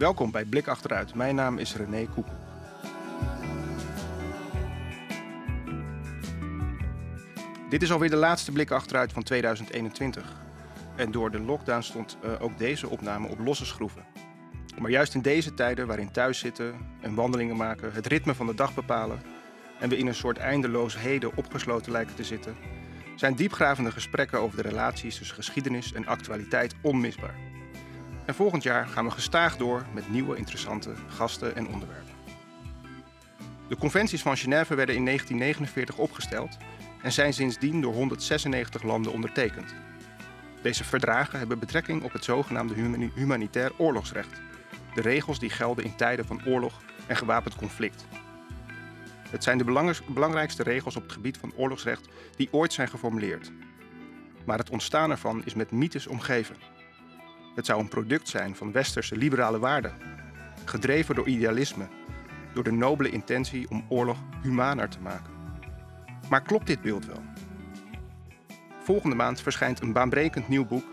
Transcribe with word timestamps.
Welkom 0.00 0.30
bij 0.30 0.44
Blik 0.44 0.68
Achteruit. 0.68 1.14
Mijn 1.14 1.34
naam 1.34 1.58
is 1.58 1.76
René 1.76 2.06
Koekoek. 2.06 2.36
Dit 7.70 7.82
is 7.82 7.92
alweer 7.92 8.10
de 8.10 8.16
laatste 8.16 8.52
Blik 8.52 8.70
Achteruit 8.70 9.12
van 9.12 9.22
2021. 9.22 10.32
En 10.96 11.10
door 11.10 11.30
de 11.30 11.40
lockdown 11.40 11.82
stond 11.82 12.16
uh, 12.24 12.42
ook 12.42 12.58
deze 12.58 12.88
opname 12.88 13.28
op 13.28 13.38
losse 13.38 13.66
schroeven. 13.66 14.04
Maar 14.78 14.90
juist 14.90 15.14
in 15.14 15.22
deze 15.22 15.54
tijden 15.54 15.86
waarin 15.86 16.12
thuiszitten 16.12 16.74
en 17.00 17.14
wandelingen 17.14 17.56
maken, 17.56 17.92
het 17.92 18.06
ritme 18.06 18.34
van 18.34 18.46
de 18.46 18.54
dag 18.54 18.74
bepalen 18.74 19.22
en 19.78 19.88
we 19.88 19.96
in 19.96 20.06
een 20.06 20.14
soort 20.14 20.38
eindeloos 20.38 20.98
heden 20.98 21.36
opgesloten 21.36 21.92
lijken 21.92 22.14
te 22.14 22.24
zitten, 22.24 22.56
zijn 23.16 23.34
diepgravende 23.34 23.90
gesprekken 23.90 24.40
over 24.40 24.62
de 24.62 24.68
relaties 24.68 25.16
tussen 25.16 25.36
geschiedenis 25.36 25.92
en 25.92 26.06
actualiteit 26.06 26.74
onmisbaar. 26.82 27.49
En 28.30 28.36
volgend 28.36 28.62
jaar 28.62 28.86
gaan 28.86 29.04
we 29.04 29.10
gestaag 29.10 29.56
door 29.56 29.86
met 29.94 30.10
nieuwe 30.10 30.36
interessante 30.36 30.94
gasten 31.08 31.56
en 31.56 31.68
onderwerpen. 31.68 32.14
De 33.68 33.76
conventies 33.76 34.22
van 34.22 34.36
Genève 34.36 34.74
werden 34.74 34.94
in 34.94 35.04
1949 35.04 35.98
opgesteld 35.98 36.56
en 37.02 37.12
zijn 37.12 37.32
sindsdien 37.32 37.80
door 37.80 37.92
196 37.92 38.82
landen 38.82 39.12
ondertekend. 39.12 39.74
Deze 40.62 40.84
verdragen 40.84 41.38
hebben 41.38 41.58
betrekking 41.58 42.02
op 42.02 42.12
het 42.12 42.24
zogenaamde 42.24 42.74
humanitair 43.14 43.72
oorlogsrecht, 43.76 44.40
de 44.94 45.00
regels 45.00 45.38
die 45.38 45.50
gelden 45.50 45.84
in 45.84 45.96
tijden 45.96 46.24
van 46.24 46.46
oorlog 46.46 46.82
en 47.06 47.16
gewapend 47.16 47.56
conflict. 47.56 48.06
Het 49.30 49.44
zijn 49.44 49.58
de 49.58 49.94
belangrijkste 50.06 50.62
regels 50.62 50.96
op 50.96 51.02
het 51.02 51.12
gebied 51.12 51.38
van 51.38 51.52
oorlogsrecht 51.56 52.08
die 52.36 52.48
ooit 52.52 52.72
zijn 52.72 52.88
geformuleerd. 52.88 53.52
Maar 54.44 54.58
het 54.58 54.70
ontstaan 54.70 55.10
ervan 55.10 55.44
is 55.44 55.54
met 55.54 55.70
mythes 55.70 56.06
omgeven. 56.06 56.56
Het 57.60 57.68
zou 57.68 57.80
een 57.80 57.88
product 57.88 58.28
zijn 58.28 58.56
van 58.56 58.72
westerse 58.72 59.16
liberale 59.16 59.58
waarden, 59.58 59.92
gedreven 60.64 61.14
door 61.14 61.28
idealisme, 61.28 61.88
door 62.54 62.64
de 62.64 62.72
nobele 62.72 63.10
intentie 63.10 63.70
om 63.70 63.84
oorlog 63.88 64.18
humaner 64.42 64.88
te 64.88 65.00
maken. 65.00 65.32
Maar 66.28 66.42
klopt 66.42 66.66
dit 66.66 66.80
beeld 66.80 67.06
wel? 67.06 67.22
Volgende 68.82 69.16
maand 69.16 69.40
verschijnt 69.40 69.80
een 69.80 69.92
baanbrekend 69.92 70.48
nieuw 70.48 70.66
boek 70.66 70.84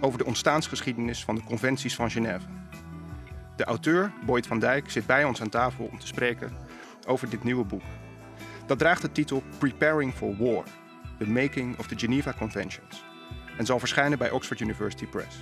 over 0.00 0.18
de 0.18 0.24
ontstaansgeschiedenis 0.24 1.24
van 1.24 1.34
de 1.34 1.42
conventies 1.44 1.94
van 1.94 2.10
Genève. 2.10 2.46
De 3.56 3.64
auteur, 3.64 4.12
Boyd 4.26 4.46
van 4.46 4.58
Dijk, 4.58 4.90
zit 4.90 5.06
bij 5.06 5.24
ons 5.24 5.40
aan 5.40 5.48
tafel 5.48 5.84
om 5.84 5.98
te 5.98 6.06
spreken 6.06 6.52
over 7.06 7.30
dit 7.30 7.44
nieuwe 7.44 7.64
boek. 7.64 7.84
Dat 8.66 8.78
draagt 8.78 9.02
de 9.02 9.12
titel 9.12 9.42
Preparing 9.58 10.14
for 10.14 10.36
War: 10.36 10.64
The 11.18 11.26
Making 11.26 11.78
of 11.78 11.86
the 11.86 11.98
Geneva 11.98 12.34
Conventions 12.38 13.04
en 13.58 13.66
zal 13.66 13.78
verschijnen 13.78 14.18
bij 14.18 14.30
Oxford 14.30 14.60
University 14.60 15.06
Press. 15.06 15.36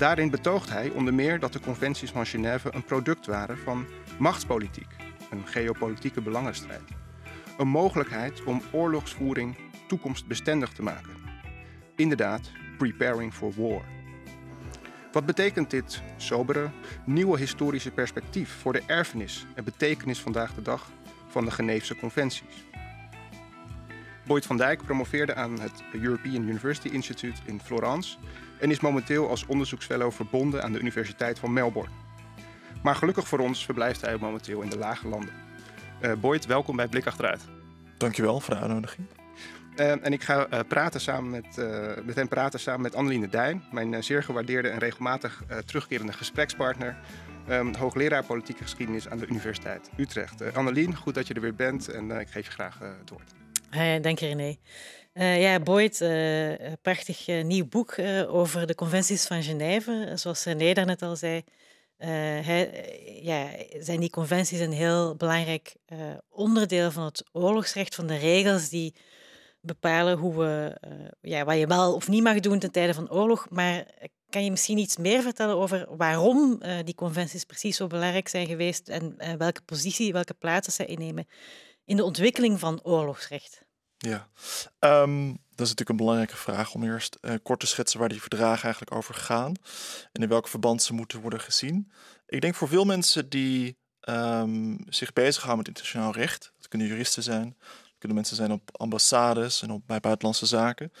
Daarin 0.00 0.30
betoogt 0.30 0.70
hij 0.70 0.90
onder 0.90 1.14
meer 1.14 1.38
dat 1.38 1.52
de 1.52 1.60
conventies 1.60 2.10
van 2.10 2.26
Genève 2.26 2.74
een 2.74 2.84
product 2.84 3.26
waren 3.26 3.58
van 3.58 3.86
machtspolitiek, 4.18 4.96
een 5.30 5.46
geopolitieke 5.46 6.20
belangenstrijd. 6.20 6.82
Een 7.58 7.68
mogelijkheid 7.68 8.44
om 8.44 8.62
oorlogsvoering 8.72 9.56
toekomstbestendig 9.88 10.72
te 10.72 10.82
maken. 10.82 11.10
Inderdaad, 11.96 12.50
preparing 12.78 13.34
for 13.34 13.52
war. 13.56 13.82
Wat 15.12 15.26
betekent 15.26 15.70
dit 15.70 16.02
sobere, 16.16 16.70
nieuwe 17.04 17.38
historische 17.38 17.90
perspectief 17.90 18.50
voor 18.60 18.72
de 18.72 18.82
erfenis 18.86 19.46
en 19.54 19.64
betekenis 19.64 20.20
vandaag 20.20 20.54
de 20.54 20.62
dag 20.62 20.90
van 21.28 21.44
de 21.44 21.50
Geneefse 21.50 21.96
conventies? 21.96 22.64
Boyd 24.30 24.46
van 24.46 24.56
Dijk 24.56 24.82
promoveerde 24.82 25.34
aan 25.34 25.60
het 25.60 25.82
European 25.92 26.48
University 26.48 26.88
Institute 26.88 27.40
in 27.44 27.60
Florence 27.60 28.16
en 28.60 28.70
is 28.70 28.80
momenteel 28.80 29.28
als 29.28 29.46
onderzoeksfellow 29.46 30.12
verbonden 30.12 30.62
aan 30.62 30.72
de 30.72 30.78
Universiteit 30.78 31.38
van 31.38 31.52
Melbourne. 31.52 31.92
Maar 32.82 32.94
gelukkig 32.94 33.28
voor 33.28 33.38
ons 33.38 33.64
verblijft 33.64 34.00
hij 34.00 34.16
momenteel 34.16 34.60
in 34.60 34.70
de 34.70 34.78
lage 34.78 35.08
landen. 35.08 35.34
Uh, 36.02 36.12
Boyd, 36.12 36.46
welkom 36.46 36.76
bij 36.76 36.88
Blik 36.88 37.06
Achteruit. 37.06 37.44
Dankjewel 37.96 38.40
voor 38.40 38.54
de 38.54 38.60
uitnodiging. 38.60 39.06
Uh, 39.76 39.90
en 39.90 40.12
ik 40.12 40.22
ga 40.22 40.46
uh, 40.52 40.60
praten 40.68 41.00
samen 41.00 41.30
met, 41.30 41.56
uh, 41.58 42.04
met 42.04 42.14
hem 42.14 42.28
praten 42.28 42.60
samen 42.60 42.80
met 42.80 42.94
Anneline 42.94 43.28
Dijn, 43.28 43.62
mijn 43.72 44.04
zeer 44.04 44.22
gewaardeerde 44.22 44.68
en 44.68 44.78
regelmatig 44.78 45.42
terugkerende 45.64 46.12
gesprekspartner, 46.12 46.96
um, 47.48 47.74
hoogleraar 47.74 48.24
politieke 48.24 48.62
geschiedenis 48.62 49.08
aan 49.08 49.18
de 49.18 49.26
Universiteit 49.26 49.90
Utrecht. 49.96 50.54
Annelien, 50.54 50.96
goed 50.96 51.14
dat 51.14 51.26
je 51.26 51.34
er 51.34 51.40
weer 51.40 51.54
bent 51.54 51.88
en 51.88 52.10
ik 52.10 52.28
geef 52.28 52.46
je 52.46 52.52
graag 52.52 52.78
het 52.78 53.10
woord. 53.10 53.39
Hey, 53.70 54.00
dank 54.00 54.18
je 54.18 54.26
René. 54.26 54.56
ja, 55.40 55.60
Boyd, 55.60 56.04
prachtig 56.82 57.26
nieuw 57.26 57.66
boek 57.66 57.98
over 58.28 58.66
de 58.66 58.74
conventies 58.74 59.26
van 59.26 59.42
Genève. 59.42 60.12
Zoals 60.14 60.44
René 60.44 60.72
daarnet 60.72 61.02
al 61.02 61.16
zei, 61.16 61.42
hij, 61.96 62.70
ja, 63.22 63.48
zijn 63.78 64.00
die 64.00 64.10
conventies 64.10 64.60
een 64.60 64.72
heel 64.72 65.16
belangrijk 65.16 65.76
onderdeel 66.28 66.90
van 66.90 67.04
het 67.04 67.24
oorlogsrecht, 67.32 67.94
van 67.94 68.06
de 68.06 68.16
regels 68.16 68.68
die 68.68 68.94
bepalen 69.60 70.18
hoe 70.18 70.36
we, 70.36 70.78
uh, 70.88 71.08
ja, 71.20 71.44
wat 71.44 71.58
je 71.58 71.66
wel 71.66 71.94
of 71.94 72.08
niet 72.08 72.22
mag 72.22 72.40
doen 72.40 72.58
ten 72.58 72.70
tijde 72.70 72.94
van 72.94 73.10
oorlog. 73.10 73.46
Maar 73.50 73.86
kan 74.28 74.44
je 74.44 74.50
misschien 74.50 74.78
iets 74.78 74.96
meer 74.96 75.22
vertellen 75.22 75.56
over 75.56 75.86
waarom 75.96 76.60
uh, 76.62 76.78
die 76.84 76.94
conventies 76.94 77.44
precies 77.44 77.76
zo 77.76 77.86
belangrijk 77.86 78.28
zijn 78.28 78.46
geweest 78.46 78.88
en 78.88 79.14
uh, 79.18 79.32
welke 79.32 79.62
positie, 79.62 80.12
welke 80.12 80.34
plaatsen 80.34 80.72
zij 80.72 80.86
innemen 80.86 81.26
in 81.90 81.96
de 81.96 82.04
ontwikkeling 82.04 82.58
van 82.58 82.82
oorlogsrecht? 82.82 83.62
Ja, 83.98 84.28
um, 84.80 85.26
dat 85.28 85.66
is 85.66 85.68
natuurlijk 85.68 85.88
een 85.88 85.96
belangrijke 85.96 86.36
vraag 86.36 86.74
om 86.74 86.84
eerst 86.84 87.18
kort 87.42 87.60
te 87.60 87.66
schetsen 87.66 87.98
waar 87.98 88.08
die 88.08 88.20
verdragen 88.20 88.62
eigenlijk 88.62 88.94
over 88.94 89.14
gaan 89.14 89.54
en 90.12 90.22
in 90.22 90.28
welk 90.28 90.48
verband 90.48 90.82
ze 90.82 90.92
moeten 90.92 91.20
worden 91.20 91.40
gezien. 91.40 91.92
Ik 92.26 92.40
denk 92.40 92.54
voor 92.54 92.68
veel 92.68 92.84
mensen 92.84 93.28
die 93.28 93.78
um, 94.08 94.76
zich 94.88 95.12
bezighouden 95.12 95.58
met 95.58 95.68
internationaal 95.68 96.12
recht, 96.12 96.52
dat 96.58 96.68
kunnen 96.68 96.88
juristen 96.88 97.22
zijn, 97.22 97.56
kunnen 97.98 98.18
mensen 98.18 98.36
zijn 98.36 98.52
op 98.52 98.80
ambassades 98.80 99.62
en 99.62 99.70
op, 99.70 99.82
bij 99.86 100.00
buitenlandse 100.00 100.46
zaken. 100.46 100.92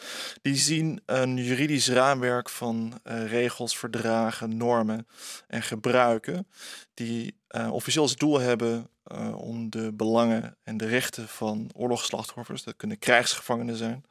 Die 0.42 0.56
zien 0.56 1.02
een 1.06 1.36
juridisch 1.36 1.88
raamwerk 1.88 2.48
van 2.48 3.00
uh, 3.04 3.26
regels, 3.26 3.78
verdragen, 3.78 4.56
normen 4.56 5.06
en 5.46 5.62
gebruiken. 5.62 6.46
Die 6.94 7.40
uh, 7.50 7.72
officieel 7.72 8.02
als 8.02 8.16
doel 8.16 8.40
hebben 8.40 8.90
uh, 9.14 9.38
om 9.38 9.70
de 9.70 9.92
belangen 9.92 10.56
en 10.62 10.76
de 10.76 10.86
rechten 10.86 11.28
van 11.28 11.70
oorlogsslachtoffers, 11.74 12.62
dat 12.62 12.76
kunnen 12.76 12.98
krijgsgevangenen 12.98 13.76
zijn, 13.76 14.04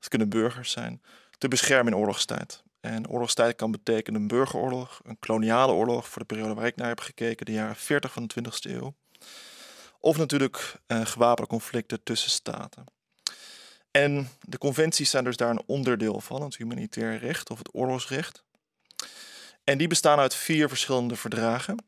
dat 0.00 0.08
kunnen 0.08 0.28
burgers 0.28 0.70
zijn, 0.70 1.02
te 1.38 1.48
beschermen 1.48 1.92
in 1.92 1.98
oorlogstijd. 1.98 2.62
En 2.80 3.08
oorlogstijd 3.08 3.56
kan 3.56 3.70
betekenen 3.70 4.20
een 4.20 4.28
burgeroorlog, 4.28 5.00
een 5.04 5.18
koloniale 5.18 5.72
oorlog 5.72 6.08
voor 6.08 6.20
de 6.20 6.26
periode 6.26 6.54
waar 6.54 6.66
ik 6.66 6.76
naar 6.76 6.88
heb 6.88 7.00
gekeken, 7.00 7.46
de 7.46 7.52
jaren 7.52 7.76
40 7.76 8.12
van 8.12 8.26
de 8.26 8.34
20e 8.44 8.70
eeuw. 8.70 8.94
Of 10.00 10.16
natuurlijk 10.16 10.74
uh, 10.86 11.06
gewapende 11.06 11.50
conflicten 11.50 12.02
tussen 12.02 12.30
staten. 12.30 12.84
En 13.90 14.28
de 14.40 14.58
conventies 14.58 15.10
zijn 15.10 15.24
dus 15.24 15.36
daar 15.36 15.50
een 15.50 15.62
onderdeel 15.66 16.20
van, 16.20 16.42
het 16.42 16.56
humanitair 16.56 17.18
recht 17.18 17.50
of 17.50 17.58
het 17.58 17.74
oorlogsrecht. 17.74 18.44
En 19.64 19.78
die 19.78 19.88
bestaan 19.88 20.18
uit 20.18 20.34
vier 20.34 20.68
verschillende 20.68 21.16
verdragen. 21.16 21.84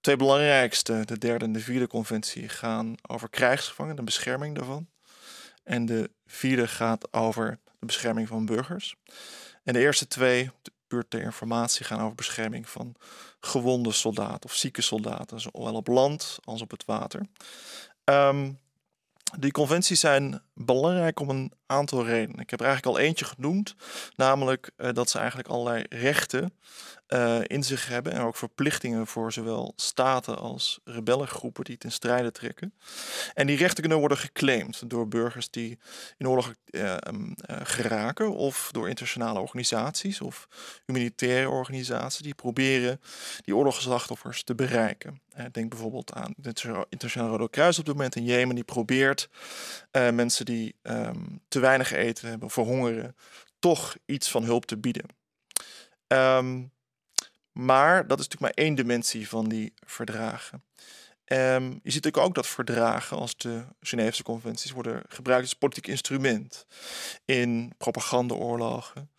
Twee 0.00 0.16
belangrijkste, 0.16 1.02
de 1.04 1.18
derde 1.18 1.44
en 1.44 1.52
de 1.52 1.60
vierde 1.60 1.86
conventie, 1.86 2.48
gaan 2.48 2.94
over 3.06 3.30
krijgsgevangenen, 3.30 3.96
de 3.96 4.02
bescherming 4.02 4.54
daarvan. 4.56 4.88
En 5.64 5.86
de 5.86 6.10
vierde 6.26 6.68
gaat 6.68 7.12
over 7.12 7.58
de 7.78 7.86
bescherming 7.86 8.28
van 8.28 8.46
burgers. 8.46 8.94
En 9.64 9.72
de 9.72 9.80
eerste 9.80 10.06
twee, 10.06 10.50
puur 10.86 11.08
ter 11.08 11.20
informatie, 11.20 11.84
gaan 11.84 12.00
over 12.00 12.14
bescherming 12.14 12.68
van 12.68 12.94
gewonde 13.40 13.92
soldaten 13.92 14.50
of 14.50 14.54
zieke 14.54 14.82
soldaten, 14.82 15.40
zowel 15.40 15.74
op 15.74 15.86
land 15.86 16.38
als 16.44 16.62
op 16.62 16.70
het 16.70 16.84
water. 16.84 17.26
Um, 18.04 18.58
die 19.38 19.50
conventies 19.50 20.00
zijn 20.00 20.42
belangrijk 20.54 21.20
om 21.20 21.30
een 21.30 21.52
aantal 21.66 22.04
redenen. 22.04 22.40
Ik 22.40 22.50
heb 22.50 22.60
er 22.60 22.66
eigenlijk 22.66 22.96
al 22.96 23.04
eentje 23.04 23.24
genoemd, 23.24 23.74
namelijk 24.16 24.70
uh, 24.76 24.92
dat 24.92 25.10
ze 25.10 25.18
eigenlijk 25.18 25.48
allerlei 25.48 25.84
rechten 25.88 26.52
uh, 27.08 27.38
in 27.46 27.64
zich 27.64 27.88
hebben 27.88 28.12
en 28.12 28.20
ook 28.20 28.36
verplichtingen 28.36 29.06
voor 29.06 29.32
zowel 29.32 29.72
staten 29.76 30.38
als 30.38 30.80
rebellengroepen 30.84 31.64
die 31.64 31.78
ten 31.78 31.92
strijde 31.92 32.30
trekken. 32.30 32.74
En 33.34 33.46
die 33.46 33.56
rechten 33.56 33.80
kunnen 33.80 33.98
worden 33.98 34.18
geclaimd 34.18 34.90
door 34.90 35.08
burgers 35.08 35.50
die 35.50 35.78
in 36.16 36.28
oorlog 36.28 36.54
uh, 36.70 36.96
geraken 37.62 38.34
of 38.34 38.68
door 38.72 38.88
internationale 38.88 39.40
organisaties 39.40 40.20
of 40.20 40.48
humanitaire 40.86 41.48
organisaties 41.48 42.22
die 42.22 42.34
proberen 42.34 43.00
die 43.44 43.56
oorlogsslachtoffers 43.56 44.42
te 44.42 44.54
bereiken. 44.54 45.22
denk 45.52 45.70
bijvoorbeeld 45.70 46.12
aan 46.12 46.34
het 46.42 46.64
Internationale 46.88 47.30
Rode 47.30 47.50
Kruis 47.50 47.78
op 47.78 47.84
dit 47.84 47.94
moment 47.94 48.16
in 48.16 48.24
Jemen, 48.24 48.54
die 48.54 48.64
probeert 48.64 49.28
mensen 49.90 50.44
die 50.44 50.74
um, 50.82 51.40
te 51.48 51.60
weinig 51.60 51.92
eten 51.92 52.28
hebben, 52.28 52.50
verhongeren, 52.50 53.16
toch 53.58 53.96
iets 54.06 54.30
van 54.30 54.44
hulp 54.44 54.66
te 54.66 54.78
bieden. 54.78 55.06
Um, 56.06 56.72
maar 57.58 58.06
dat 58.06 58.18
is 58.18 58.28
natuurlijk 58.28 58.56
maar 58.56 58.64
één 58.64 58.74
dimensie 58.74 59.28
van 59.28 59.48
die 59.48 59.72
verdragen. 59.86 60.62
Um, 61.24 61.64
je 61.64 61.90
ziet 61.90 62.04
natuurlijk 62.04 62.26
ook 62.26 62.34
dat 62.34 62.46
verdragen 62.46 63.16
als 63.16 63.36
de 63.36 63.64
Geneefse 63.80 64.22
conventies 64.22 64.70
worden 64.70 65.02
gebruikt 65.08 65.42
als 65.42 65.54
politiek 65.54 65.86
instrument 65.86 66.66
in 67.24 67.72
propagandaoorlogen 67.78 69.10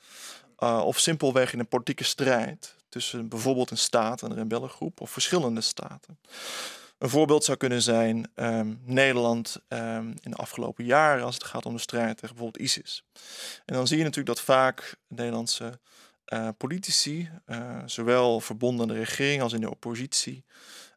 uh, 0.60 0.82
of 0.86 1.00
simpelweg 1.00 1.54
in 1.54 1.60
een 1.60 1.68
politieke 1.68 2.04
strijd 2.04 2.76
tussen 2.90 3.28
bijvoorbeeld 3.30 3.72
een 3.72 3.78
staat 3.78 4.22
en 4.22 4.32
een 4.32 4.38
rebellengroep 4.38 5.02
of 5.02 5.12
verschillende 5.12 5.62
staten. 5.62 6.20
Een 6.98 7.10
voorbeeld 7.10 7.44
zou 7.44 7.58
kunnen 7.58 7.82
zijn 7.82 8.32
ehm, 8.36 8.76
Nederland 8.84 9.62
ehm, 9.68 10.08
in 10.08 10.32
de 10.32 10.38
afgelopen 10.38 10.86
jaren 10.86 11.24
als 11.24 11.36
het 11.36 11.44
gaat 11.44 11.66
om 11.66 11.74
de 11.74 11.80
strijd 11.80 12.18
tegen 12.18 12.36
bijvoorbeeld 12.36 12.64
ISIS. 12.64 13.04
En 13.66 13.76
dan 13.76 13.88
zie 13.88 13.98
je 13.98 14.04
natuurlijk 14.04 14.36
dat 14.36 14.46
vaak 14.46 14.96
Nederlandse 15.08 15.80
uh, 16.34 16.50
politici, 16.58 17.30
uh, 17.48 17.82
zowel 17.86 18.40
verbonden 18.40 18.82
aan 18.82 18.96
de 18.96 19.00
regering 19.00 19.42
als 19.42 19.54
in 19.54 19.62
de 19.62 19.70
oppositie, 19.70 20.44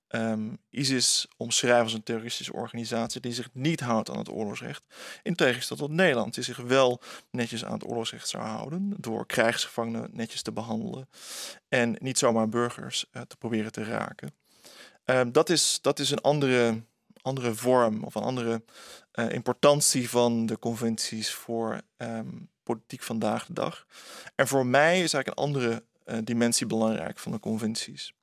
um, 0.09 0.59
ISIS 0.71 1.27
omschrijven 1.37 1.83
als 1.83 1.93
een 1.93 2.03
terroristische 2.03 2.53
organisatie 2.53 3.21
die 3.21 3.33
zich 3.33 3.49
niet 3.53 3.81
houdt 3.81 4.11
aan 4.11 4.19
het 4.19 4.31
oorlogsrecht. 4.31 4.85
In 5.23 5.35
tegenstelling 5.35 5.87
tot 5.87 5.97
Nederland, 5.97 6.35
die 6.35 6.45
zich 6.45 6.57
wel 6.57 7.01
netjes 7.31 7.65
aan 7.65 7.73
het 7.73 7.87
oorlogsrecht 7.87 8.29
zou 8.29 8.43
houden. 8.43 8.95
Door 8.97 9.27
krijgsgevangenen 9.27 10.11
netjes 10.13 10.43
te 10.43 10.53
behandelen. 10.53 11.09
En 11.69 11.97
niet 11.99 12.19
zomaar 12.19 12.49
burgers 12.49 13.07
uh, 13.13 13.23
te 13.23 13.37
proberen 13.37 13.73
te 13.73 13.85
raken. 13.85 14.35
Um, 15.05 15.33
dat, 15.33 15.51
is, 15.51 15.79
dat 15.83 15.99
is 15.99 16.11
een 16.11 16.21
andere, 16.21 16.83
andere 17.23 17.55
vorm 17.55 18.05
of 18.05 18.15
een 18.15 18.23
andere 18.23 18.63
importantie 19.29 20.11
van 20.11 20.47
de 20.47 20.59
conventies 20.59 21.33
voor 21.33 21.81
um, 21.97 22.51
politiek 22.63 23.03
vandaag 23.03 23.47
de 23.47 23.53
dag. 23.53 23.87
En 24.35 24.49
voor 24.49 24.67
mij 24.67 25.03
is 25.03 25.13
eigenlijk 25.13 25.29
een 25.29 25.45
andere 25.45 25.83
uh, 26.07 26.19
dimensie 26.25 26.67
belangrijk 26.67 27.19
van 27.19 27.33
de 27.33 27.41
conventies. 27.41 28.15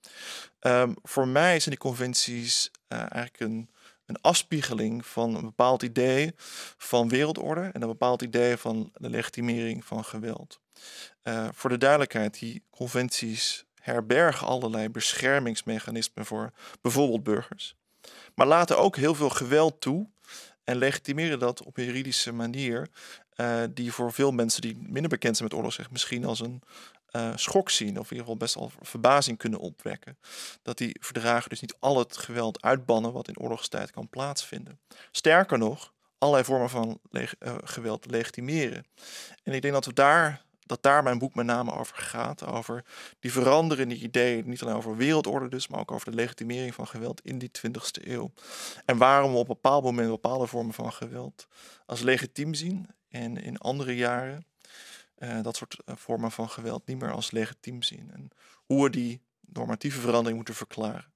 Um, 0.62 0.96
voor 1.04 1.28
mij 1.28 1.60
zijn 1.60 1.76
die 1.76 1.84
conventies 1.84 2.72
uh, 2.88 3.00
eigenlijk 3.00 3.40
een, 3.40 3.70
een 4.06 4.22
afspiegeling 4.22 5.06
van 5.06 5.36
een 5.36 5.46
bepaald 5.46 5.84
idee 5.84 6.34
van 6.78 7.10
wereldorde 7.10 7.70
en 7.74 7.82
een 7.82 7.88
bepaald 7.88 8.22
idee 8.22 8.58
van 8.58 8.92
de 8.94 9.10
legitimering 9.10 9.86
van 9.86 10.06
geweld. 10.06 10.60
Uh, 11.24 11.48
voor 11.54 11.70
de 11.70 11.78
duidelijkheid, 11.78 12.40
die 12.40 12.64
conventies 12.70 13.66
herbergen 13.74 14.48
allerlei 14.48 14.90
beschermingsmechanismen 14.90 16.26
voor 16.26 16.52
bijvoorbeeld 16.82 17.24
burgers, 17.24 17.76
maar 18.36 18.48
laten 18.48 18.78
ook 18.78 18.96
heel 18.96 19.16
veel 19.16 19.30
geweld 19.30 19.82
toe 19.82 20.10
en 20.64 20.78
legitimeren 20.78 21.40
dat 21.40 21.64
op 21.64 21.78
een 21.78 21.86
juridische 21.86 22.32
manier, 22.32 22.90
uh, 23.42 23.64
die 23.74 23.94
voor 23.94 24.14
veel 24.14 24.32
mensen 24.32 24.62
die 24.62 24.78
minder 24.82 25.10
bekend 25.10 25.38
zijn 25.38 25.48
met 25.50 25.58
oorlogsrecht 25.58 25.92
misschien 25.92 26.26
als 26.26 26.40
een 26.40 26.62
uh, 27.12 27.32
schok 27.36 27.70
zien, 27.70 28.00
of 28.00 28.12
in 28.12 28.18
ieder 28.18 28.20
geval 28.20 28.38
best 28.38 28.56
wel 28.56 28.72
verbazing 28.82 29.38
kunnen 29.38 29.60
opwekken. 29.60 30.18
Dat 30.62 30.78
die 30.78 30.98
verdragen 31.00 31.50
dus 31.50 31.62
niet 31.62 31.76
al 31.80 31.98
het 31.98 32.18
geweld 32.18 32.62
uitbannen 32.62 33.14
wat 33.14 33.28
in 33.28 33.40
oorlogstijd 33.40 33.92
kan 33.92 34.10
plaatsvinden. 34.10 34.80
Sterker 35.12 35.58
nog, 35.58 35.94
allerlei 36.18 36.46
vormen 36.46 36.70
van 36.70 37.00
uh, 37.12 37.24
geweld 37.64 38.06
legitimeren. 38.12 38.86
En 39.44 39.54
ik 39.54 39.62
denk 39.62 39.74
dat 39.74 39.86
we 39.86 39.94
daar 39.94 40.48
dat 40.70 40.84
daar 40.84 41.04
mijn 41.04 41.18
boek 41.18 41.36
met 41.36 41.46
name 41.46 41.74
over 41.74 41.98
gaat. 41.98 42.46
Over 42.46 42.86
die 43.20 43.32
veranderende 43.32 43.96
ideeën, 43.96 44.50
niet 44.50 44.62
alleen 44.62 44.76
over 44.76 44.96
wereldorde 44.96 45.50
dus, 45.50 45.68
maar 45.68 45.80
ook 45.80 45.92
over 45.92 46.12
de 46.12 46.16
legitimering 46.16 46.74
van 46.74 46.88
geweld 46.88 47.22
in 47.22 47.38
die 47.38 47.52
20ste 47.58 48.08
eeuw. 48.08 48.32
En 48.86 48.98
waarom 48.98 49.32
we 49.32 49.38
op 49.38 49.50
een 49.50 49.54
bepaald 49.54 49.84
moment 49.84 50.10
bepaalde 50.10 50.48
vormen 50.48 50.74
van 50.74 50.94
geweld 50.94 51.48
als 51.86 52.02
legitiem 52.02 52.54
zien 52.54 52.88
en 53.10 53.38
in 53.38 53.58
andere 53.58 53.96
jaren 53.96 54.46
uh, 55.20 55.42
dat 55.42 55.56
soort 55.56 55.78
uh, 55.86 55.96
vormen 55.96 56.32
van 56.32 56.50
geweld 56.50 56.88
niet 56.88 57.00
meer 57.00 57.12
als 57.12 57.32
legitiem 57.32 57.84
zien. 57.84 58.12
En 58.14 58.30
hoe 58.66 58.84
we 58.84 58.90
die 58.90 59.22
normatieve 59.40 60.00
verandering 60.00 60.36
moeten 60.36 60.56
verklaren. 60.56 61.12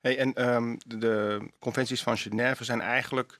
Hey, 0.00 0.18
en 0.18 0.54
um, 0.54 0.78
de, 0.86 1.40
conventies 1.58 2.02
van 2.02 2.18
Genève 2.18 2.64
zijn 2.64 2.80
eigenlijk, 2.80 3.38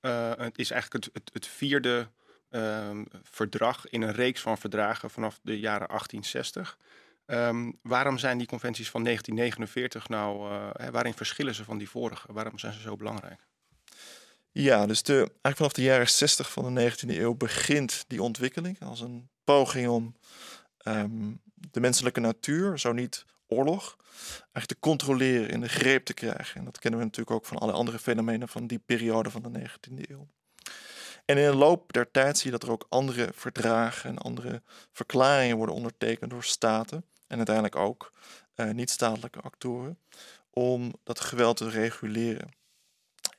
uh, 0.00 0.32
het 0.36 0.58
is 0.58 0.70
eigenlijk 0.70 1.04
het, 1.12 1.30
het, 1.32 1.46
vierde 1.46 2.08
um, 2.50 3.06
verdrag 3.22 3.88
in 3.88 4.02
een 4.02 4.12
reeks 4.12 4.40
van 4.40 4.58
verdragen 4.58 5.10
vanaf 5.10 5.38
de 5.42 5.58
jaren 5.58 5.88
1860. 5.88 6.78
Um, 7.26 7.36
ehm, 7.36 7.70
waarom 7.82 8.18
zijn 8.18 8.38
die 8.38 8.46
conventies 8.46 8.90
van 8.90 9.04
1949 9.04 10.08
nou, 10.08 10.38
waarin 10.90 11.14
verschillen 11.14 11.54
ze 11.54 11.64
van 11.64 11.78
die 11.78 11.88
vorige? 11.88 12.32
Waarom 12.32 12.58
zijn 12.58 12.72
ze 12.72 12.80
zo 12.80 12.96
belangrijk? 12.96 13.40
Ja, 14.52 14.86
dus 14.86 15.02
eigenlijk 15.02 15.56
vanaf 15.56 15.72
de 15.72 15.82
jaren 15.82 16.08
60 16.08 16.52
van 16.52 16.74
de 16.74 16.90
19e 16.90 17.08
eeuw 17.08 17.34
begint 17.34 18.04
die 18.06 18.22
ontwikkeling 18.22 18.82
als 18.82 19.00
een 19.00 19.30
poging 19.44 19.88
om 19.88 20.16
um, 20.84 21.40
de 21.54 21.80
menselijke 21.80 22.20
natuur, 22.20 22.78
zo 22.78 22.92
niet 22.92 23.24
oorlog, 23.46 23.96
eigenlijk 24.34 24.66
te 24.66 24.78
controleren, 24.78 25.48
in 25.48 25.60
de 25.60 25.68
greep 25.68 26.04
te 26.04 26.14
krijgen. 26.14 26.58
En 26.58 26.64
dat 26.64 26.78
kennen 26.78 27.00
we 27.00 27.06
natuurlijk 27.06 27.36
ook 27.36 27.46
van 27.46 27.58
alle 27.58 27.72
andere 27.72 27.98
fenomenen 27.98 28.48
van 28.48 28.66
die 28.66 28.78
periode 28.78 29.30
van 29.30 29.42
de 29.42 29.60
19e 29.60 30.10
eeuw. 30.10 30.28
En 31.24 31.38
in 31.38 31.50
de 31.50 31.56
loop 31.56 31.92
der 31.92 32.10
tijd 32.10 32.38
zie 32.38 32.50
je 32.50 32.58
dat 32.58 32.62
er 32.62 32.72
ook 32.72 32.86
andere 32.88 33.30
verdragen 33.34 34.10
en 34.10 34.18
andere 34.18 34.62
verklaringen 34.92 35.56
worden 35.56 35.74
ondertekend 35.74 36.30
door 36.30 36.44
staten 36.44 37.04
en 37.26 37.36
uiteindelijk 37.36 37.76
ook 37.76 38.12
uh, 38.56 38.70
niet-statelijke 38.70 39.40
actoren 39.40 39.98
om 40.50 40.92
dat 41.04 41.20
geweld 41.20 41.56
te 41.56 41.68
reguleren. 41.68 42.60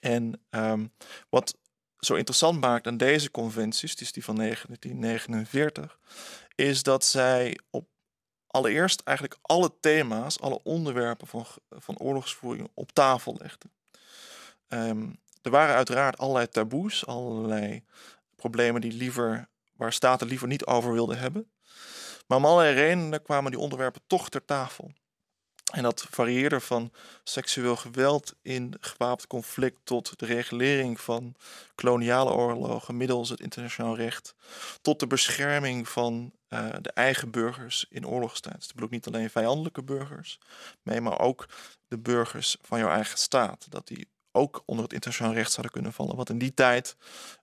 En 0.03 0.41
um, 0.49 0.91
wat 1.29 1.57
zo 1.99 2.13
interessant 2.15 2.59
maakt 2.59 2.87
aan 2.87 2.97
deze 2.97 3.31
conventies, 3.31 3.95
dus 3.95 4.11
die 4.11 4.23
van 4.23 4.35
1949, 4.35 5.99
is 6.55 6.83
dat 6.83 7.05
zij 7.05 7.59
op 7.69 7.87
allereerst 8.47 9.01
eigenlijk 9.01 9.39
alle 9.41 9.71
thema's, 9.79 10.39
alle 10.39 10.63
onderwerpen 10.63 11.27
van, 11.27 11.45
van 11.69 11.97
oorlogsvoering 11.97 12.69
op 12.73 12.91
tafel 12.91 13.35
legden. 13.39 13.71
Um, 14.67 15.19
er 15.41 15.51
waren 15.51 15.75
uiteraard 15.75 16.17
allerlei 16.17 16.49
taboes, 16.49 17.05
allerlei 17.05 17.83
problemen 18.35 18.81
die 18.81 18.93
liever, 18.93 19.47
waar 19.75 19.93
staten 19.93 20.27
liever 20.27 20.47
niet 20.47 20.65
over 20.65 20.93
wilden 20.93 21.17
hebben. 21.17 21.51
Maar 22.27 22.37
om 22.37 22.45
allerlei 22.45 22.75
redenen 22.75 23.21
kwamen 23.21 23.51
die 23.51 23.59
onderwerpen 23.59 24.01
toch 24.07 24.29
ter 24.29 24.45
tafel. 24.45 24.91
En 25.73 25.83
dat 25.83 26.07
varieerde 26.09 26.59
van 26.59 26.91
seksueel 27.23 27.75
geweld 27.75 28.33
in 28.41 28.73
gewapend 28.79 29.27
conflict 29.27 29.79
tot 29.83 30.19
de 30.19 30.25
regulering 30.25 31.01
van 31.01 31.35
koloniale 31.75 32.31
oorlogen 32.31 32.97
middels 32.97 33.29
het 33.29 33.39
internationaal 33.39 33.95
recht, 33.95 34.35
tot 34.81 34.99
de 34.99 35.07
bescherming 35.07 35.89
van 35.89 36.31
uh, 36.49 36.69
de 36.81 36.91
eigen 36.91 37.31
burgers 37.31 37.85
in 37.89 38.07
oorlogstijd. 38.07 38.55
Dus 38.55 38.65
dat 38.65 38.73
bedoelt 38.73 38.91
niet 38.91 39.07
alleen 39.07 39.29
vijandelijke 39.29 39.83
burgers, 39.83 40.39
nee, 40.83 41.01
maar 41.01 41.19
ook 41.19 41.45
de 41.87 41.97
burgers 41.97 42.57
van 42.61 42.79
jouw 42.79 42.89
eigen 42.89 43.17
staat. 43.17 43.65
Dat 43.69 43.87
die 43.87 44.07
ook 44.31 44.63
onder 44.65 44.83
het 44.83 44.93
internationaal 44.93 45.33
recht 45.33 45.51
zouden 45.51 45.71
kunnen 45.71 45.93
vallen. 45.93 46.15
Wat 46.15 46.29
in 46.29 46.37
die 46.37 46.53
tijd 46.53 46.95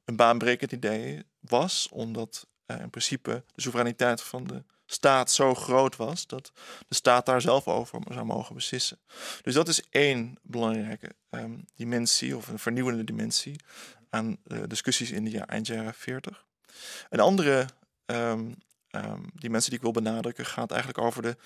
een 0.05 0.17
baanbrekend 0.17 0.73
idee 0.73 1.25
was, 1.41 1.89
omdat 1.91 2.47
uh, 2.67 2.81
in 2.81 2.91
principe 2.91 3.45
de 3.55 3.63
soevereiniteit 3.63 4.23
van 4.23 4.45
de 4.45 4.65
staat 4.93 5.31
zo 5.31 5.55
groot 5.55 5.97
was 5.97 6.27
dat 6.27 6.53
de 6.89 6.95
staat 6.95 7.27
daar 7.27 7.41
zelf 7.41 7.69
over 7.69 8.01
zou 8.09 8.25
mogen 8.25 8.55
beslissen. 8.55 8.99
Dus 9.43 9.55
dat 9.55 9.69
is 9.69 9.83
één 9.91 10.39
belangrijke 10.43 11.15
um, 11.31 11.65
dimensie 11.77 12.37
of 12.37 12.49
een 12.49 12.59
vernieuwende 12.59 13.05
dimensie 13.05 13.61
aan 14.11 14.37
de 14.43 14.67
discussies 14.67 15.11
in 15.11 15.25
de 15.25 15.31
jaar, 15.31 15.49
eind 15.49 15.67
jaren 15.67 15.95
40. 15.95 16.47
Een 17.09 17.21
andere 17.21 17.67
um, 18.07 18.55
um, 18.91 19.31
dimensie 19.35 19.71
die 19.71 19.79
ik 19.79 19.85
wil 19.85 20.03
benadrukken 20.03 20.47
gaat 20.47 20.71
eigenlijk 20.71 21.01
over 21.01 21.23
de 21.23 21.37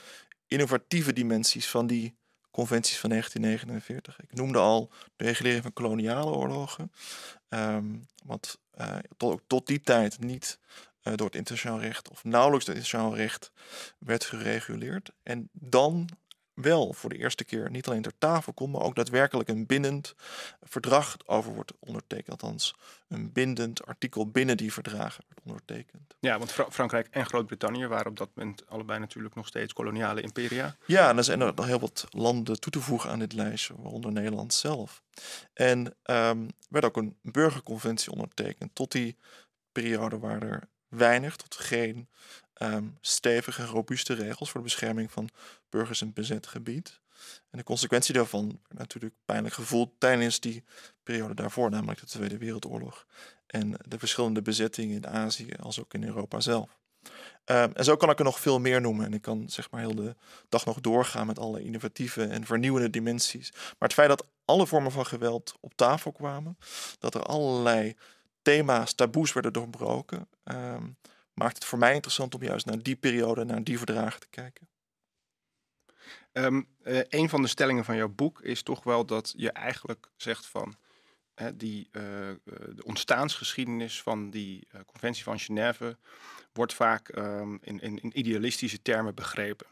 innovatieve 0.46 1.12
dimensies 1.12 1.68
van 1.68 1.86
die 1.86 2.14
conventies 2.50 2.98
van 2.98 3.10
1949. 3.10 4.20
Ik 4.20 4.34
noemde 4.34 4.58
al 4.58 4.90
de 5.16 5.24
regulering 5.24 5.62
van 5.62 5.72
koloniale 5.72 6.30
oorlogen, 6.30 6.92
wat 8.24 8.58
uh, 8.80 8.96
tot, 9.16 9.40
tot 9.46 9.66
die 9.66 9.80
tijd 9.80 10.18
niet 10.18 10.58
uh, 10.60 10.93
door 11.12 11.26
het 11.26 11.36
internationaal 11.36 11.80
recht 11.80 12.08
of 12.08 12.24
nauwelijks 12.24 12.64
door 12.64 12.74
het 12.74 12.84
internationaal 12.84 13.16
recht 13.22 13.52
werd 13.98 14.24
gereguleerd. 14.24 15.10
En 15.22 15.48
dan 15.52 16.08
wel 16.54 16.92
voor 16.92 17.10
de 17.10 17.18
eerste 17.18 17.44
keer 17.44 17.70
niet 17.70 17.86
alleen 17.86 18.02
ter 18.02 18.18
tafel 18.18 18.52
komt, 18.52 18.72
maar 18.72 18.82
ook 18.82 18.94
daadwerkelijk 18.94 19.48
een 19.48 19.66
bindend 19.66 20.14
verdrag 20.62 21.16
over 21.26 21.54
wordt 21.54 21.72
ondertekend. 21.78 22.42
Althans, 22.42 22.76
een 23.08 23.32
bindend 23.32 23.86
artikel 23.86 24.30
binnen 24.30 24.56
die 24.56 24.72
verdragen 24.72 25.24
wordt 25.26 25.46
ondertekend. 25.46 26.14
Ja, 26.20 26.38
want 26.38 26.52
Fra 26.52 26.70
Frankrijk 26.70 27.08
en 27.10 27.26
Groot-Brittannië 27.26 27.86
waren 27.86 28.06
op 28.06 28.16
dat 28.16 28.30
moment 28.34 28.66
allebei 28.68 28.98
natuurlijk 28.98 29.34
nog 29.34 29.46
steeds 29.46 29.72
koloniale 29.72 30.20
imperia. 30.20 30.76
Ja, 30.86 31.08
en 31.08 31.16
er 31.16 31.24
zijn 31.24 31.40
er 31.40 31.54
nog 31.54 31.66
heel 31.66 31.80
wat 31.80 32.06
landen 32.10 32.60
toe 32.60 32.72
te 32.72 32.80
voegen 32.80 33.10
aan 33.10 33.18
dit 33.18 33.32
lijstje, 33.32 33.74
waaronder 33.76 34.12
Nederland 34.12 34.54
zelf. 34.54 35.02
En 35.52 35.96
um, 36.04 36.48
werd 36.68 36.84
ook 36.84 36.96
een 36.96 37.16
burgerconventie 37.22 38.12
ondertekend 38.12 38.74
tot 38.74 38.92
die 38.92 39.16
periode 39.72 40.18
waar 40.18 40.42
er 40.42 40.68
weinig 40.96 41.36
tot 41.36 41.54
geen 41.54 42.08
um, 42.62 42.98
stevige, 43.00 43.64
robuuste 43.64 44.14
regels 44.14 44.50
voor 44.50 44.60
de 44.60 44.66
bescherming 44.66 45.12
van 45.12 45.28
burgers 45.68 46.02
in 46.02 46.12
bezet 46.12 46.46
gebied. 46.46 47.00
En 47.50 47.58
de 47.58 47.64
consequentie 47.64 48.14
daarvan 48.14 48.46
werd 48.46 48.78
natuurlijk 48.78 49.14
pijnlijk 49.24 49.54
gevoeld 49.54 49.90
tijdens 49.98 50.40
die 50.40 50.64
periode 51.02 51.34
daarvoor, 51.34 51.70
namelijk 51.70 52.00
de 52.00 52.06
Tweede 52.06 52.38
Wereldoorlog 52.38 53.06
en 53.46 53.76
de 53.88 53.98
verschillende 53.98 54.42
bezettingen 54.42 54.96
in 54.96 55.06
Azië 55.06 55.54
als 55.60 55.80
ook 55.80 55.94
in 55.94 56.04
Europa 56.04 56.40
zelf. 56.40 56.78
Um, 57.46 57.72
en 57.72 57.84
zo 57.84 57.96
kan 57.96 58.10
ik 58.10 58.18
er 58.18 58.24
nog 58.24 58.40
veel 58.40 58.60
meer 58.60 58.80
noemen. 58.80 59.06
En 59.06 59.12
ik 59.12 59.22
kan 59.22 59.48
zeg 59.48 59.70
maar 59.70 59.80
heel 59.80 59.94
de 59.94 60.16
dag 60.48 60.64
nog 60.64 60.80
doorgaan 60.80 61.26
met 61.26 61.38
alle 61.38 61.62
innovatieve 61.62 62.24
en 62.24 62.46
vernieuwende 62.46 62.90
dimensies. 62.90 63.50
Maar 63.52 63.74
het 63.78 63.92
feit 63.92 64.08
dat 64.08 64.26
alle 64.44 64.66
vormen 64.66 64.92
van 64.92 65.06
geweld 65.06 65.54
op 65.60 65.72
tafel 65.74 66.12
kwamen, 66.12 66.58
dat 66.98 67.14
er 67.14 67.22
allerlei 67.22 67.96
thema's, 68.44 68.92
taboes 68.92 69.32
werden 69.32 69.52
doorbroken, 69.52 70.28
um, 70.44 70.96
maakt 71.32 71.54
het 71.54 71.64
voor 71.64 71.78
mij 71.78 71.94
interessant 71.94 72.34
om 72.34 72.42
juist 72.42 72.66
naar 72.66 72.82
die 72.82 72.96
periode, 72.96 73.44
naar 73.44 73.64
die 73.64 73.76
verdragen 73.78 74.20
te 74.20 74.26
kijken. 74.30 74.68
Um, 76.32 76.68
een 77.08 77.28
van 77.28 77.42
de 77.42 77.48
stellingen 77.48 77.84
van 77.84 77.96
jouw 77.96 78.08
boek 78.08 78.40
is 78.40 78.62
toch 78.62 78.84
wel 78.84 79.04
dat 79.04 79.34
je 79.36 79.52
eigenlijk 79.52 80.10
zegt 80.16 80.46
van 80.46 80.76
die, 81.54 81.88
uh, 81.92 82.02
de 82.74 82.84
ontstaansgeschiedenis 82.84 84.02
van 84.02 84.30
die 84.30 84.68
conventie 84.86 85.22
van 85.22 85.38
Genève 85.38 85.96
wordt 86.52 86.74
vaak 86.74 87.16
um, 87.16 87.58
in, 87.62 87.80
in, 87.80 87.98
in, 87.98 88.18
idealistische 88.18 88.82
termen 88.82 89.14
begrepen. 89.14 89.66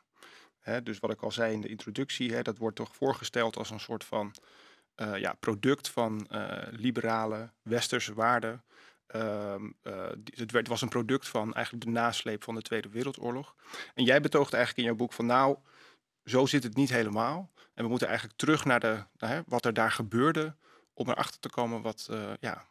Hè, 0.61 0.83
dus 0.83 0.99
wat 0.99 1.11
ik 1.11 1.23
al 1.23 1.33
zei 1.33 1.52
in 1.52 1.61
de 1.61 1.69
introductie, 1.69 2.33
hè, 2.33 2.43
dat 2.43 2.59
wordt 2.59 2.76
toch 2.76 2.97
voorgesteld 2.97 3.57
als 3.57 3.71
een 3.71 3.81
soort 3.81 4.05
van 4.05 4.35
ja, 4.96 5.32
product 5.40 5.88
van 5.88 6.28
liberale 6.70 7.50
westerse 7.62 8.14
waarden. 8.14 8.62
Ehm, 9.06 9.70
het, 10.34 10.50
werd, 10.52 10.68
was 10.68 10.82
een 10.82 10.88
product 10.88 11.28
van 11.28 11.54
eigenlijk 11.54 11.84
de 11.84 11.90
nasleep 11.90 12.44
van 12.44 12.54
de 12.54 12.62
Tweede 12.62 12.88
Wereldoorlog. 12.88 13.54
En 13.94 14.04
jij 14.04 14.20
betoogt 14.20 14.52
eigenlijk 14.52 14.87
in 14.87 14.94
jouw 14.94 15.06
boek 15.06 15.12
van 15.12 15.26
nou, 15.26 15.56
zo 16.25 16.46
zit 16.46 16.62
het 16.62 16.76
niet 16.76 16.90
helemaal. 16.90 17.50
En 17.75 17.84
we 17.84 17.90
moeten 17.90 18.08
eigenlijk 18.08 18.38
terug 18.38 18.64
naar, 18.64 18.80
de, 18.80 19.04
naar 19.18 19.42
wat 19.46 19.64
er 19.64 19.75
daar 19.75 19.90
gebeurde 19.90 20.54
om 20.94 21.08
erachter 21.08 21.40
te 21.40 21.50
komen 21.50 21.82
wat, 21.82 22.08
ja, 22.40 22.66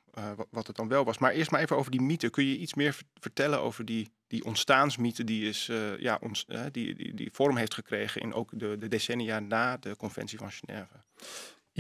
wat, 0.50 0.68
het 0.68 0.76
dan 0.76 0.88
wel 0.88 1.04
was. 1.04 1.18
Maar 1.18 1.32
eerst 1.32 1.52
maar 1.52 1.62
even 1.62 1.78
over 1.78 1.92
die 1.92 2.02
mythe. 2.02 2.30
Kun 2.30 2.46
je 2.46 2.58
iets 2.58 2.74
meer 2.74 2.98
vertellen 3.20 3.62
over 3.62 3.86
die, 3.86 4.12
die 4.28 4.44
ontstaansmythe 4.44 5.24
die, 5.24 5.50
is, 5.50 5.70
ja, 5.98 6.18
ons, 6.22 6.46
die, 6.72 6.96
die, 6.96 7.14
die 7.14 7.30
vorm 7.32 7.58
heeft 7.58 7.74
gekregen 7.74 8.22
in 8.22 8.34
ook 8.34 8.60
de, 8.60 8.78
de 8.78 8.88
decennia 8.88 9.40
na 9.40 9.78
de 9.78 9.96
conventie 9.96 10.38
van 10.38 10.52
Genève? 10.52 11.04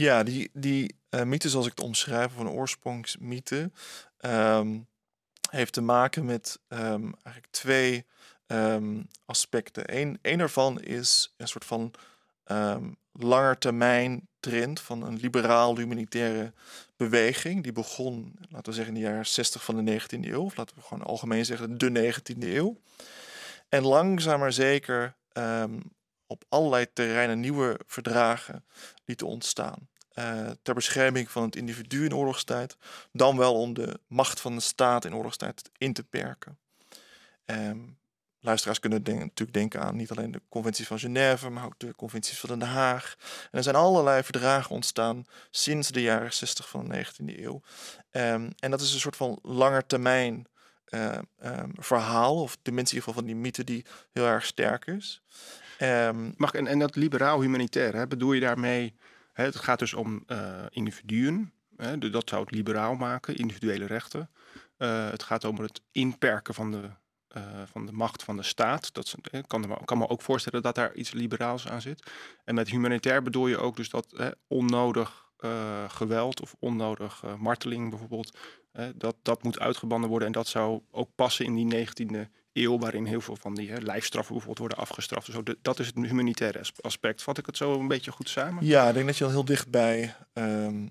Ja, 0.01 0.23
die, 0.23 0.49
die 0.53 0.95
mythe 1.25 1.49
zoals 1.49 1.65
ik 1.65 1.71
het 1.75 1.85
omschrijf, 1.85 2.31
van 2.33 2.49
oorsprongsmythe, 2.49 3.71
um, 4.21 4.87
heeft 5.49 5.73
te 5.73 5.81
maken 5.81 6.25
met 6.25 6.59
um, 6.67 7.15
eigenlijk 7.23 7.47
twee 7.49 8.05
um, 8.47 9.07
aspecten. 9.25 9.97
Eén 9.97 10.19
een 10.21 10.39
ervan 10.39 10.81
is 10.81 11.33
een 11.37 11.47
soort 11.47 11.65
van 11.65 11.93
um, 12.45 12.97
langetermijn 13.11 14.27
trend 14.39 14.79
van 14.79 15.03
een 15.03 15.17
liberaal-humanitaire 15.17 16.53
beweging. 16.97 17.63
Die 17.63 17.71
begon, 17.71 18.35
laten 18.49 18.69
we 18.69 18.75
zeggen, 18.75 18.95
in 18.95 19.01
de 19.01 19.07
jaren 19.07 19.25
60 19.25 19.63
van 19.63 19.85
de 19.85 19.99
19e 20.01 20.05
eeuw. 20.21 20.43
Of 20.43 20.55
laten 20.55 20.75
we 20.75 20.81
gewoon 20.81 21.03
algemeen 21.03 21.45
zeggen, 21.45 21.77
de 21.77 22.13
19e 22.13 22.43
eeuw. 22.43 22.77
En 23.69 23.83
langzaam 23.83 24.39
maar 24.39 24.53
zeker 24.53 25.15
op 26.27 26.43
allerlei 26.49 26.93
terreinen 26.93 27.39
nieuwe 27.39 27.79
verdragen 27.85 28.65
lieten 29.05 29.27
ontstaan. 29.27 29.89
Uh, 30.15 30.49
ter 30.61 30.73
bescherming 30.73 31.31
van 31.31 31.43
het 31.43 31.55
individu 31.55 32.05
in 32.05 32.15
oorlogstijd, 32.15 32.77
dan 33.11 33.37
wel 33.37 33.53
om 33.53 33.73
de 33.73 33.99
macht 34.07 34.39
van 34.39 34.55
de 34.55 34.61
staat 34.61 35.05
in 35.05 35.15
oorlogstijd 35.15 35.69
in 35.77 35.93
te 35.93 36.03
perken. 36.03 36.57
Um, 37.45 37.97
luisteraars 38.41 38.79
kunnen 38.79 39.01
natuurlijk 39.03 39.53
denken 39.53 39.81
aan 39.81 39.95
niet 39.95 40.11
alleen 40.11 40.31
de 40.31 40.41
conventies 40.49 40.87
van 40.87 40.99
Genève, 40.99 41.49
maar 41.49 41.65
ook 41.65 41.79
de 41.79 41.95
conventies 41.95 42.39
van 42.39 42.59
Den 42.59 42.67
Haag. 42.67 43.15
En 43.51 43.57
er 43.57 43.63
zijn 43.63 43.75
allerlei 43.75 44.23
verdragen 44.23 44.75
ontstaan 44.75 45.25
sinds 45.51 45.91
de 45.91 46.01
jaren 46.01 46.33
60 46.33 46.69
van 46.69 46.89
de 46.89 47.05
19e 47.05 47.39
eeuw. 47.39 47.61
Um, 48.11 48.49
en 48.59 48.71
dat 48.71 48.81
is 48.81 48.93
een 48.93 48.99
soort 48.99 49.15
van 49.15 49.39
langetermijn 49.41 50.47
uh, 50.89 51.17
um, 51.43 51.73
verhaal, 51.75 52.41
of 52.41 52.57
dimensie 52.61 52.97
in 52.97 52.99
ieder 52.99 53.13
geval 53.13 53.13
van 53.13 53.25
die 53.25 53.35
mythe 53.35 53.63
die 53.63 53.85
heel 54.11 54.25
erg 54.25 54.45
sterk 54.45 54.85
is. 54.85 55.21
Mag, 56.35 56.53
en, 56.53 56.67
en 56.67 56.79
dat 56.79 56.95
liberaal-humanitair, 56.95 58.07
bedoel 58.07 58.33
je 58.33 58.39
daarmee, 58.39 58.95
het 59.33 59.55
gaat 59.55 59.79
dus 59.79 59.93
om 59.93 60.23
uh, 60.27 60.65
individuen, 60.69 61.53
hè, 61.75 61.97
dat 61.97 62.29
zou 62.29 62.41
het 62.41 62.51
liberaal 62.51 62.95
maken, 62.95 63.35
individuele 63.35 63.85
rechten. 63.85 64.29
Uh, 64.77 65.09
het 65.09 65.23
gaat 65.23 65.43
om 65.43 65.59
het 65.59 65.81
inperken 65.91 66.53
van 66.53 66.71
de 66.71 66.89
uh, 67.37 67.43
van 67.65 67.85
de 67.85 67.91
macht 67.91 68.23
van 68.23 68.37
de 68.37 68.43
staat. 68.43 68.93
Dat 68.93 69.15
kan, 69.47 69.85
kan 69.85 69.97
me 69.97 70.09
ook 70.09 70.21
voorstellen 70.21 70.61
dat 70.61 70.75
daar 70.75 70.93
iets 70.93 71.11
liberaals 71.11 71.67
aan 71.67 71.81
zit. 71.81 72.11
En 72.43 72.55
met 72.55 72.69
humanitair 72.69 73.21
bedoel 73.21 73.47
je 73.47 73.57
ook 73.57 73.75
dus 73.75 73.89
dat 73.89 74.13
hè, 74.15 74.29
onnodig 74.47 75.29
geweld 75.87 76.41
of 76.41 76.55
onnodig 76.59 77.23
marteling 77.37 77.89
bijvoorbeeld, 77.89 78.37
dat, 78.95 79.15
dat 79.21 79.43
moet 79.43 79.59
uitgebannen 79.59 80.09
worden. 80.09 80.27
En 80.27 80.33
dat 80.33 80.47
zou 80.47 80.81
ook 80.91 81.09
passen 81.15 81.45
in 81.45 81.55
die 81.55 81.87
19e 81.87 82.29
eeuw, 82.53 82.79
waarin 82.79 83.05
heel 83.05 83.21
veel 83.21 83.35
van 83.35 83.55
die 83.55 83.71
hè, 83.71 83.77
lijfstraffen 83.77 84.35
bijvoorbeeld 84.35 84.69
worden 84.69 84.89
afgestraft. 84.89 85.45
De, 85.45 85.57
dat 85.61 85.79
is 85.79 85.85
het 85.87 85.95
humanitaire 85.95 86.61
aspect. 86.81 87.23
Vat 87.23 87.37
ik 87.37 87.45
het 87.45 87.57
zo 87.57 87.79
een 87.79 87.87
beetje 87.87 88.11
goed 88.11 88.29
samen? 88.29 88.65
Ja, 88.65 88.87
ik 88.87 88.93
denk 88.93 89.05
dat 89.05 89.17
je 89.17 89.23
al 89.23 89.29
heel 89.29 89.45
dichtbij 89.45 90.15
um, 90.33 90.89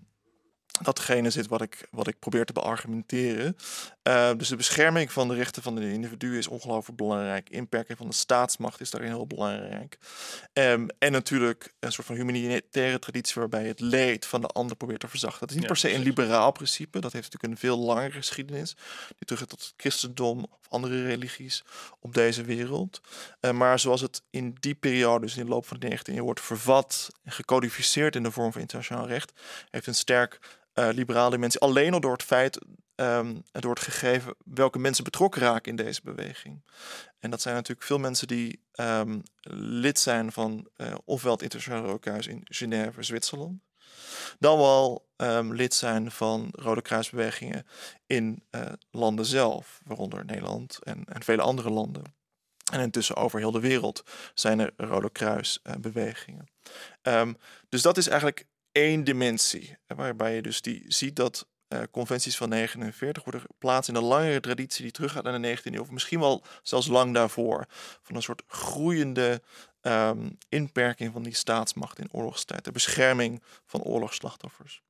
datgene 0.83 1.31
zit 1.31 1.47
wat 1.47 1.63
ik, 1.63 1.89
wat 1.91 2.07
ik 2.07 2.19
probeer 2.19 2.45
te 2.45 2.53
beargumenteren. 2.53 3.57
Uh, 4.03 4.31
dus 4.37 4.49
de 4.49 4.57
bescherming 4.57 5.13
van 5.13 5.29
de 5.29 5.35
rechten 5.35 5.63
van 5.63 5.75
de 5.75 5.93
individu 5.93 6.39
is 6.39 6.47
ongelooflijk 6.47 6.99
belangrijk. 6.99 7.51
Inperking 7.51 7.99
van 7.99 8.07
de 8.07 8.15
staatsmacht 8.15 8.81
is 8.81 8.91
daarin 8.91 9.11
heel 9.11 9.27
belangrijk. 9.27 9.99
Um, 10.53 10.89
en 10.99 11.13
natuurlijk 11.13 11.75
een 11.81 11.93
soort 11.93 12.07
van 12.07 12.17
humanitaire 12.17 12.99
traditie 12.99 13.35
waarbij 13.35 13.67
het 13.67 13.81
leed 13.81 14.27
van 14.27 14.41
de 14.41 14.47
ander 14.47 14.77
probeert 14.77 15.01
te 15.01 15.09
verzachten. 15.09 15.41
Dat 15.41 15.51
is 15.51 15.57
niet 15.57 15.67
per 15.67 15.77
se 15.77 15.95
een 15.95 16.03
liberaal 16.03 16.53
principe. 16.53 17.01
Dat 17.01 17.13
heeft 17.13 17.33
natuurlijk 17.33 17.53
een 17.53 17.69
veel 17.69 17.79
langere 17.79 18.13
geschiedenis. 18.13 18.77
Die 19.09 19.27
terug 19.27 19.47
tot 19.47 19.61
het 19.61 19.75
christendom 19.77 20.43
of 20.43 20.69
andere 20.69 21.07
religies 21.07 21.65
op 22.01 22.15
deze 22.15 22.43
wereld. 22.43 23.01
Uh, 23.41 23.51
maar 23.51 23.79
zoals 23.79 24.01
het 24.01 24.23
in 24.31 24.57
die 24.61 24.75
periode, 24.75 25.27
dus 25.27 25.37
in 25.37 25.45
de 25.45 25.51
loop 25.51 25.67
van 25.67 25.79
de 25.79 25.99
19e 25.99 26.15
eeuw, 26.15 26.25
wordt 26.25 26.41
vervat 26.41 27.09
en 27.25 27.33
gecodificeerd 27.33 28.17
in 28.17 28.23
de 28.23 28.31
vorm 28.31 28.53
van 28.53 28.61
internationaal 28.61 29.07
recht, 29.07 29.33
heeft 29.71 29.87
een 29.87 29.95
sterk 29.95 30.59
uh, 30.75 30.89
liberale 30.93 31.39
mensen. 31.39 31.61
Alleen 31.61 31.93
al 31.93 32.01
door 32.01 32.13
het 32.13 32.23
feit, 32.23 32.59
um, 32.95 33.43
door 33.53 33.75
het 33.75 33.83
gegeven 33.83 34.35
welke 34.45 34.79
mensen 34.79 35.05
betrokken 35.05 35.41
raken 35.41 35.71
in 35.71 35.77
deze 35.77 36.01
beweging. 36.05 36.65
En 37.19 37.31
dat 37.31 37.41
zijn 37.41 37.55
natuurlijk 37.55 37.87
veel 37.87 37.99
mensen 37.99 38.27
die 38.27 38.63
um, 38.75 39.23
lid 39.81 39.99
zijn 39.99 40.33
van 40.33 40.69
uh, 40.77 40.95
ofwel 41.05 41.33
het 41.33 41.43
Internationale 41.43 41.87
Rode 41.87 42.01
Kruis 42.01 42.27
in 42.27 42.41
Genève, 42.45 43.03
Zwitserland. 43.03 43.61
Dan 44.39 44.59
wel 44.59 45.09
um, 45.17 45.55
lid 45.55 45.75
zijn 45.75 46.11
van 46.11 46.49
Rode 46.51 46.83
Kruisbewegingen 46.83 47.67
in 48.07 48.45
uh, 48.51 48.63
landen 48.91 49.27
zelf, 49.27 49.81
waaronder 49.85 50.25
Nederland 50.25 50.79
en, 50.83 51.05
en 51.05 51.23
vele 51.23 51.43
andere 51.43 51.71
landen. 51.71 52.19
En 52.73 52.81
intussen 52.81 53.17
over 53.17 53.39
heel 53.39 53.51
de 53.51 53.61
wereld 53.61 54.03
zijn 54.35 54.59
er 54.59 54.73
Rode 54.77 55.11
Kruisbewegingen. 55.11 56.49
Dus 57.69 57.83
dat 57.83 57.97
is 57.97 58.09
eigenlijk 58.09 58.47
één 58.73 59.05
dimensie. 59.05 59.79
Waarbij 59.87 60.35
je 60.35 60.43
dus 60.43 60.63
die 60.63 60.85
ziet 60.87 61.17
dat 61.17 61.47
uh, 61.69 61.81
conventies 61.91 62.37
van 62.37 62.49
49 62.49 63.25
worden 63.25 63.41
geplaatst 63.41 63.89
in 63.89 63.95
een 63.95 64.03
langere 64.03 64.41
traditie 64.41 64.83
die 64.83 64.93
teruggaat 64.93 65.25
naar 65.25 65.43
de 65.43 65.57
19e 65.57 65.63
eeuw. 65.63 65.81
Of 65.81 65.91
misschien 65.91 66.21
wel 66.21 66.45
zelfs 66.63 66.87
lang 66.87 67.15
daarvoor. 67.15 67.67
Van 68.03 68.17
een 68.17 68.23
soort 68.23 68.43
groeiende 68.47 69.43
um, 69.83 70.39
inperking 70.49 71.13
van 71.13 71.23
die 71.23 71.35
staatsmacht 71.35 71.99
in 71.99 72.13
oorlogstijd. 72.13 72.65
De 72.65 72.73
bescherming 72.73 73.43
van 73.67 73.83
oorlogsslachtoffers. 73.83 74.83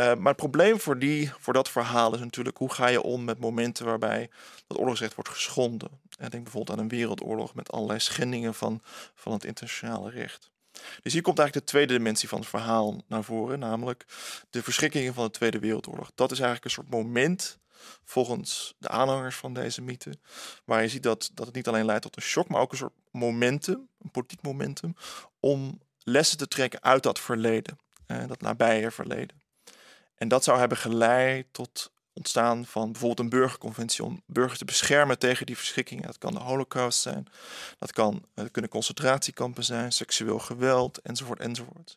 Uh, 0.00 0.14
maar 0.14 0.26
het 0.32 0.36
probleem 0.36 0.80
voor, 0.80 0.98
die, 0.98 1.32
voor 1.38 1.52
dat 1.52 1.68
verhaal 1.68 2.14
is 2.14 2.20
natuurlijk 2.20 2.56
hoe 2.56 2.72
ga 2.72 2.86
je 2.86 3.02
om 3.02 3.24
met 3.24 3.38
momenten 3.38 3.86
waarbij 3.86 4.30
dat 4.66 4.78
oorlogsrecht 4.78 5.14
wordt 5.14 5.30
geschonden. 5.30 6.00
Ik 6.08 6.30
denk 6.30 6.42
bijvoorbeeld 6.42 6.78
aan 6.78 6.84
een 6.84 6.90
wereldoorlog 6.90 7.54
met 7.54 7.72
allerlei 7.72 7.98
schendingen 7.98 8.54
van, 8.54 8.80
van 9.14 9.32
het 9.32 9.44
internationale 9.44 10.10
recht. 10.10 10.50
Dus 11.02 11.12
hier 11.12 11.22
komt 11.22 11.38
eigenlijk 11.38 11.66
de 11.66 11.72
tweede 11.72 11.96
dimensie 11.96 12.28
van 12.28 12.40
het 12.40 12.48
verhaal 12.48 13.00
naar 13.06 13.24
voren, 13.24 13.58
namelijk 13.58 14.04
de 14.50 14.62
verschrikkingen 14.62 15.14
van 15.14 15.24
de 15.24 15.30
Tweede 15.30 15.58
Wereldoorlog. 15.58 16.10
Dat 16.14 16.30
is 16.30 16.38
eigenlijk 16.38 16.64
een 16.64 16.70
soort 16.70 16.90
moment, 16.90 17.58
volgens 18.04 18.74
de 18.78 18.88
aanhangers 18.88 19.36
van 19.36 19.54
deze 19.54 19.82
mythe, 19.82 20.18
waar 20.64 20.82
je 20.82 20.88
ziet 20.88 21.02
dat, 21.02 21.30
dat 21.34 21.46
het 21.46 21.54
niet 21.54 21.68
alleen 21.68 21.84
leidt 21.84 22.02
tot 22.02 22.16
een 22.16 22.22
shock, 22.22 22.48
maar 22.48 22.60
ook 22.60 22.72
een 22.72 22.78
soort 22.78 22.94
momentum, 23.10 23.88
een 23.98 24.10
politiek 24.10 24.42
momentum, 24.42 24.94
om 25.40 25.80
lessen 25.98 26.38
te 26.38 26.48
trekken 26.48 26.82
uit 26.82 27.02
dat 27.02 27.20
verleden, 27.20 27.78
eh, 28.06 28.26
dat 28.26 28.40
nabije 28.40 28.90
verleden. 28.90 29.40
En 30.14 30.28
dat 30.28 30.44
zou 30.44 30.58
hebben 30.58 30.78
geleid 30.78 31.46
tot 31.52 31.91
ontstaan 32.12 32.66
van 32.66 32.92
bijvoorbeeld 32.92 33.20
een 33.20 33.38
burgerconventie 33.38 34.04
om 34.04 34.22
burgers 34.26 34.58
te 34.58 34.64
beschermen 34.64 35.18
tegen 35.18 35.46
die 35.46 35.56
verschrikkingen. 35.56 36.06
Dat 36.06 36.18
kan 36.18 36.34
de 36.34 36.40
holocaust 36.40 37.00
zijn, 37.00 37.26
dat, 37.78 37.92
kan, 37.92 38.24
dat 38.34 38.50
kunnen 38.50 38.70
concentratiekampen 38.70 39.64
zijn, 39.64 39.92
seksueel 39.92 40.38
geweld, 40.38 40.98
enzovoort, 40.98 41.40
enzovoort. 41.40 41.96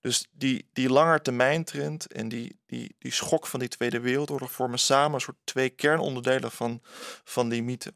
Dus 0.00 0.26
die, 0.32 0.68
die 0.72 0.88
langetermijntrend 0.88 2.12
en 2.12 2.28
die, 2.28 2.58
die, 2.66 2.96
die 2.98 3.12
schok 3.12 3.46
van 3.46 3.60
die 3.60 3.68
Tweede 3.68 4.00
Wereldoorlog 4.00 4.52
vormen 4.52 4.78
samen 4.78 5.14
een 5.14 5.20
soort 5.20 5.36
twee 5.44 5.68
kernonderdelen 5.68 6.50
van, 6.50 6.82
van 7.24 7.48
die 7.48 7.62
mythe. 7.62 7.94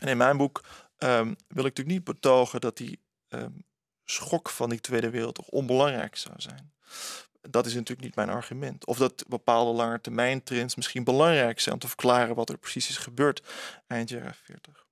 En 0.00 0.08
in 0.08 0.16
mijn 0.16 0.36
boek 0.36 0.60
um, 0.98 1.36
wil 1.48 1.64
ik 1.64 1.76
natuurlijk 1.76 1.96
niet 1.96 2.04
betogen 2.04 2.60
dat 2.60 2.76
die 2.76 3.00
um, 3.28 3.64
schok 4.04 4.50
van 4.50 4.70
die 4.70 4.80
Tweede 4.80 5.10
Wereldoorlog 5.10 5.52
onbelangrijk 5.52 6.16
zou 6.16 6.34
zijn 6.38 6.72
dat 7.50 7.66
is 7.66 7.74
natuurlijk 7.74 8.00
niet 8.00 8.14
mijn 8.14 8.28
argument. 8.28 8.86
Of 8.86 8.98
dat 8.98 9.24
bepaalde 9.28 9.72
lange 9.72 10.00
termijn 10.00 10.42
trends 10.42 10.74
misschien 10.74 11.04
belangrijk 11.04 11.60
zijn 11.60 11.74
om 11.74 11.80
te 11.80 11.88
verklaren 11.88 12.34
wat 12.34 12.48
er 12.48 12.58
precies 12.58 12.88
is 12.88 12.96
gebeurd 12.96 13.42
eind 13.86 14.08
jaren 14.08 14.34
40. 14.34 14.86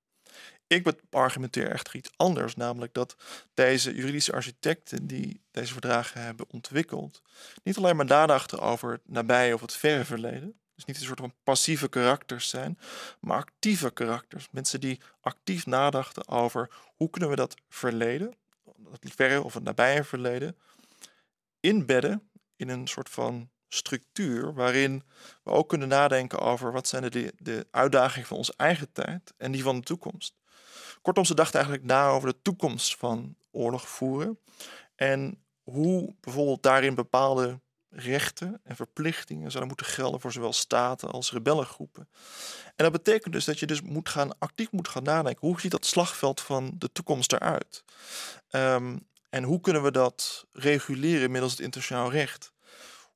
Ik 0.67 0.93
argumenteer 1.11 1.71
echter 1.71 1.97
iets 1.97 2.11
anders, 2.17 2.57
namelijk 2.57 2.95
dat 2.95 3.17
deze 3.55 3.95
juridische 3.95 4.33
architecten 4.33 5.07
die 5.07 5.43
deze 5.51 5.73
verdragen 5.73 6.23
hebben 6.23 6.47
ontwikkeld, 6.51 7.23
niet 7.63 7.77
alleen 7.77 7.97
maar 7.97 8.07
nadachten 8.07 8.61
over 8.61 8.93
het 8.93 9.01
nabije 9.05 9.55
of 9.55 9.61
het 9.61 9.73
verre 9.73 10.05
verleden, 10.05 10.61
dus 10.75 10.85
niet 10.85 10.97
een 10.97 11.07
soort 11.07 11.21
van 11.21 11.35
passieve 11.43 11.89
karakters 11.89 12.49
zijn, 12.49 12.79
maar 13.21 13.37
actieve 13.37 13.91
karakters. 13.91 14.49
Mensen 14.51 14.81
die 14.81 15.01
actief 15.21 15.67
nadachten 15.67 16.29
over 16.29 16.71
hoe 16.97 17.11
kunnen 17.11 17.31
we 17.31 17.37
dat 17.37 17.55
verleden, 17.69 18.35
het 18.91 19.15
verre 19.15 19.43
of 19.43 19.55
het 19.55 19.63
nabije 19.63 20.05
verleden, 20.05 20.57
inbedden 21.61 22.30
in 22.61 22.69
een 22.69 22.87
soort 22.87 23.11
van 23.11 23.51
structuur 23.69 24.55
waarin 24.55 25.03
we 25.43 25.51
ook 25.51 25.69
kunnen 25.69 25.89
nadenken 25.89 26.39
over 26.39 26.73
wat 26.73 26.89
zijn 26.89 27.11
de, 27.11 27.33
de 27.39 27.67
uitdagingen 27.71 28.29
van 28.29 28.37
onze 28.37 28.55
eigen 28.57 28.93
tijd 28.93 29.35
en 29.37 29.53
die 29.53 29.63
van 29.63 29.77
de 29.77 29.83
toekomst. 29.83 30.35
Kortom, 31.03 31.25
ze 31.25 31.35
dachten 31.35 31.61
eigenlijk 31.61 31.89
na 31.89 32.09
over 32.09 32.29
de 32.29 32.43
toekomst 32.43 32.97
van 32.97 33.37
oorlog 33.51 33.89
voeren 33.89 34.39
en 34.95 35.45
hoe 35.63 36.15
bijvoorbeeld 36.21 36.63
daarin 36.63 36.95
bepaalde 36.95 37.61
rechten 37.91 38.61
en 38.65 38.77
verplichtingen 38.77 39.51
zouden 39.51 39.67
moeten 39.67 39.87
gelden 39.87 40.21
voor 40.21 40.33
zowel 40.33 40.53
staten 40.53 41.11
als 41.11 41.33
rebellengroepen. 41.33 42.09
En 42.77 42.85
dat 42.85 42.93
betekent 42.93 43.33
dus 43.33 43.45
dat 43.45 43.59
je 43.59 43.67
dus 43.67 43.83
moet 43.83 44.09
gaan, 44.09 44.39
actief 44.39 44.73
moet 44.73 44.89
gaan 44.89 45.03
nadenken. 45.03 45.47
Hoe 45.47 45.61
ziet 45.61 45.71
dat 45.71 45.87
slagveld 45.87 46.41
van 46.41 46.73
de 46.79 46.93
toekomst 46.93 47.33
eruit? 47.33 47.85
Um, 48.51 49.09
en 49.31 49.43
hoe 49.43 49.61
kunnen 49.61 49.83
we 49.83 49.91
dat 49.91 50.47
reguleren 50.53 51.31
middels 51.31 51.53
het 51.53 51.61
internationaal 51.61 52.11
recht? 52.11 52.53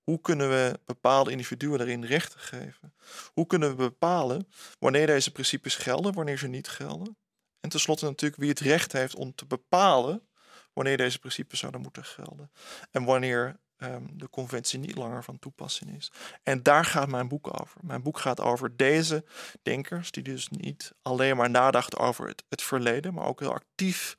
Hoe 0.03 0.21
kunnen 0.21 0.49
we 0.49 0.81
bepaalde 0.85 1.31
individuen 1.31 1.79
daarin 1.79 2.05
rechten 2.05 2.41
geven? 2.41 2.95
Hoe 3.33 3.47
kunnen 3.47 3.71
we 3.71 3.77
bepalen 3.77 4.49
wanneer 4.79 5.07
deze 5.07 5.31
principes 5.31 5.75
gelden, 5.75 6.13
wanneer 6.13 6.39
ze 6.39 6.47
niet 6.47 6.69
gelden? 6.69 7.17
En 7.61 7.71
tenslotte 7.71 8.05
natuurlijk 8.05 8.41
wie 8.41 8.51
het 8.51 8.61
recht 8.61 8.93
heeft 8.93 9.15
om 9.15 9.35
te 9.35 9.47
bepalen 9.47 10.29
wanneer 10.73 10.97
deze 10.97 11.19
principes 11.19 11.59
zouden 11.59 11.81
moeten 11.81 12.05
gelden. 12.05 12.51
En 12.91 13.05
wanneer 13.05 13.57
um, 13.79 14.19
de 14.19 14.31
conventie 14.31 14.79
niet 14.79 14.97
langer 14.97 15.25
van 15.25 15.39
toepassing 15.39 15.97
is. 15.97 16.13
En 16.43 16.63
daar 16.63 16.85
gaat 16.85 17.09
mijn 17.09 17.29
boek 17.29 17.61
over. 17.61 17.81
Mijn 17.85 18.03
boek 18.03 18.19
gaat 18.19 18.41
over 18.41 18.77
deze 18.77 19.25
denkers, 19.63 20.11
die 20.11 20.23
dus 20.23 20.49
niet 20.49 20.93
alleen 21.03 21.37
maar 21.37 21.51
nadachten 21.51 21.99
over 21.99 22.35
het 22.49 22.63
verleden, 22.63 23.15
maar 23.15 23.27
ook 23.27 23.41
heel 23.41 23.55
actief 23.55 24.17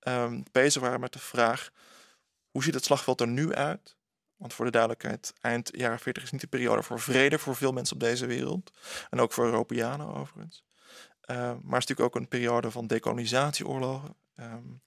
um, 0.00 0.42
bezig 0.52 0.82
waren 0.82 1.00
met 1.00 1.12
de 1.12 1.18
vraag: 1.18 1.70
hoe 2.50 2.62
ziet 2.62 2.74
het 2.74 2.84
slagveld 2.84 3.20
er 3.20 3.28
nu 3.28 3.54
uit? 3.54 3.96
Want 4.36 4.54
voor 4.54 4.64
de 4.64 4.70
duidelijkheid, 4.70 5.32
eind 5.40 5.70
jaren 5.72 5.98
40 5.98 6.22
is 6.22 6.30
niet 6.30 6.40
de 6.40 6.46
periode 6.46 6.82
voor 6.82 7.00
vrede 7.00 7.38
voor 7.38 7.56
veel 7.56 7.72
mensen 7.72 7.94
op 7.94 8.00
deze 8.00 8.26
wereld. 8.26 8.70
En 9.10 9.20
ook 9.20 9.32
voor 9.32 9.44
Europeanen 9.44 10.14
overigens. 10.14 10.64
Uh, 11.30 11.36
maar 11.36 11.46
het 11.54 11.62
is 11.62 11.70
natuurlijk 11.70 12.00
ook 12.00 12.14
een 12.14 12.28
periode 12.28 12.70
van 12.70 12.86
decolonisatieoorlogen. 12.86 14.14
Um, 14.36 14.82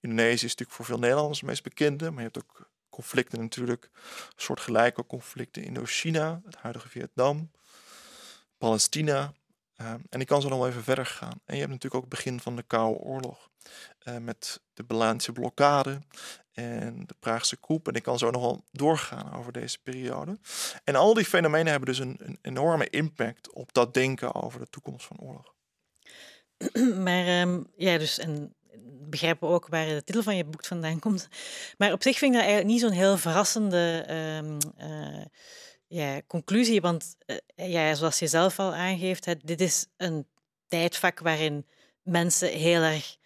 Indonesië 0.00 0.34
is 0.34 0.42
natuurlijk 0.42 0.70
voor 0.70 0.84
veel 0.84 0.98
Nederlanders 0.98 1.40
het 1.40 1.48
meest 1.48 1.62
bekende. 1.62 2.10
Maar 2.10 2.22
je 2.22 2.30
hebt 2.32 2.38
ook 2.38 2.70
conflicten 2.88 3.40
natuurlijk, 3.40 3.90
soortgelijke 4.36 5.06
conflicten 5.06 5.62
in 5.62 5.68
Indochina, 5.68 6.40
het 6.44 6.56
huidige 6.56 6.88
Vietnam, 6.88 7.50
Palestina. 8.58 9.32
Uh, 9.80 9.94
en 10.08 10.20
ik 10.20 10.26
kan 10.26 10.42
zo 10.42 10.48
nog 10.48 10.66
even 10.66 10.82
verder 10.82 11.06
gaan. 11.06 11.40
En 11.44 11.54
je 11.54 11.60
hebt 11.60 11.72
natuurlijk 11.72 11.94
ook 11.94 12.10
het 12.10 12.18
begin 12.18 12.40
van 12.40 12.56
de 12.56 12.62
Koude 12.62 12.98
Oorlog. 12.98 13.48
Uh, 14.04 14.16
met 14.16 14.60
de 14.74 14.84
Berlijnse 14.84 15.32
blokkade 15.32 16.00
en 16.52 17.02
de 17.06 17.14
Praagse 17.20 17.56
koep. 17.56 17.88
En 17.88 17.94
ik 17.94 18.02
kan 18.02 18.18
zo 18.18 18.30
nog 18.30 18.42
wel 18.42 18.64
doorgaan 18.72 19.34
over 19.34 19.52
deze 19.52 19.78
periode. 19.82 20.38
En 20.84 20.94
al 20.94 21.14
die 21.14 21.24
fenomenen 21.24 21.70
hebben 21.70 21.88
dus 21.88 21.98
een, 21.98 22.16
een 22.18 22.38
enorme 22.42 22.90
impact 22.90 23.52
op 23.52 23.72
dat 23.72 23.94
denken 23.94 24.34
over 24.34 24.60
de 24.60 24.70
toekomst 24.70 25.06
van 25.06 25.20
oorlog. 25.20 25.54
Maar 27.04 27.40
um, 27.40 27.66
ja, 27.76 27.98
dus 27.98 28.18
en 28.18 28.54
begrijpen 29.10 29.48
ook 29.48 29.66
waar 29.68 29.86
de 29.86 30.04
titel 30.04 30.22
van 30.22 30.36
je 30.36 30.44
boek 30.44 30.64
vandaan 30.64 30.98
komt. 30.98 31.28
Maar 31.78 31.92
op 31.92 32.02
zich 32.02 32.18
vind 32.18 32.34
ik 32.34 32.40
dat 32.40 32.48
eigenlijk 32.48 32.72
niet 32.72 32.80
zo'n 32.80 32.98
heel 32.98 33.18
verrassende 33.18 34.06
um, 34.42 34.58
uh, 34.78 35.24
ja, 35.90 36.20
conclusie. 36.26 36.80
Want 36.80 37.16
uh, 37.26 37.36
ja, 37.68 37.94
zoals 37.94 38.18
je 38.18 38.26
zelf 38.26 38.58
al 38.58 38.74
aangeeft, 38.74 39.46
dit 39.46 39.60
is 39.60 39.86
een 39.96 40.26
tijdvak 40.68 41.20
waarin 41.20 41.66
mensen 42.02 42.48
heel 42.48 42.82
erg 42.82 43.16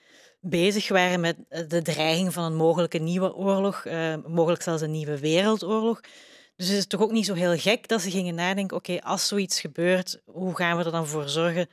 bezig 0.40 0.88
waren 0.88 1.20
met 1.20 1.36
eh, 1.48 1.68
de 1.68 1.82
dreiging 1.82 2.32
van 2.32 2.44
een 2.44 2.56
mogelijke 2.56 2.98
nieuwe 2.98 3.34
oorlog, 3.34 3.84
uh, 3.84 4.16
mogelijk 4.26 4.62
zelfs 4.62 4.82
een 4.82 4.90
nieuwe 4.90 5.18
wereldoorlog. 5.18 6.00
Dus 6.56 6.68
het 6.68 6.76
is 6.76 6.86
toch 6.86 7.00
ook 7.00 7.12
niet 7.12 7.26
zo 7.26 7.34
heel 7.34 7.58
gek 7.58 7.88
dat 7.88 8.00
ze 8.00 8.10
gingen 8.10 8.34
nadenken: 8.34 8.76
oké, 8.76 9.00
als 9.00 9.28
zoiets 9.28 9.60
gebeurt, 9.60 10.20
hoe 10.24 10.56
gaan 10.56 10.76
we 10.78 10.84
er 10.84 10.90
dan 10.90 11.06
voor 11.06 11.28
zorgen 11.28 11.68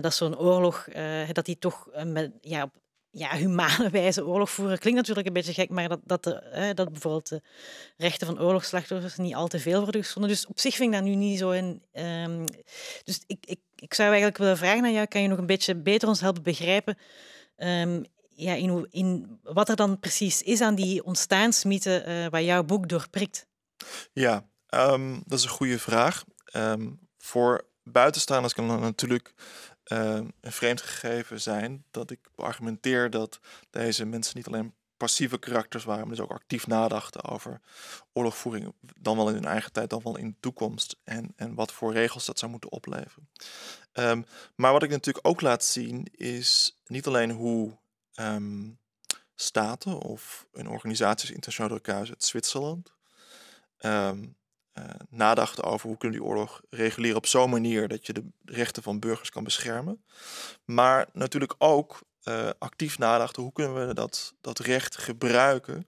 dat 0.00 0.14
zo'n 0.14 0.38
oorlog, 0.38 0.88
dat 1.32 1.44
die 1.44 1.58
toch 1.58 1.88
met, 2.04 2.32
ja, 2.40 2.70
ja, 3.18 3.36
humane 3.36 3.90
wijze 4.00 4.26
oorlog 4.26 4.50
voeren? 4.50 4.78
Klinkt 4.78 4.98
natuurlijk 5.00 5.26
een 5.26 5.32
beetje 5.32 5.52
gek, 5.52 5.70
maar 5.70 5.88
dat, 5.88 6.00
dat, 6.04 6.24
de, 6.24 6.72
dat 6.74 6.92
bijvoorbeeld 6.92 7.28
de 7.28 7.42
rechten 7.96 8.26
van 8.26 8.40
oorlogsslachtoffers 8.40 9.16
niet 9.16 9.34
al 9.34 9.48
te 9.48 9.58
veel 9.58 9.82
worden 9.82 10.02
geschonden. 10.02 10.30
Dus 10.30 10.46
op 10.46 10.60
zich 10.60 10.74
vind 10.74 10.92
ik 10.92 10.98
dat 10.98 11.08
nu 11.08 11.14
niet 11.14 11.38
zo 11.38 11.50
in. 11.50 11.82
Um, 11.92 12.44
dus 13.04 13.22
ik, 13.26 13.38
ik, 13.46 13.60
ik 13.76 13.94
zou 13.94 14.08
eigenlijk 14.08 14.38
willen 14.38 14.56
vragen 14.56 14.84
aan 14.84 14.92
jou: 14.92 15.06
kan 15.06 15.22
je 15.22 15.28
nog 15.28 15.38
een 15.38 15.46
beetje 15.46 15.76
beter 15.76 16.08
ons 16.08 16.20
helpen 16.20 16.42
begrijpen? 16.42 16.98
Um, 17.56 18.04
ja, 18.28 18.54
in, 18.54 18.86
in 18.90 19.38
wat 19.42 19.68
er 19.68 19.76
dan 19.76 19.98
precies 19.98 20.42
is 20.42 20.60
aan 20.60 20.74
die 20.74 21.04
ontstaansmythe 21.04 22.04
uh, 22.06 22.26
waar 22.30 22.42
jouw 22.42 22.62
boek 22.62 22.88
doorprikt. 22.88 23.46
Ja, 24.12 24.48
um, 24.68 25.22
dat 25.26 25.38
is 25.38 25.44
een 25.44 25.50
goede 25.50 25.78
vraag. 25.78 26.24
Voor 27.18 27.68
buitenstaanders 27.82 28.54
kan 28.54 28.66
natuurlijk 28.66 29.34
een 29.88 30.32
vreemd 30.40 30.80
gegeven 30.80 31.40
zijn 31.40 31.84
dat 31.90 32.10
ik 32.10 32.20
argumenteer 32.36 33.10
dat 33.10 33.40
deze 33.70 34.04
mensen 34.04 34.36
niet 34.36 34.46
alleen 34.46 34.74
passieve 34.96 35.38
karakters 35.38 35.84
waren, 35.84 36.06
maar 36.06 36.16
dus 36.16 36.24
ook 36.24 36.30
actief 36.30 36.66
nadachten 36.66 37.24
over 37.24 37.60
oorlogvoering, 38.12 38.72
dan 38.80 39.16
wel 39.16 39.28
in 39.28 39.34
hun 39.34 39.44
eigen 39.44 39.72
tijd, 39.72 39.90
dan 39.90 40.00
wel 40.02 40.16
in 40.16 40.28
de 40.28 40.36
toekomst 40.40 40.96
en, 41.04 41.32
en 41.36 41.54
wat 41.54 41.72
voor 41.72 41.92
regels 41.92 42.24
dat 42.24 42.38
zou 42.38 42.50
moeten 42.50 42.72
opleveren. 42.72 43.28
Um, 43.92 44.26
maar 44.54 44.72
wat 44.72 44.82
ik 44.82 44.90
natuurlijk 44.90 45.26
ook 45.26 45.40
laat 45.40 45.64
zien 45.64 46.08
is 46.14 46.78
niet 46.86 47.06
alleen 47.06 47.30
hoe 47.30 47.78
um, 48.14 48.78
staten 49.34 49.98
of 49.98 50.46
een 50.52 50.68
organisatie 50.68 51.26
als 51.26 51.34
Internationaal 51.34 51.80
Kruis 51.80 52.08
uit 52.08 52.24
Zwitserland 52.24 52.92
nadachten 55.08 55.64
over 55.64 55.88
hoe 55.88 55.98
kunnen 55.98 56.18
die 56.18 56.28
oorlog 56.28 56.60
reguleren 56.70 57.16
op 57.16 57.26
zo'n 57.26 57.50
manier 57.50 57.88
dat 57.88 58.06
je 58.06 58.12
de 58.12 58.24
rechten 58.44 58.82
van 58.82 58.98
burgers 58.98 59.30
kan 59.30 59.44
beschermen. 59.44 60.04
Maar 60.64 61.08
natuurlijk 61.12 61.54
ook 61.58 62.00
uh, 62.24 62.48
actief 62.58 62.98
nadachten 62.98 63.42
hoe 63.42 63.52
kunnen 63.52 63.86
we 63.86 63.94
dat, 63.94 64.34
dat 64.40 64.58
recht 64.58 64.96
gebruiken 64.96 65.86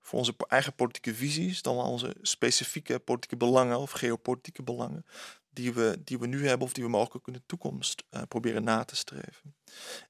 voor 0.00 0.18
onze 0.18 0.34
eigen 0.48 0.74
politieke 0.74 1.14
visies, 1.14 1.62
dan 1.62 1.76
onze 1.76 2.16
specifieke 2.22 2.98
politieke 2.98 3.36
belangen 3.36 3.78
of 3.78 3.90
geopolitieke 3.90 4.62
belangen 4.62 5.04
die 5.52 5.72
we, 5.72 6.00
die 6.04 6.18
we 6.18 6.26
nu 6.26 6.46
hebben 6.46 6.66
of 6.66 6.72
die 6.72 6.84
we 6.84 6.90
mogelijk 6.90 7.26
in 7.26 7.32
de 7.32 7.42
toekomst 7.46 8.04
uh, 8.10 8.22
proberen 8.28 8.64
na 8.64 8.84
te 8.84 8.96
streven. 8.96 9.54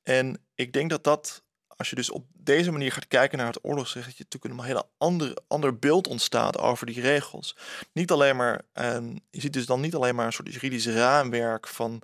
En 0.02 0.44
ik 0.54 0.72
denk 0.72 0.90
dat 0.90 1.04
dat, 1.04 1.42
als 1.80 1.90
je 1.90 1.96
dus 1.96 2.10
op 2.10 2.26
deze 2.32 2.70
manier 2.70 2.92
gaat 2.92 3.08
kijken 3.08 3.38
naar 3.38 3.46
het 3.46 3.64
oorlogsrecht, 3.64 4.06
dat 4.06 4.16
je 4.16 4.24
natuurlijk 4.24 4.60
een 4.60 4.66
heel 4.66 4.90
ander, 4.98 5.36
ander 5.48 5.78
beeld 5.78 6.08
ontstaat 6.08 6.58
over 6.58 6.86
die 6.86 7.00
regels. 7.00 7.56
Niet 7.92 8.10
alleen 8.10 8.36
maar, 8.36 8.62
uh, 8.74 8.98
je 9.30 9.40
ziet 9.40 9.52
dus 9.52 9.66
dan 9.66 9.80
niet 9.80 9.94
alleen 9.94 10.14
maar 10.14 10.26
een 10.26 10.32
soort 10.32 10.52
juridisch 10.52 10.86
raamwerk 10.86 11.68
van, 11.68 12.02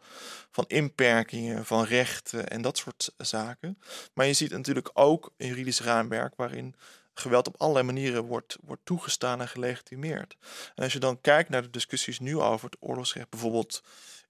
van 0.50 0.64
inperkingen, 0.68 1.66
van 1.66 1.84
rechten 1.84 2.48
en 2.48 2.62
dat 2.62 2.78
soort 2.78 3.12
zaken. 3.16 3.78
Maar 4.14 4.26
je 4.26 4.32
ziet 4.32 4.50
natuurlijk 4.50 4.90
ook 4.92 5.32
een 5.36 5.46
juridisch 5.46 5.80
raamwerk 5.80 6.34
waarin 6.36 6.74
geweld 7.14 7.48
op 7.48 7.60
allerlei 7.60 7.86
manieren 7.86 8.24
wordt, 8.24 8.56
wordt 8.62 8.84
toegestaan 8.84 9.40
en 9.40 9.48
gelegitimeerd. 9.48 10.36
En 10.74 10.82
als 10.84 10.92
je 10.92 10.98
dan 10.98 11.20
kijkt 11.20 11.48
naar 11.48 11.62
de 11.62 11.70
discussies 11.70 12.18
nu 12.18 12.38
over 12.38 12.64
het 12.64 12.76
oorlogsrecht, 12.80 13.30
bijvoorbeeld 13.30 13.82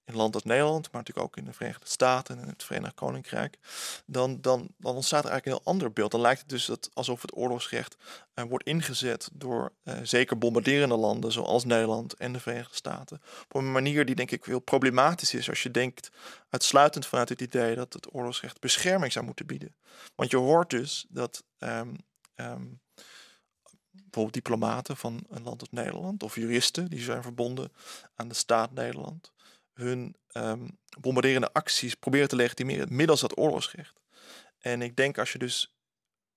in 0.07 0.15
land 0.15 0.33
als 0.33 0.43
Nederland, 0.43 0.91
maar 0.91 1.01
natuurlijk 1.01 1.27
ook 1.27 1.37
in 1.37 1.45
de 1.45 1.53
Verenigde 1.53 1.87
Staten 1.87 2.39
en 2.39 2.47
het 2.47 2.63
Verenigd 2.63 2.93
Koninkrijk, 2.93 3.57
dan, 4.05 4.41
dan, 4.41 4.69
ontstaat 4.81 5.23
er 5.23 5.29
eigenlijk 5.29 5.45
een 5.45 5.63
heel 5.63 5.73
ander 5.73 5.93
beeld. 5.93 6.11
Dan 6.11 6.21
lijkt 6.21 6.39
het 6.39 6.49
dus 6.49 6.65
dat 6.65 6.89
alsof 6.93 7.21
het 7.21 7.35
oorlogsrecht 7.35 7.95
uh, 8.35 8.45
wordt 8.45 8.65
ingezet 8.65 9.29
door 9.33 9.71
uh, 9.83 9.93
zeker 10.03 10.37
bombarderende 10.37 10.97
landen 10.97 11.31
zoals 11.31 11.65
Nederland 11.65 12.13
en 12.13 12.33
de 12.33 12.39
Verenigde 12.39 12.75
Staten. 12.75 13.21
Op 13.43 13.55
een 13.55 13.71
manier 13.71 14.05
die 14.05 14.15
denk 14.15 14.31
ik 14.31 14.45
heel 14.45 14.59
problematisch 14.59 15.33
is 15.33 15.49
als 15.49 15.63
je 15.63 15.71
denkt 15.71 16.09
uitsluitend 16.49 17.05
vanuit 17.05 17.29
het 17.29 17.41
idee 17.41 17.75
dat 17.75 17.93
het 17.93 18.13
oorlogsrecht 18.13 18.59
bescherming 18.59 19.11
zou 19.11 19.25
moeten 19.25 19.45
bieden. 19.45 19.75
Want 20.15 20.31
je 20.31 20.37
hoort 20.37 20.69
dus 20.69 21.05
dat 21.09 21.43
um, 21.59 21.95
um, 22.35 22.79
bijvoorbeeld 23.91 24.33
diplomaten 24.33 24.97
van 24.97 25.25
een 25.29 25.43
land 25.43 25.59
als 25.59 25.69
Nederland 25.71 26.23
of 26.23 26.35
juristen 26.35 26.89
die 26.89 27.01
zijn 27.01 27.23
verbonden 27.23 27.71
aan 28.15 28.27
de 28.27 28.33
staat 28.33 28.71
Nederland, 28.71 29.31
hun 29.77 30.15
um, 30.33 30.77
bombarderende 30.99 31.53
acties 31.53 31.95
proberen 31.95 32.27
te 32.27 32.35
legitimeren 32.35 32.95
middels 32.95 33.21
dat 33.21 33.37
oorlogsrecht. 33.37 34.01
En 34.59 34.81
ik 34.81 34.95
denk 34.95 35.17
als 35.17 35.31
je 35.31 35.37
dus 35.37 35.75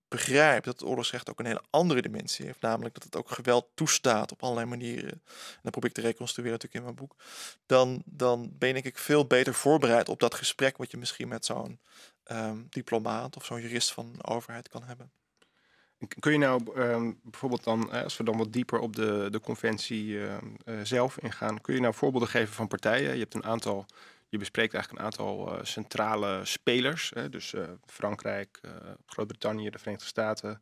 begrijpt 0.07 0.65
dat 0.65 0.79
het 0.79 0.89
oorlogsrecht 0.89 1.29
ook 1.29 1.39
een 1.39 1.45
hele 1.45 1.63
andere 1.69 2.01
dimensie 2.01 2.45
heeft, 2.45 2.61
namelijk 2.61 2.93
dat 2.93 3.03
het 3.03 3.15
ook 3.15 3.31
geweld 3.31 3.67
toestaat 3.73 4.31
op 4.31 4.43
allerlei 4.43 4.67
manieren, 4.67 5.11
en 5.11 5.59
dat 5.61 5.71
probeer 5.71 5.89
ik 5.89 5.95
te 5.95 6.01
reconstrueren 6.01 6.51
natuurlijk 6.51 6.79
in 6.79 6.93
mijn 6.93 7.07
boek, 7.07 7.23
dan, 7.65 8.01
dan 8.05 8.51
ben 8.57 8.75
ik 8.75 8.97
veel 8.97 9.25
beter 9.25 9.53
voorbereid 9.53 10.09
op 10.09 10.19
dat 10.19 10.33
gesprek 10.33 10.77
wat 10.77 10.91
je 10.91 10.97
misschien 10.97 11.27
met 11.27 11.45
zo'n 11.45 11.79
um, 12.31 12.67
diplomaat 12.69 13.35
of 13.35 13.45
zo'n 13.45 13.61
jurist 13.61 13.91
van 13.91 14.05
een 14.05 14.25
overheid 14.25 14.69
kan 14.69 14.83
hebben. 14.83 15.11
Kun 16.19 16.31
je 16.31 16.37
nou 16.37 16.79
um, 16.79 17.19
bijvoorbeeld 17.23 17.63
dan, 17.63 17.91
als 17.91 18.17
we 18.17 18.23
dan 18.23 18.37
wat 18.37 18.53
dieper 18.53 18.79
op 18.79 18.95
de, 18.95 19.27
de 19.31 19.39
conventie 19.39 20.05
uh, 20.05 20.33
uh, 20.65 20.79
zelf 20.83 21.17
ingaan, 21.17 21.61
kun 21.61 21.73
je 21.73 21.79
nou 21.79 21.93
voorbeelden 21.93 22.29
geven 22.29 22.53
van 22.53 22.67
partijen? 22.67 23.13
Je 23.13 23.19
hebt 23.19 23.33
een 23.33 23.43
aantal 23.43 23.85
Je 24.29 24.37
bespreekt 24.37 24.73
eigenlijk 24.73 25.03
een 25.03 25.11
aantal 25.11 25.59
centrale 25.61 26.45
spelers. 26.45 27.11
Hè, 27.15 27.29
dus 27.29 27.53
Frankrijk, 27.85 28.59
Groot-Brittannië, 29.05 29.69
de 29.69 29.77
Verenigde 29.77 30.07
Staten, 30.07 30.61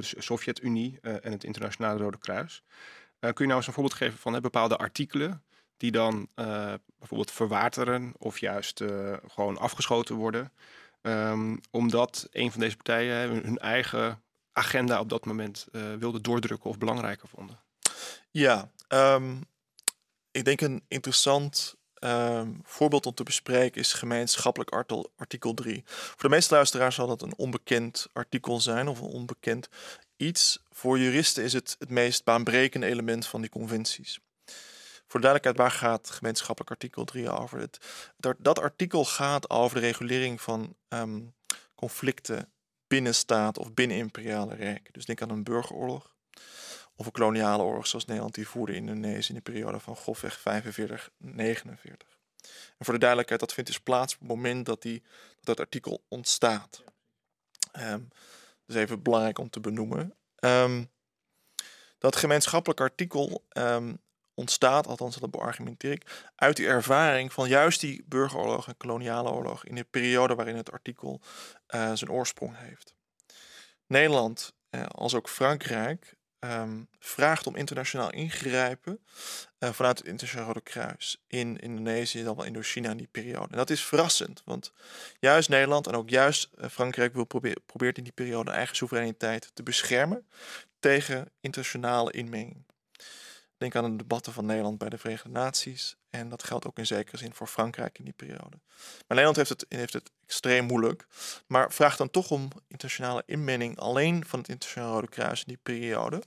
Sovjet-Unie 0.00 0.98
en 1.00 1.32
het 1.32 1.44
Internationale 1.44 2.02
Rode 2.02 2.18
Kruis. 2.18 2.62
kun 3.20 3.32
je 3.36 3.44
nou 3.44 3.56
eens 3.56 3.66
een 3.66 3.72
voorbeeld 3.72 3.94
geven 3.94 4.18
van 4.18 4.40
bepaalde 4.40 4.76
artikelen 4.76 5.42
die 5.76 5.90
dan 5.90 6.28
bijvoorbeeld 6.98 7.30
verwateren 7.30 8.12
of 8.18 8.38
juist 8.38 8.82
gewoon 9.26 9.58
afgeschoten 9.58 10.14
worden? 10.14 10.52
Ehm, 11.02 11.56
omdat 11.70 12.28
een 12.30 12.50
van 12.50 12.60
deze 12.60 12.76
partijen 12.76 13.30
hun 13.30 13.58
eigen 13.58 14.22
agenda 14.52 15.00
op 15.00 15.08
dat 15.08 15.24
moment 15.24 15.66
uh, 15.72 15.94
wilde 15.94 16.20
doordrukken 16.20 16.70
of 16.70 16.78
belangrijker 16.78 17.28
vonden. 17.28 17.60
Ja, 18.30 18.70
ehm, 18.88 19.36
ik 20.30 20.44
denk 20.44 20.60
een 20.60 20.84
interessant 20.88 21.74
ehm, 21.94 22.52
voorbeeld 22.62 23.06
om 23.06 23.14
te 23.14 23.22
bespreken 23.22 23.80
is 23.80 23.92
gemeenschappelijk 23.92 24.70
artikel 25.16 25.54
3. 25.54 25.82
Voor 25.86 26.28
de 26.28 26.34
meeste 26.34 26.54
luisteraars 26.54 26.94
zal 26.94 27.06
dat 27.06 27.22
een 27.22 27.36
onbekend 27.36 28.06
artikel 28.12 28.60
zijn 28.60 28.88
of 28.88 29.00
een 29.00 29.06
onbekend 29.06 29.68
iets. 30.16 30.62
Voor 30.70 30.98
juristen 30.98 31.44
is 31.44 31.52
het 31.52 31.76
het 31.78 31.90
meest 31.90 32.24
baanbrekende 32.24 32.86
element 32.86 33.26
van 33.26 33.40
die 33.40 33.50
conventies. 33.50 34.20
Voor 35.10 35.20
de 35.20 35.26
duidelijkheid, 35.26 35.70
waar 35.70 35.80
gaat 35.80 36.10
gemeenschappelijk 36.10 36.70
artikel 36.70 37.04
3 37.04 37.30
over? 37.30 37.58
Het, 37.58 37.78
dat, 38.16 38.36
dat, 38.38 38.58
artikel 38.58 39.04
gaat 39.04 39.50
over 39.50 39.80
de 39.80 39.86
regulering 39.86 40.40
van 40.40 40.76
um, 40.88 41.34
conflicten 41.74 42.52
binnen 42.86 43.14
staat 43.14 43.58
of 43.58 43.74
binnen 43.74 43.96
imperiale 43.96 44.54
rijken. 44.54 44.92
Dus 44.92 45.04
denk 45.04 45.22
aan 45.22 45.30
een 45.30 45.42
burgeroorlog 45.42 46.14
of 46.94 47.06
een 47.06 47.12
koloniale 47.12 47.62
oorlog 47.62 47.86
zoals 47.86 48.04
Nederland 48.04 48.34
die 48.34 48.48
voerde 48.48 48.74
in 48.74 48.88
Indonesië 48.88 49.28
in 49.28 49.34
de 49.34 49.40
periode 49.40 49.80
van 49.80 49.96
grofweg 49.96 50.38
45-49. 50.38 50.42
En 52.78 52.84
voor 52.84 52.94
de 52.94 53.00
duidelijkheid, 53.00 53.40
dat 53.40 53.52
vindt 53.52 53.70
dus 53.70 53.80
plaats 53.80 54.14
op 54.14 54.20
het 54.20 54.28
moment 54.28 54.66
dat, 54.66 54.82
die, 54.82 55.02
dat, 55.36 55.44
dat 55.44 55.60
artikel 55.60 56.04
ontstaat. 56.08 56.82
Um, 57.78 58.08
dus 58.66 58.76
even 58.76 59.02
belangrijk 59.02 59.38
om 59.38 59.50
te 59.50 59.60
benoemen. 59.60 60.14
Um, 60.40 60.90
dat 61.98 62.16
gemeenschappelijk 62.16 62.80
artikel 62.80 63.44
ontstaat, 64.40 64.86
althans 64.86 65.16
dat 65.16 65.30
beargumenteer 65.30 65.92
ik, 65.92 66.30
uit 66.36 66.56
die 66.56 66.66
ervaring 66.66 67.32
van 67.32 67.48
juist 67.48 67.80
die 67.80 68.04
burgeroorlog 68.06 68.68
en 68.68 68.76
koloniale 68.76 69.30
oorlog 69.30 69.64
in 69.64 69.74
de 69.74 69.86
periode 69.90 70.34
waarin 70.34 70.56
het 70.56 70.72
artikel 70.72 71.20
uh, 71.74 71.92
zijn 71.94 72.10
oorsprong 72.10 72.56
heeft. 72.56 72.94
Nederland, 73.86 74.54
uh, 74.70 74.82
als 74.86 75.14
ook 75.14 75.28
Frankrijk, 75.28 76.16
um, 76.40 76.88
vraagt 76.98 77.46
om 77.46 77.56
internationaal 77.56 78.10
ingrijpen 78.10 79.00
uh, 79.58 79.72
vanuit 79.72 79.98
het 79.98 80.06
Internationaal 80.06 80.46
Rode 80.46 80.60
Kruis 80.60 81.22
in 81.26 81.58
Indonesië, 81.58 82.22
dan 82.22 82.36
wel 82.36 82.44
Indochina 82.44 82.90
in 82.90 82.96
die 82.96 83.08
periode. 83.10 83.50
En 83.50 83.56
dat 83.56 83.70
is 83.70 83.84
verrassend, 83.84 84.42
want 84.44 84.72
juist 85.18 85.48
Nederland 85.48 85.86
en 85.86 85.94
ook 85.94 86.10
juist 86.10 86.48
Frankrijk 86.70 87.14
wil 87.14 87.24
probeer, 87.24 87.56
probeert 87.66 87.98
in 87.98 88.04
die 88.04 88.12
periode 88.12 88.50
eigen 88.50 88.76
soevereiniteit 88.76 89.50
te 89.54 89.62
beschermen 89.62 90.26
tegen 90.78 91.30
internationale 91.40 92.12
inmenging. 92.12 92.64
Denk 93.60 93.76
aan 93.76 93.90
de 93.90 93.96
debatten 93.96 94.32
van 94.32 94.46
Nederland 94.46 94.78
bij 94.78 94.88
de 94.88 94.98
Verenigde 94.98 95.28
Naties. 95.28 95.96
En 96.10 96.28
dat 96.28 96.42
geldt 96.42 96.66
ook 96.66 96.78
in 96.78 96.86
zekere 96.86 97.16
zin 97.16 97.34
voor 97.34 97.46
Frankrijk 97.46 97.98
in 97.98 98.04
die 98.04 98.12
periode. 98.12 98.58
Maar 98.76 99.04
Nederland 99.06 99.36
heeft 99.36 99.48
het, 99.48 99.66
heeft 99.68 99.92
het 99.92 100.10
extreem 100.26 100.64
moeilijk. 100.64 101.06
Maar 101.46 101.72
vraagt 101.72 101.98
dan 101.98 102.10
toch 102.10 102.30
om 102.30 102.48
internationale 102.68 103.22
inmenging 103.26 103.78
alleen 103.78 104.24
van 104.26 104.38
het 104.38 104.48
Internationale 104.48 104.94
Rode 104.94 105.08
Kruis 105.08 105.38
in 105.40 105.46
die 105.46 105.60
periode. 105.62 106.22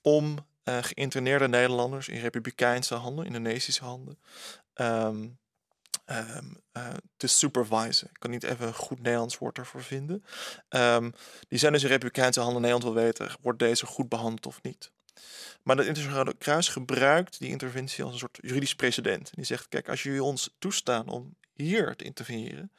Om 0.00 0.38
uh, 0.64 0.78
geïnterneerde 0.80 1.48
Nederlanders 1.48 2.08
in 2.08 2.20
republikeinse 2.20 2.94
handen, 2.94 3.26
Indonesische 3.26 3.84
handen, 3.84 4.18
um, 4.74 5.38
um, 6.06 6.60
uh, 6.72 6.88
te 7.16 7.26
supervisen. 7.26 8.08
Ik 8.08 8.18
kan 8.18 8.30
niet 8.30 8.44
even 8.44 8.66
een 8.66 8.74
goed 8.74 9.02
Nederlands 9.02 9.38
woord 9.38 9.58
ervoor 9.58 9.82
vinden. 9.82 10.24
Um, 10.68 11.14
die 11.48 11.58
zijn 11.58 11.72
dus 11.72 11.82
in 11.82 11.88
republikeinse 11.88 12.40
handen. 12.40 12.62
Nederland 12.62 12.94
wil 12.94 13.04
weten, 13.04 13.30
wordt 13.40 13.58
deze 13.58 13.86
goed 13.86 14.08
behandeld 14.08 14.46
of 14.46 14.62
niet? 14.62 14.90
Maar 15.62 15.76
het 15.76 15.86
Internationale 15.86 16.34
Kruis 16.34 16.68
gebruikt 16.68 17.38
die 17.38 17.48
interventie 17.48 18.04
als 18.04 18.12
een 18.12 18.18
soort 18.18 18.38
juridisch 18.40 18.74
precedent. 18.74 19.26
En 19.26 19.34
die 19.34 19.44
zegt, 19.44 19.68
kijk, 19.68 19.88
als 19.88 20.02
jullie 20.02 20.22
ons 20.22 20.54
toestaan 20.58 21.08
om 21.08 21.36
hier 21.52 21.96
te 21.96 22.04
interveneren, 22.04 22.72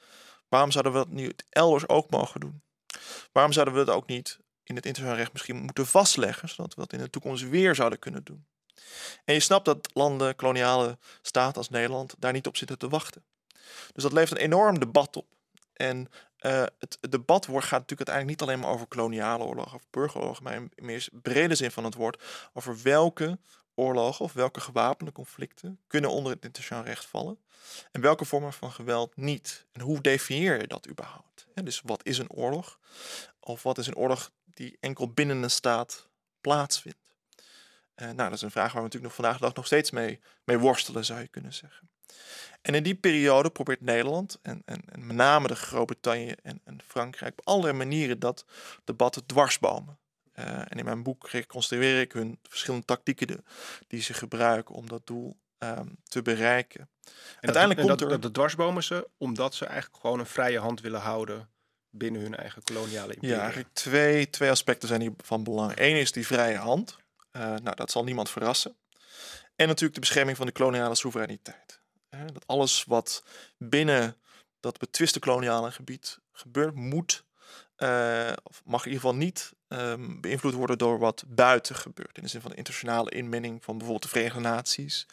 waarom 0.47 0.71
zouden 0.71 0.91
we 0.91 0.97
dat 0.97 1.09
nu 1.09 1.31
elders 1.49 1.87
ook 1.87 2.09
mogen 2.09 2.39
doen? 2.39 2.61
Waarom 3.31 3.51
zouden 3.51 3.73
we 3.73 3.83
dat 3.83 3.95
ook 3.95 4.07
niet 4.07 4.39
in 4.63 4.75
het 4.75 4.85
internationaal 4.85 5.23
recht 5.23 5.33
misschien 5.33 5.61
moeten 5.63 5.87
vastleggen, 5.87 6.49
zodat 6.49 6.73
we 6.73 6.81
dat 6.81 6.93
in 6.93 6.99
de 6.99 7.09
toekomst 7.09 7.49
weer 7.49 7.75
zouden 7.75 7.99
kunnen 7.99 8.23
doen? 8.23 8.45
En 9.25 9.33
je 9.33 9.39
snapt 9.39 9.65
dat 9.65 9.89
landen, 9.93 10.35
koloniale 10.35 10.97
staten 11.21 11.57
als 11.57 11.69
Nederland, 11.69 12.15
daar 12.17 12.33
niet 12.33 12.47
op 12.47 12.57
zitten 12.57 12.77
te 12.77 12.89
wachten. 12.89 13.23
Dus 13.93 14.03
dat 14.03 14.13
levert 14.13 14.39
een 14.39 14.45
enorm 14.45 14.79
debat 14.79 15.15
op. 15.15 15.27
En 15.73 16.09
uh, 16.41 16.63
het, 16.79 16.97
debat 17.09 17.45
wordt, 17.45 17.67
gaat 17.67 17.79
natuurlijk 17.79 18.09
uiteindelijk 18.09 18.39
niet 18.39 18.41
alleen 18.41 18.59
maar 18.59 18.73
over 18.73 18.87
koloniale 18.87 19.43
oorlogen 19.43 19.75
of 19.75 19.87
burgeroorlogen, 19.89 20.43
maar 20.43 20.53
in, 20.53 20.71
meer 20.75 21.07
brede 21.11 21.55
zin 21.55 21.71
van 21.71 21.83
het 21.83 21.95
woord 21.95 22.23
over 22.53 22.81
welke 22.83 23.39
oorlogen 23.75 24.25
of 24.25 24.33
welke 24.33 24.59
gewapende 24.59 25.11
conflicten 25.11 25.79
kunnen 25.87 26.09
onder 26.09 26.31
het 26.31 26.43
internationaal 26.43 26.85
recht 26.85 27.05
vallen 27.05 27.39
en 27.91 28.01
welke 28.01 28.25
vormen 28.25 28.53
van 28.53 28.71
geweld 28.71 29.15
niet. 29.15 29.65
En 29.71 29.81
hoe 29.81 30.01
definieer 30.01 30.61
je 30.61 30.67
dat 30.67 30.87
überhaupt? 30.89 31.47
dus 31.53 31.81
wat 31.81 32.05
is 32.05 32.17
een 32.17 32.31
oorlog? 32.31 32.79
Of 33.39 33.63
wat 33.63 33.77
is 33.77 33.87
een 33.87 33.95
oorlog 33.95 34.31
die 34.43 34.77
enkel 34.79 35.11
binnen 35.11 35.43
een 35.43 35.51
staat 35.51 36.07
plaatsvindt? 36.41 37.13
Uh, 37.95 38.05
nou, 38.05 38.15
dat 38.15 38.33
is 38.33 38.41
een 38.41 38.51
vraag 38.51 38.73
waar 38.73 38.81
we 38.81 38.87
natuurlijk 38.87 39.03
nog 39.03 39.13
vandaag 39.13 39.37
de 39.37 39.45
dag 39.45 39.53
nog 39.53 39.65
steeds 39.65 39.91
mee, 39.91 40.19
mee 40.43 40.57
worstelen, 40.57 41.05
zou 41.05 41.19
je 41.19 41.27
kunnen 41.27 41.53
zeggen. 41.53 41.89
En 42.61 42.75
in 42.75 42.83
die 42.83 42.95
periode 42.95 43.49
probeert 43.49 43.81
Nederland 43.81 44.39
en, 44.41 44.61
en, 44.65 44.81
en 44.85 45.05
met 45.05 45.15
name 45.15 45.47
de 45.47 45.55
Groot-Brittannië 45.55 46.35
en, 46.43 46.61
en, 46.63 46.79
Frankrijk 46.87 47.31
op 47.31 47.47
allerlei 47.47 47.73
manieren 47.73 48.19
dat 48.19 48.45
debat 48.83 49.13
te 49.13 49.25
dwarsbomen. 49.25 49.97
Uh, 50.35 50.45
en 50.45 50.77
in 50.77 50.85
mijn 50.85 51.03
boek 51.03 51.29
reconstrueer 51.29 52.01
ik 52.01 52.11
hun 52.11 52.39
verschillende 52.43 52.85
tactieken 52.85 53.45
die 53.87 54.01
ze 54.01 54.13
gebruiken 54.13 54.75
om 54.75 54.87
dat 54.87 55.07
doel 55.07 55.37
um, 55.59 55.97
te 56.03 56.21
bereiken. 56.21 56.79
En 56.79 57.13
Uiteindelijk 57.41 57.87
dat, 57.87 57.97
komt 57.99 58.11
er... 58.11 58.19
Dat, 58.19 58.33
dwarsbomen 58.33 58.83
ze 58.83 59.09
omdat 59.17 59.55
ze 59.55 59.65
eigenlijk 59.65 60.01
gewoon 60.01 60.19
een 60.19 60.25
vrije 60.25 60.59
hand 60.59 60.81
willen 60.81 61.01
houden 61.01 61.49
binnen 61.89 62.21
hun 62.21 62.35
eigen 62.35 62.63
koloniale 62.63 63.13
imperie. 63.13 63.35
Ja, 63.35 63.41
eigenlijk 63.41 63.73
twee, 63.73 64.29
twee 64.29 64.49
aspecten 64.49 64.87
zijn 64.87 65.01
hier 65.01 65.13
van 65.17 65.43
belang. 65.43 65.71
Eén 65.75 65.95
is 65.95 66.11
die 66.11 66.27
vrije 66.27 66.57
hand. 66.57 66.97
Uh, 67.31 67.41
nou, 67.41 67.75
dat 67.75 67.91
zal 67.91 68.03
niemand 68.03 68.29
verrassen. 68.29 68.75
En 69.55 69.67
natuurlijk 69.67 69.93
de 69.93 69.99
bescherming 69.99 70.37
van 70.37 70.45
de 70.45 70.51
koloniale 70.51 70.95
soevereiniteit. 70.95 71.81
Dat 72.09 72.47
alles 72.47 72.83
wat 72.83 73.23
binnen 73.57 74.15
dat 74.59 74.77
betwiste 74.77 75.19
koloniale 75.19 75.71
gebied 75.71 76.19
gebeurt, 76.31 76.75
moet, 76.75 77.23
uh, 77.77 78.33
of 78.43 78.61
mag 78.65 78.85
in 78.85 78.91
ieder 78.91 79.05
geval 79.05 79.15
niet 79.15 79.53
um, 79.67 80.21
beïnvloed 80.21 80.53
worden 80.53 80.77
door 80.77 80.99
wat 80.99 81.23
buiten 81.27 81.75
gebeurt. 81.75 82.17
In 82.17 82.23
de 82.23 82.29
zin 82.29 82.41
van 82.41 82.51
de 82.51 82.57
internationale 82.57 83.09
inmenging 83.09 83.63
van 83.63 83.77
bijvoorbeeld 83.77 84.03
de 84.03 84.09
Verenigde 84.09 84.39
Naties. 84.39 85.05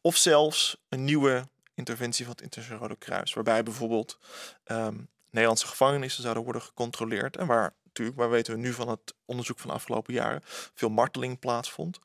Of 0.00 0.16
zelfs 0.16 0.76
een 0.88 1.04
nieuwe 1.04 1.48
interventie 1.74 2.24
van 2.24 2.34
het 2.34 2.42
Internationale 2.42 2.86
Rode 2.86 2.98
Kruis. 2.98 3.32
Waarbij 3.32 3.62
bijvoorbeeld 3.62 4.18
um, 4.66 5.08
Nederlandse 5.30 5.66
gevangenissen 5.66 6.22
zouden 6.22 6.42
worden 6.44 6.62
gecontroleerd. 6.62 7.36
En 7.36 7.46
waar 7.46 7.74
waar 8.14 8.30
weten 8.30 8.54
we 8.54 8.60
nu 8.60 8.72
van 8.72 8.88
het 8.88 9.14
onderzoek 9.24 9.58
van 9.58 9.70
de 9.70 9.76
afgelopen 9.76 10.14
jaren, 10.14 10.42
veel 10.74 10.88
marteling 10.88 11.38
plaatsvond. 11.38 11.98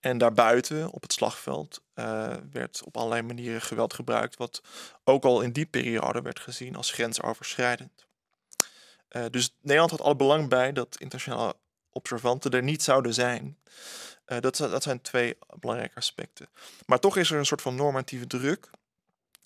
En 0.00 0.18
daarbuiten, 0.18 0.90
op 0.90 1.02
het 1.02 1.12
slagveld, 1.12 1.80
uh, 1.94 2.34
werd 2.52 2.82
op 2.84 2.96
allerlei 2.96 3.22
manieren 3.22 3.62
geweld 3.62 3.94
gebruikt, 3.94 4.36
wat 4.36 4.62
ook 5.04 5.24
al 5.24 5.40
in 5.40 5.52
die 5.52 5.66
periode 5.66 6.22
werd 6.22 6.40
gezien 6.40 6.76
als 6.76 6.90
grensoverschrijdend. 6.90 8.06
Uh, 9.10 9.24
dus 9.30 9.54
Nederland 9.60 9.90
had 9.90 10.00
alle 10.00 10.16
belang 10.16 10.48
bij 10.48 10.72
dat 10.72 10.96
internationale 10.98 11.56
observanten 11.90 12.50
er 12.50 12.62
niet 12.62 12.82
zouden 12.82 13.14
zijn. 13.14 13.58
Uh, 14.26 14.40
dat, 14.40 14.56
dat 14.56 14.82
zijn 14.82 15.00
twee 15.00 15.38
belangrijke 15.60 15.96
aspecten. 15.96 16.48
Maar 16.86 16.98
toch 16.98 17.16
is 17.16 17.30
er 17.30 17.38
een 17.38 17.46
soort 17.46 17.62
van 17.62 17.74
normatieve 17.74 18.26
druk. 18.26 18.70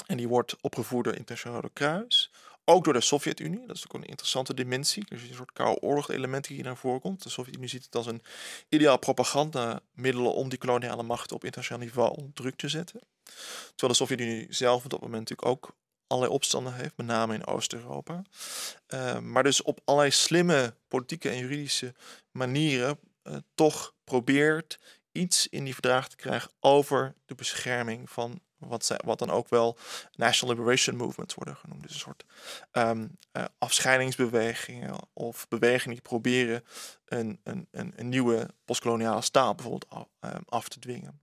En 0.07 0.17
die 0.17 0.29
wordt 0.29 0.57
opgevoerd 0.61 1.05
door 1.05 1.15
Internationale 1.15 1.71
Kruis 1.73 2.31
ook 2.65 2.85
door 2.85 2.93
de 2.93 3.01
Sovjet-Unie. 3.01 3.67
Dat 3.67 3.77
is 3.77 3.85
ook 3.85 3.95
een 3.95 4.05
interessante 4.05 4.55
dimensie. 4.55 5.05
Dus 5.09 5.23
een 5.23 5.35
soort 5.35 5.53
koude 5.53 5.81
oorlog 5.81 6.11
element 6.11 6.47
die 6.47 6.57
hier 6.57 6.65
naar 6.65 6.77
voren 6.77 7.01
komt. 7.01 7.23
De 7.23 7.29
Sovjet-Unie 7.29 7.69
ziet 7.69 7.85
het 7.85 7.97
als 7.97 8.07
een 8.07 8.23
ideaal 8.69 8.99
propagandamiddel 8.99 10.33
om 10.33 10.49
die 10.49 10.59
koloniale 10.59 11.03
machten 11.03 11.37
op 11.37 11.45
internationaal 11.45 11.85
niveau 11.85 12.31
druk 12.35 12.57
te 12.57 12.69
zetten. 12.69 13.01
Terwijl 13.25 13.93
de 13.93 13.95
Sovjet-Unie 13.95 14.47
zelf 14.49 14.85
op 14.85 14.91
dat 14.91 15.01
moment 15.01 15.29
natuurlijk 15.29 15.49
ook 15.49 15.77
allerlei 16.07 16.35
opstanden 16.35 16.75
heeft, 16.75 16.97
met 16.97 17.07
name 17.07 17.35
in 17.35 17.47
Oost-Europa. 17.47 18.23
Uh, 18.89 19.19
maar 19.19 19.43
dus 19.43 19.63
op 19.63 19.81
allerlei 19.85 20.13
slimme 20.13 20.75
politieke 20.89 21.29
en 21.29 21.39
juridische 21.39 21.95
manieren 22.31 22.99
uh, 23.25 23.37
toch 23.55 23.95
probeert 24.05 24.79
iets 25.13 25.49
in 25.49 25.65
die 25.65 25.73
verdragen 25.73 26.11
te 26.11 26.17
krijgen 26.17 26.51
over 26.61 27.15
de 27.25 27.35
bescherming 27.35 28.11
van 28.11 28.41
wat, 28.69 28.85
zij, 28.85 29.01
wat 29.05 29.19
dan 29.19 29.31
ook 29.31 29.49
wel 29.49 29.79
National 30.17 30.55
Liberation 30.55 30.97
Movements 30.97 31.35
worden 31.35 31.57
genoemd. 31.57 31.83
Dus 31.83 31.93
een 31.93 31.99
soort 31.99 32.25
um, 32.73 33.17
uh, 33.33 33.45
afscheidingsbewegingen 33.59 34.97
of 35.13 35.49
bewegingen 35.49 35.95
die 35.95 36.03
proberen 36.03 36.65
een, 37.05 37.41
een, 37.45 37.69
een, 37.71 37.93
een 37.97 38.09
nieuwe 38.09 38.49
postkoloniale 38.65 39.23
staat 39.23 39.57
bijvoorbeeld 39.57 39.91
af, 39.91 40.07
um, 40.21 40.43
af 40.49 40.69
te 40.69 40.79
dwingen. 40.79 41.21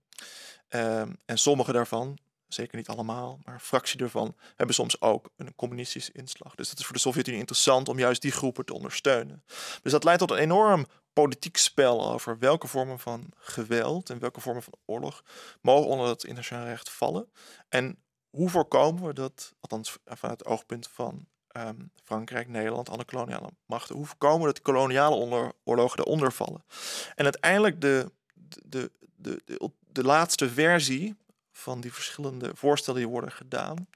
Um, 0.68 1.16
en 1.24 1.38
sommige 1.38 1.72
daarvan, 1.72 2.18
zeker 2.48 2.76
niet 2.76 2.88
allemaal, 2.88 3.38
maar 3.44 3.54
een 3.54 3.60
fractie 3.60 4.00
ervan, 4.00 4.36
hebben 4.56 4.74
soms 4.74 5.00
ook 5.00 5.30
een 5.36 5.54
communistische 5.54 6.12
inslag. 6.12 6.54
Dus 6.54 6.68
dat 6.68 6.78
is 6.78 6.84
voor 6.84 6.94
de 6.94 7.00
Sovjet-Unie 7.00 7.40
interessant 7.40 7.88
om 7.88 7.98
juist 7.98 8.22
die 8.22 8.32
groepen 8.32 8.64
te 8.64 8.74
ondersteunen. 8.74 9.44
Dus 9.82 9.92
dat 9.92 10.04
leidt 10.04 10.20
tot 10.20 10.30
een 10.30 10.36
enorm 10.36 10.86
politiek 11.12 11.56
spel 11.56 12.12
over 12.12 12.38
welke 12.38 12.66
vormen 12.66 12.98
van 12.98 13.32
geweld 13.34 14.10
en 14.10 14.18
welke 14.18 14.40
vormen 14.40 14.62
van 14.62 14.74
oorlog 14.84 15.24
mogen 15.60 15.90
onder 15.90 16.08
het 16.08 16.22
internationaal 16.22 16.66
recht 16.66 16.90
vallen. 16.90 17.30
En 17.68 17.98
hoe 18.30 18.50
voorkomen 18.50 19.06
we 19.06 19.12
dat, 19.12 19.54
althans 19.60 19.98
vanuit 20.04 20.38
het 20.38 20.48
oogpunt 20.48 20.88
van 20.88 21.26
ehm, 21.48 21.80
Frankrijk, 22.04 22.48
Nederland, 22.48 22.88
alle 22.88 23.04
koloniale 23.04 23.50
machten, 23.66 23.96
hoe 23.96 24.06
voorkomen 24.06 24.40
we 24.40 24.52
dat 24.52 24.62
koloniale 24.62 25.54
oorlogen 25.64 25.98
eronder 25.98 26.32
vallen? 26.32 26.64
En 27.14 27.24
uiteindelijk 27.24 27.80
de, 27.80 28.12
de, 28.64 28.90
de, 29.16 29.42
de, 29.44 29.70
de 29.78 30.04
laatste 30.04 30.50
versie 30.50 31.16
van 31.60 31.80
die 31.80 31.92
verschillende 31.92 32.50
voorstellen 32.54 33.00
die 33.00 33.08
worden 33.08 33.32
gedaan, 33.32 33.88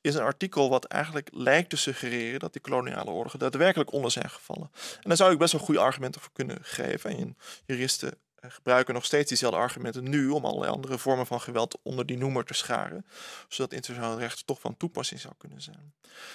is 0.00 0.14
een 0.14 0.22
artikel 0.22 0.68
wat 0.68 0.84
eigenlijk 0.84 1.28
lijkt 1.32 1.70
te 1.70 1.76
suggereren 1.76 2.40
dat 2.40 2.52
die 2.52 2.62
koloniale 2.62 3.10
oorlogen 3.10 3.38
daadwerkelijk 3.38 3.92
onder 3.92 4.10
zijn 4.10 4.30
gevallen. 4.30 4.70
En 4.94 5.08
daar 5.08 5.16
zou 5.16 5.32
ik 5.32 5.38
best 5.38 5.52
wel 5.52 5.60
goede 5.60 5.80
argumenten 5.80 6.20
voor 6.20 6.32
kunnen 6.32 6.58
geven. 6.62 7.10
En 7.10 7.36
juristen 7.66 8.18
eh, 8.34 8.50
gebruiken 8.50 8.94
nog 8.94 9.04
steeds 9.04 9.28
diezelfde 9.28 9.58
argumenten 9.58 10.08
nu 10.08 10.28
om 10.28 10.44
allerlei 10.44 10.72
andere 10.72 10.98
vormen 10.98 11.26
van 11.26 11.40
geweld 11.40 11.78
onder 11.82 12.06
die 12.06 12.18
noemer 12.18 12.44
te 12.44 12.54
scharen, 12.54 13.06
zodat 13.48 13.72
internationaal 13.72 14.18
recht 14.18 14.46
toch 14.46 14.60
van 14.60 14.76
toepassing 14.76 15.20
zou 15.20 15.34
kunnen 15.38 15.62
zijn. 15.62 15.94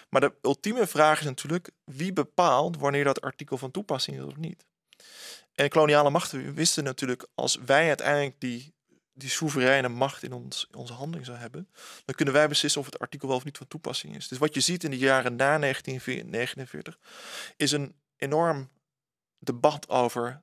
Maar 0.10 0.22
de 0.22 0.34
ultieme 0.41 0.88
vraag 0.88 1.20
is 1.20 1.26
natuurlijk 1.26 1.70
wie 1.84 2.13
bepaalt 2.13 2.78
wanneer 2.78 3.04
dat 3.04 3.22
artikel 3.22 3.58
van 3.58 3.72
toepassing 3.72 4.17
is 4.17 4.24
of 4.24 4.38
niet. 4.38 4.65
En 5.54 5.70
koloniale 5.70 6.10
machten 6.10 6.54
wisten 6.54 6.84
natuurlijk 6.84 7.28
als 7.36 7.58
wij 7.65 7.88
uiteindelijk 7.88 8.39
die 8.39 8.74
die 9.13 9.30
soevereine 9.30 9.89
macht 9.89 10.24
in, 10.24 10.34
ons, 10.34 10.67
onze 10.71 10.93
handeling 10.93 11.26
zou 11.26 11.38
hebben, 11.38 11.69
dan 12.06 12.15
kunnen 12.15 12.34
wij 12.34 12.47
beslissen 12.47 12.80
of 12.82 12.86
het 12.86 13.00
artikel 13.00 13.28
wel 13.28 13.38
of 13.38 13.43
niet 13.43 13.58
van 13.58 13.67
toepassing 13.67 14.15
is. 14.15 14.28
Dus 14.28 14.38
wat 14.38 14.54
je 14.54 14.60
ziet 14.60 14.84
in 14.84 14.91
de 14.91 14.97
jaren 14.97 15.36
na 15.36 15.60
1949 15.60 17.00
is 17.56 17.71
een 17.71 17.95
enorm 18.17 18.69
debat 19.39 19.89
over 19.89 20.41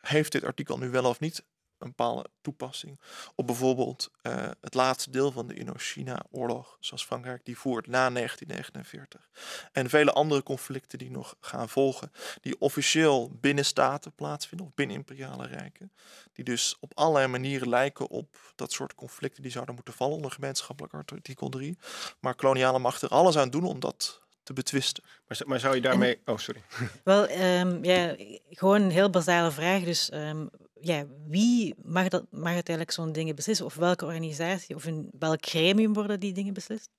heeft 0.00 0.32
dit 0.32 0.44
artikel 0.44 0.78
nu 0.78 0.90
wel 0.90 1.04
of 1.04 1.20
niet 1.20 1.44
een 1.78 1.88
bepaalde 1.88 2.26
toepassing 2.40 3.00
op 3.34 3.46
bijvoorbeeld 3.46 4.10
uh, 4.22 4.48
het 4.60 4.74
laatste 4.74 5.10
deel 5.10 5.32
van 5.32 5.46
de 5.46 5.54
Indochina-oorlog, 5.54 6.76
zoals 6.80 7.04
Frankrijk 7.04 7.44
die 7.44 7.58
voert 7.58 7.86
na 7.86 8.10
1949. 8.10 9.30
En 9.72 9.88
vele 9.88 10.12
andere 10.12 10.42
conflicten 10.42 10.98
die 10.98 11.10
nog 11.10 11.36
gaan 11.40 11.68
volgen, 11.68 12.12
die 12.40 12.60
officieel 12.60 13.30
binnen 13.40 13.64
staten 13.64 14.12
plaatsvinden, 14.12 14.66
of 14.66 14.74
binnen 14.74 14.96
imperiale 14.96 15.46
rijken, 15.46 15.92
die 16.32 16.44
dus 16.44 16.76
op 16.80 16.92
allerlei 16.94 17.26
manieren 17.26 17.68
lijken 17.68 18.08
op 18.08 18.36
dat 18.54 18.72
soort 18.72 18.94
conflicten 18.94 19.42
die 19.42 19.52
zouden 19.52 19.74
moeten 19.74 19.94
vallen 19.94 20.16
onder 20.16 20.30
gemeenschappelijk 20.30 20.94
artikel 20.94 21.48
3. 21.48 21.78
Maar 22.20 22.34
koloniale 22.34 22.78
machten 22.78 23.08
er 23.08 23.14
alles 23.14 23.36
aan 23.36 23.50
doen 23.50 23.64
om 23.64 23.80
dat 23.80 24.22
te 24.42 24.52
betwisten. 24.52 25.04
Maar, 25.28 25.40
maar 25.46 25.60
zou 25.60 25.74
je 25.74 25.80
daarmee... 25.80 26.20
oh, 26.24 26.38
sorry. 26.38 26.62
Wel, 27.04 27.30
um, 27.30 27.84
ja, 27.84 28.14
gewoon 28.50 28.82
een 28.82 28.90
heel 28.90 29.10
basale 29.10 29.50
vraag. 29.50 29.82
Dus 29.82 30.12
um, 30.12 30.50
ja, 30.86 31.06
wie 31.26 31.74
mag, 31.82 32.08
dat, 32.08 32.26
mag 32.30 32.52
uiteindelijk 32.52 32.94
zo'n 32.94 33.12
dingen 33.12 33.34
beslissen? 33.34 33.66
Of 33.66 33.74
welke 33.74 34.04
organisatie 34.04 34.74
of 34.74 34.86
in 34.86 35.10
welk 35.18 35.46
gremium 35.46 35.92
worden 35.92 36.20
die 36.20 36.32
dingen 36.32 36.54
beslist? 36.54 36.90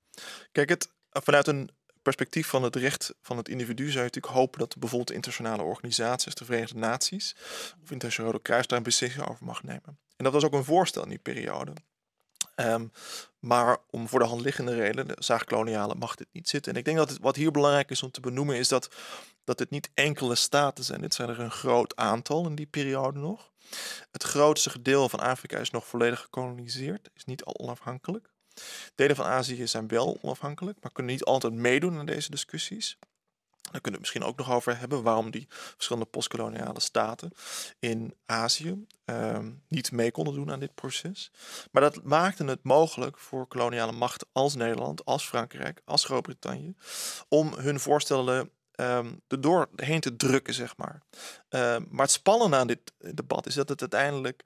Kijk, 0.52 0.68
het, 0.68 0.92
vanuit 1.10 1.46
een 1.46 1.70
perspectief 2.02 2.46
van 2.46 2.62
het 2.62 2.76
recht 2.76 3.14
van 3.22 3.36
het 3.36 3.48
individu 3.48 3.84
zou 3.84 3.98
je 3.98 4.02
natuurlijk 4.04 4.34
hopen 4.34 4.58
dat 4.58 4.76
bijvoorbeeld 4.78 5.10
internationale 5.10 5.62
organisaties, 5.62 6.34
de 6.34 6.44
Verenigde 6.44 6.78
Naties 6.78 7.34
of 7.82 7.90
Internationale 7.90 8.32
Rode 8.32 8.44
Kruis 8.44 8.66
daar 8.66 8.78
een 8.78 8.84
beslissing 8.84 9.28
over 9.28 9.44
mag 9.44 9.62
nemen. 9.62 9.98
En 10.16 10.24
dat 10.24 10.32
was 10.32 10.44
ook 10.44 10.52
een 10.52 10.64
voorstel 10.64 11.02
in 11.02 11.08
die 11.08 11.18
periode. 11.18 11.72
Um, 12.56 12.92
maar 13.38 13.78
om 13.90 14.08
voor 14.08 14.18
de 14.18 14.24
hand 14.24 14.40
liggende 14.40 14.74
reden, 14.74 15.08
de 15.08 15.16
zaagkoloniale, 15.18 15.94
mag 15.94 16.14
dit 16.14 16.28
niet 16.32 16.48
zitten. 16.48 16.72
En 16.72 16.78
ik 16.78 16.84
denk 16.84 16.96
dat 16.96 17.18
wat 17.18 17.36
hier 17.36 17.50
belangrijk 17.50 17.90
is 17.90 18.02
om 18.02 18.10
te 18.10 18.20
benoemen, 18.20 18.56
is 18.56 18.68
dat, 18.68 18.88
dat 19.44 19.58
het 19.58 19.70
niet 19.70 19.90
enkele 19.94 20.34
staten 20.34 20.84
zijn. 20.84 21.00
Dit 21.00 21.14
zijn 21.14 21.28
er 21.28 21.40
een 21.40 21.50
groot 21.50 21.96
aantal 21.96 22.46
in 22.46 22.54
die 22.54 22.66
periode 22.66 23.18
nog. 23.18 23.50
Het 24.10 24.22
grootste 24.22 24.70
gedeelte 24.70 25.08
van 25.08 25.20
Afrika 25.20 25.58
is 25.58 25.70
nog 25.70 25.86
volledig 25.86 26.20
gekoloniseerd, 26.20 27.10
is 27.14 27.24
niet 27.24 27.44
al 27.44 27.58
onafhankelijk. 27.58 28.30
Delen 28.94 29.16
van 29.16 29.26
Azië 29.26 29.66
zijn 29.66 29.88
wel 29.88 30.18
onafhankelijk, 30.22 30.78
maar 30.80 30.92
kunnen 30.92 31.12
niet 31.12 31.24
altijd 31.24 31.52
meedoen 31.52 31.98
aan 31.98 32.06
deze 32.06 32.30
discussies. 32.30 32.98
Daar 33.72 33.80
kunnen 33.80 34.00
we 34.00 34.06
het 34.06 34.14
misschien 34.14 34.24
ook 34.24 34.36
nog 34.36 34.52
over 34.52 34.78
hebben 34.78 35.02
waarom 35.02 35.30
die 35.30 35.46
verschillende 35.48 36.08
postkoloniale 36.08 36.80
staten 36.80 37.32
in 37.78 38.14
Azië 38.26 38.86
ehm, 39.04 39.50
niet 39.68 39.92
mee 39.92 40.10
konden 40.10 40.34
doen 40.34 40.50
aan 40.50 40.60
dit 40.60 40.74
proces. 40.74 41.30
Maar 41.70 41.82
dat 41.82 42.02
maakte 42.02 42.44
het 42.44 42.62
mogelijk 42.62 43.18
voor 43.18 43.46
koloniale 43.46 43.92
machten 43.92 44.28
als 44.32 44.54
Nederland, 44.54 45.04
als 45.04 45.26
Frankrijk, 45.26 45.82
als 45.84 46.04
Groot-Brittannië 46.04 46.74
om 47.28 47.52
hun 47.54 47.80
voorstellen 47.80 48.50
um, 48.76 49.20
doorheen 49.26 50.00
te 50.00 50.16
drukken, 50.16 50.54
zeg 50.54 50.76
maar. 50.76 51.02
Ehm, 51.48 51.84
maar 51.90 52.04
het 52.04 52.10
spannende 52.10 52.56
aan 52.56 52.66
dit 52.66 52.92
debat 52.98 53.46
is 53.46 53.54
dat 53.54 53.68
het 53.68 53.80
uiteindelijk 53.80 54.44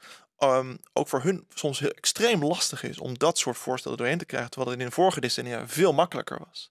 ook 0.93 1.09
voor 1.09 1.23
hun 1.23 1.47
soms 1.55 1.79
heel 1.79 1.91
extreem 1.91 2.45
lastig 2.45 2.83
is 2.83 2.99
om 2.99 3.19
dat 3.19 3.39
soort 3.39 3.57
voorstellen 3.57 3.99
doorheen 3.99 4.19
te 4.19 4.25
krijgen, 4.25 4.51
terwijl 4.51 4.71
het 4.71 4.81
in 4.81 4.87
de 4.87 4.95
vorige 4.95 5.21
decennia 5.21 5.69
veel 5.69 5.93
makkelijker 5.93 6.39
was. 6.39 6.71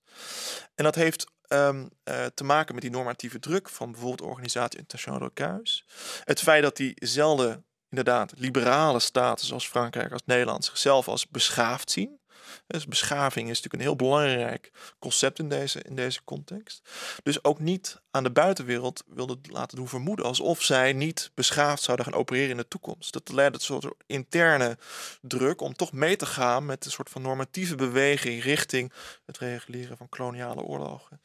En 0.76 0.84
dat 0.84 0.96
heeft 0.96 1.28
um, 1.54 1.90
uh, 2.04 2.26
te 2.26 2.44
maken 2.44 2.74
met 2.74 2.84
die 2.84 2.92
normatieve 2.92 3.40
druk 3.40 3.70
van 3.70 3.92
bijvoorbeeld 3.92 4.22
de 4.22 4.28
organisatie 4.28 4.80
Internationaal 4.80 5.32
Kruis. 5.34 5.86
Het 6.24 6.40
feit 6.40 6.64
dat 6.64 6.78
diezelfde, 6.78 7.64
inderdaad, 7.90 8.34
liberale 8.36 9.00
staten 9.00 9.46
zoals 9.46 9.68
Frankrijk 9.68 10.12
als 10.12 10.22
Nederland 10.26 10.66
zichzelf 10.66 11.08
als 11.08 11.28
beschaafd 11.28 11.92
zien. 11.92 12.19
Dus 12.68 12.86
beschaving 12.86 13.50
is 13.50 13.62
natuurlijk 13.62 13.74
een 13.74 13.90
heel 13.90 13.96
belangrijk 13.96 14.72
concept 15.00 15.40
in 15.40 15.50
deze, 15.50 15.82
in 15.82 15.96
deze 15.96 16.24
context. 16.24 16.90
Dus 17.24 17.44
ook 17.44 17.60
niet 17.60 18.02
aan 18.12 18.24
de 18.24 18.32
buitenwereld 18.32 19.04
wilde 19.08 19.38
laten 19.42 19.78
doen 19.78 19.88
vermoeden 19.88 20.26
alsof 20.26 20.62
zij 20.62 20.94
niet 20.94 21.32
beschaafd 21.34 21.84
zouden 21.84 22.06
gaan 22.06 22.20
opereren 22.20 22.50
in 22.50 22.58
de 22.58 22.68
toekomst. 22.68 23.14
Dat 23.14 23.30
leidde 23.30 23.60
tot 23.60 23.70
een 23.70 23.82
soort 23.82 24.04
interne 24.06 24.78
druk 25.22 25.62
om 25.62 25.74
toch 25.74 25.92
mee 25.92 26.16
te 26.16 26.26
gaan 26.26 26.66
met 26.66 26.86
een 26.86 26.92
soort 26.92 27.10
van 27.10 27.22
normatieve 27.22 27.76
beweging 27.76 28.44
richting 28.44 28.92
het 29.26 29.38
reguleren 29.38 29.98
van 29.98 30.10
koloniale 30.10 30.62
oorlogen. 30.62 31.22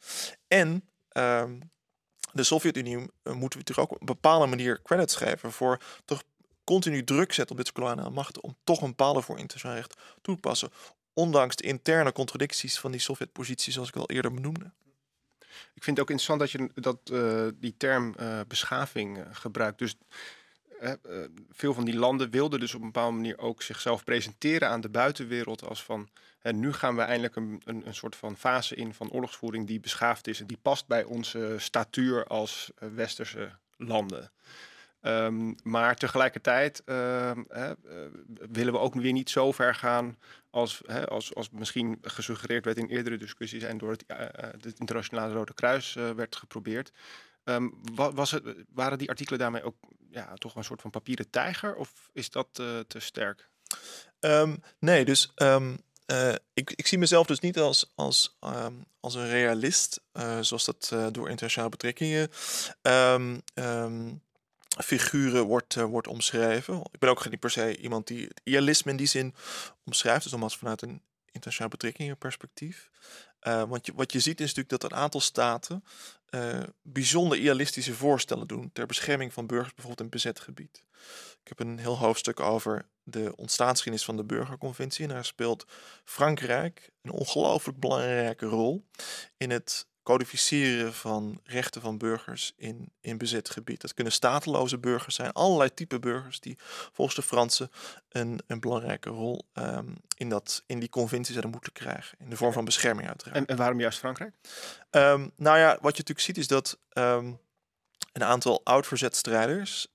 En 0.47 0.89
um, 1.11 1.71
de 2.35 2.43
Sovjet-Unie 2.43 2.97
eh, 2.97 3.03
moeten 3.33 3.59
we 3.59 3.65
natuurlijk 3.65 3.79
ook 3.79 3.91
op 3.91 3.99
een 3.99 4.05
bepaalde 4.05 4.45
manier 4.45 4.81
credits 4.81 5.15
geven 5.15 5.51
voor 5.51 5.79
toch 6.05 6.23
continu 6.63 7.03
druk 7.03 7.33
zetten 7.33 7.57
op 7.57 7.63
dit 7.63 7.73
koloniale 7.73 8.09
machten 8.09 8.43
om 8.43 8.57
toch 8.63 8.81
een 8.81 8.87
bepaalde 8.87 9.21
voor 9.21 9.37
internationaal 9.37 9.77
recht 9.77 9.95
toe 10.21 10.35
te 10.35 10.41
passen 10.41 10.69
ondanks 11.15 11.55
de 11.55 11.63
interne 11.63 12.11
contradicties 12.11 12.79
van 12.79 12.91
die 12.91 12.99
Sovjet-positie, 12.99 13.73
zoals 13.73 13.89
ik 13.89 13.95
al 13.95 14.09
eerder 14.09 14.33
benoemde. 14.33 14.71
Ik 15.73 15.83
vind 15.83 15.97
het 15.97 15.99
ook 15.99 16.09
interessant 16.09 16.39
dat 16.39 16.51
je 16.51 16.69
dat, 16.73 16.99
uh, 17.11 17.47
die 17.55 17.75
term 17.77 18.15
uh, 18.19 18.39
beschaving 18.47 19.17
uh, 19.17 19.23
gebruikt. 19.31 19.79
Dus 19.79 19.95
veel 21.49 21.73
van 21.73 21.85
die 21.85 21.95
landen 21.95 22.29
wilden 22.29 22.59
dus 22.59 22.73
op 22.73 22.79
een 22.81 22.91
bepaalde 22.91 23.15
manier 23.15 23.37
ook 23.37 23.61
zichzelf 23.61 24.03
presenteren 24.03 24.69
aan 24.69 24.81
de 24.81 24.89
buitenwereld 24.89 25.65
als 25.67 25.83
van 25.83 26.09
en 26.41 26.59
nu 26.59 26.73
gaan 26.73 26.95
we 26.95 27.01
eindelijk 27.01 27.35
een, 27.35 27.61
een, 27.65 27.87
een, 27.87 27.95
soort 27.95 28.15
van 28.15 28.37
fase 28.37 28.75
in 28.75 28.93
van 28.93 29.11
oorlogsvoering 29.11 29.67
die 29.67 29.79
beschaafd 29.79 30.27
is 30.27 30.39
en 30.39 30.47
die 30.47 30.59
past 30.61 30.87
bij 30.87 31.03
onze 31.03 31.55
statuur 31.57 32.25
als 32.25 32.71
westerse 32.75 33.51
landen. 33.77 34.31
Um, 35.05 35.55
maar 35.63 35.95
tegelijkertijd 35.95 36.81
uh, 36.85 37.31
uh, 37.35 37.71
willen 38.51 38.73
we 38.73 38.79
ook 38.79 38.93
weer 38.93 39.11
niet 39.11 39.29
zo 39.29 39.51
ver 39.51 39.75
gaan 39.75 40.17
als, 40.49 40.81
als, 41.05 41.35
als 41.35 41.49
misschien 41.49 41.97
gesuggereerd 42.01 42.65
werd 42.65 42.77
in 42.77 42.87
eerdere 42.87 43.17
discussies 43.17 43.63
en 43.63 43.77
door 43.77 43.91
het, 43.91 44.03
uh, 44.07 44.17
het 44.61 44.79
Internationale 44.79 45.33
Rode 45.33 45.53
Kruis 45.53 45.93
werd 45.93 46.35
geprobeerd. 46.35 46.91
Um, 47.43 47.73
was 47.93 48.31
het, 48.31 48.43
waren 48.73 48.97
die 48.97 49.09
artikelen 49.09 49.39
daarmee 49.39 49.63
ook 49.63 49.75
ja, 50.09 50.33
toch 50.33 50.55
een 50.55 50.63
soort 50.63 50.81
van 50.81 50.89
papieren 50.91 51.29
tijger 51.29 51.75
of 51.75 52.09
is 52.13 52.29
dat 52.29 52.53
te 52.87 52.99
sterk? 52.99 53.49
Nee, 54.79 55.05
dus 55.05 55.33
ik, 56.53 56.71
ik, 56.71 56.87
zie 56.87 56.97
mezelf 56.97 57.27
dus 57.27 57.39
niet 57.39 57.59
als, 57.59 57.91
als, 57.95 58.37
als 58.99 59.15
een 59.15 59.29
realist, 59.29 60.01
zoals 60.41 60.65
dat 60.65 60.95
door 61.11 61.29
internationale 61.29 61.69
betrekkingen 61.69 62.29
figuren 64.83 65.43
wordt, 65.43 65.75
uh, 65.75 65.83
wordt 65.83 66.07
omschreven. 66.07 66.75
Ik 66.91 66.99
ben 66.99 67.09
ook 67.09 67.29
niet 67.29 67.39
per 67.39 67.51
se 67.51 67.77
iemand 67.77 68.07
die 68.07 68.23
het 68.23 68.41
idealisme 68.43 68.91
in 68.91 68.97
die 68.97 69.07
zin 69.07 69.35
omschrijft, 69.85 70.23
dus 70.23 70.31
nogmaals 70.31 70.57
vanuit 70.57 70.81
een 70.81 71.01
internationale 71.25 71.77
betrekkingen 71.77 72.17
perspectief. 72.17 72.89
Uh, 73.41 73.63
want 73.63 73.89
wat 73.95 74.11
je 74.11 74.19
ziet 74.19 74.39
is 74.39 74.53
natuurlijk 74.53 74.81
dat 74.81 74.91
een 74.91 74.97
aantal 74.97 75.21
staten 75.21 75.83
uh, 76.29 76.63
bijzonder 76.81 77.37
idealistische 77.37 77.93
voorstellen 77.93 78.47
doen 78.47 78.69
ter 78.73 78.85
bescherming 78.85 79.33
van 79.33 79.47
burgers, 79.47 79.73
bijvoorbeeld 79.73 80.01
in 80.01 80.09
bezet 80.09 80.39
gebied. 80.39 80.85
Ik 81.41 81.47
heb 81.47 81.59
een 81.59 81.77
heel 81.77 81.97
hoofdstuk 81.97 82.39
over 82.39 82.85
de 83.03 83.35
ontstaansgeschiedenis 83.35 84.05
van 84.05 84.17
de 84.17 84.23
burgerconventie. 84.23 85.07
En 85.07 85.13
daar 85.13 85.25
speelt 85.25 85.65
Frankrijk 86.03 86.89
een 87.01 87.11
ongelooflijk 87.11 87.79
belangrijke 87.79 88.45
rol 88.45 88.85
in 89.37 89.51
het 89.51 89.87
codificeren 90.05 90.93
van 90.93 91.41
rechten 91.43 91.81
van 91.81 91.97
burgers 91.97 92.53
in, 92.57 92.91
in 93.01 93.17
bezet 93.17 93.49
gebied. 93.49 93.81
Dat 93.81 93.93
kunnen 93.93 94.13
stateloze 94.13 94.77
burgers 94.77 95.15
zijn, 95.15 95.31
allerlei 95.31 95.73
type 95.73 95.99
burgers 95.99 96.39
die 96.39 96.57
volgens 96.93 97.15
de 97.15 97.21
Fransen 97.21 97.71
een, 98.09 98.39
een 98.47 98.59
belangrijke 98.59 99.09
rol 99.09 99.47
ehm, 99.53 99.87
in, 100.17 100.29
dat, 100.29 100.63
in 100.65 100.79
die 100.79 100.89
conventie 100.89 101.31
zouden 101.31 101.51
moeten 101.51 101.73
krijgen. 101.73 102.17
In 102.19 102.29
de 102.29 102.37
vorm 102.37 102.53
van 102.53 102.65
bescherming 102.65 103.07
uiteraard. 103.07 103.37
En, 103.37 103.45
en 103.45 103.57
waarom 103.57 103.79
juist 103.79 103.99
Frankrijk? 103.99 104.33
Um, 104.91 105.31
nou 105.35 105.57
ja, 105.57 105.69
wat 105.69 105.97
je 105.97 106.03
natuurlijk 106.03 106.19
ziet 106.19 106.37
is 106.37 106.47
dat 106.47 106.77
ehm, 106.89 107.31
een 108.13 108.23
aantal 108.23 108.61
oud-verzetstrijders, 108.63 109.87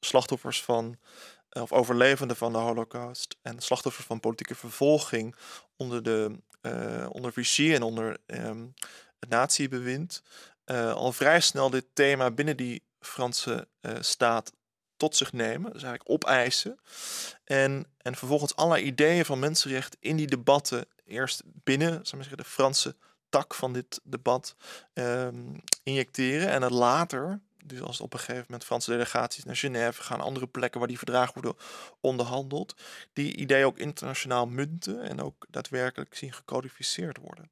slachtoffers 0.00 0.62
van 0.62 0.98
of 1.50 1.72
overlevenden 1.72 2.36
van 2.36 2.52
de 2.52 2.58
Holocaust 2.58 3.36
en 3.42 3.60
slachtoffers 3.60 4.06
van 4.06 4.20
politieke 4.20 4.54
vervolging 4.54 5.36
onder 5.76 6.02
de 6.02 6.38
uh, 6.62 7.06
onder 7.10 7.32
Vichy 7.32 7.74
en 7.74 7.82
onder 7.82 8.16
het 9.20 9.28
nazi-bewind 9.28 10.22
uh, 10.66 10.92
al 10.92 11.12
vrij 11.12 11.40
snel 11.40 11.70
dit 11.70 11.86
thema 11.92 12.30
binnen 12.30 12.56
die 12.56 12.82
Franse 13.00 13.68
uh, 13.80 13.92
staat 14.00 14.52
tot 14.96 15.16
zich 15.16 15.32
nemen, 15.32 15.72
dus 15.72 15.82
eigenlijk 15.82 16.10
opeisen. 16.10 16.78
En, 17.44 17.86
en 17.96 18.16
vervolgens 18.16 18.56
allerlei 18.56 18.84
ideeën 18.84 19.24
van 19.24 19.38
mensenrecht 19.38 19.96
in 20.00 20.16
die 20.16 20.26
debatten, 20.26 20.86
eerst 21.04 21.42
binnen 21.44 22.06
zou 22.06 22.22
zeggen, 22.22 22.36
de 22.36 22.50
Franse 22.50 22.96
tak 23.28 23.54
van 23.54 23.72
dit 23.72 24.00
debat, 24.04 24.56
um, 24.94 25.60
injecteren. 25.82 26.48
En 26.48 26.62
het 26.62 26.72
later, 26.72 27.40
dus 27.64 27.80
als 27.80 28.00
op 28.00 28.12
een 28.12 28.18
gegeven 28.18 28.44
moment 28.48 28.64
Franse 28.64 28.90
delegaties 28.90 29.44
naar 29.44 29.56
Genève 29.56 30.02
gaan, 30.02 30.20
andere 30.20 30.46
plekken 30.46 30.78
waar 30.78 30.88
die 30.88 30.98
verdragen 30.98 31.34
worden 31.34 31.56
onderhandeld, 32.00 32.74
die 33.12 33.36
ideeën 33.36 33.66
ook 33.66 33.78
internationaal 33.78 34.46
munten 34.46 35.02
en 35.02 35.20
ook 35.22 35.46
daadwerkelijk 35.48 36.14
zien 36.14 36.32
gecodificeerd 36.32 37.18
worden. 37.18 37.50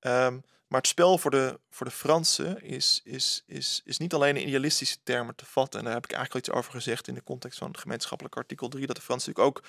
Um, 0.00 0.42
maar 0.70 0.80
het 0.80 0.88
spel 0.88 1.18
voor 1.18 1.30
de, 1.30 1.60
voor 1.70 1.86
de 1.86 1.92
Fransen 1.92 2.62
is, 2.62 3.00
is, 3.04 3.42
is, 3.46 3.80
is 3.84 3.98
niet 3.98 4.14
alleen 4.14 4.36
in 4.36 4.48
idealistische 4.48 4.96
termen 5.02 5.34
te 5.34 5.46
vatten. 5.46 5.78
En 5.78 5.84
daar 5.84 5.94
heb 5.94 6.04
ik 6.04 6.12
eigenlijk 6.12 6.46
al 6.46 6.52
iets 6.52 6.58
over 6.60 6.80
gezegd 6.80 7.08
in 7.08 7.14
de 7.14 7.22
context 7.22 7.58
van 7.58 7.68
het 7.68 7.78
gemeenschappelijk 7.78 8.36
artikel 8.36 8.68
3. 8.68 8.86
Dat 8.86 8.96
de 8.96 9.02
Fransen 9.02 9.32
natuurlijk 9.32 9.56
ook 9.56 9.68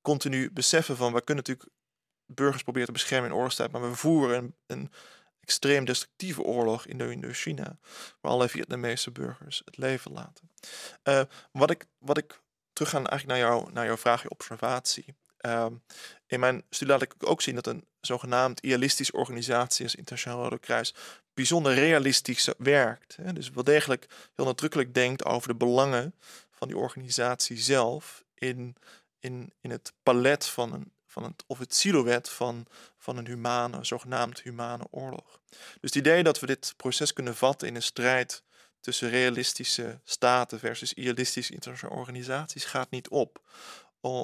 continu 0.00 0.50
beseffen 0.52 0.96
van... 0.96 1.12
we 1.12 1.24
kunnen 1.24 1.44
natuurlijk 1.44 1.68
burgers 2.26 2.62
proberen 2.62 2.86
te 2.86 2.92
beschermen 2.92 3.30
in 3.30 3.36
oorlogstijd... 3.36 3.72
maar 3.72 3.90
we 3.90 3.96
voeren 3.96 4.38
een, 4.38 4.54
een 4.66 4.92
extreem 5.40 5.84
destructieve 5.84 6.42
oorlog 6.42 6.86
in 6.86 6.98
de 6.98 7.10
Indochina... 7.10 7.78
waar 8.20 8.32
allerlei 8.32 8.50
Vietnamese 8.50 9.10
burgers 9.10 9.62
het 9.64 9.76
leven 9.76 10.12
laten. 10.12 10.50
Uh, 11.04 11.22
wat, 11.52 11.70
ik, 11.70 11.86
wat 11.98 12.18
ik 12.18 12.40
terug 12.72 12.90
ga 12.90 12.96
eigenlijk 12.96 13.26
naar, 13.26 13.38
jou, 13.38 13.72
naar 13.72 13.86
jouw 13.86 13.96
vraag, 13.96 14.22
je 14.22 14.30
observatie... 14.30 15.14
Ehm, 15.42 15.74
in 16.26 16.40
mijn 16.40 16.64
studie 16.70 16.94
laat 16.94 17.02
ik 17.02 17.14
ook 17.18 17.42
zien 17.42 17.54
dat 17.54 17.66
een 17.66 17.86
zogenaamd 18.00 18.60
idealistische 18.60 19.12
organisatie 19.12 19.84
als 19.84 19.94
Internationaal 19.94 20.42
Rode 20.42 20.58
Kruis 20.58 20.94
bijzonder 21.34 21.74
realistisch 21.74 22.48
werkt. 22.58 23.16
Hè? 23.16 23.32
Dus 23.32 23.50
wel 23.50 23.64
degelijk 23.64 24.06
heel 24.34 24.44
nadrukkelijk 24.44 24.94
denkt 24.94 25.24
over 25.24 25.48
de 25.48 25.54
belangen 25.54 26.14
van 26.50 26.68
die 26.68 26.76
organisatie 26.76 27.58
zelf 27.58 28.24
in, 28.34 28.76
in, 29.18 29.52
in 29.60 29.70
het 29.70 29.92
palet 30.02 30.46
van 30.46 30.72
een, 30.72 30.92
van 31.06 31.22
het, 31.22 31.44
of 31.46 31.58
het 31.58 31.74
silhouet 31.74 32.28
van, 32.28 32.66
van 32.98 33.16
een 33.16 33.26
humane, 33.26 33.84
zogenaamd 33.84 34.40
humane 34.40 34.84
oorlog. 34.90 35.40
Dus 35.48 35.78
het 35.80 35.94
idee 35.94 36.22
dat 36.22 36.40
we 36.40 36.46
dit 36.46 36.74
proces 36.76 37.12
kunnen 37.12 37.36
vatten 37.36 37.68
in 37.68 37.74
een 37.74 37.82
strijd 37.82 38.42
tussen 38.80 39.10
realistische 39.10 40.00
staten 40.04 40.58
versus 40.58 40.92
idealistische 40.94 41.52
internationale 41.52 42.00
organisaties 42.00 42.64
gaat 42.64 42.90
niet 42.90 43.08
op 43.08 43.40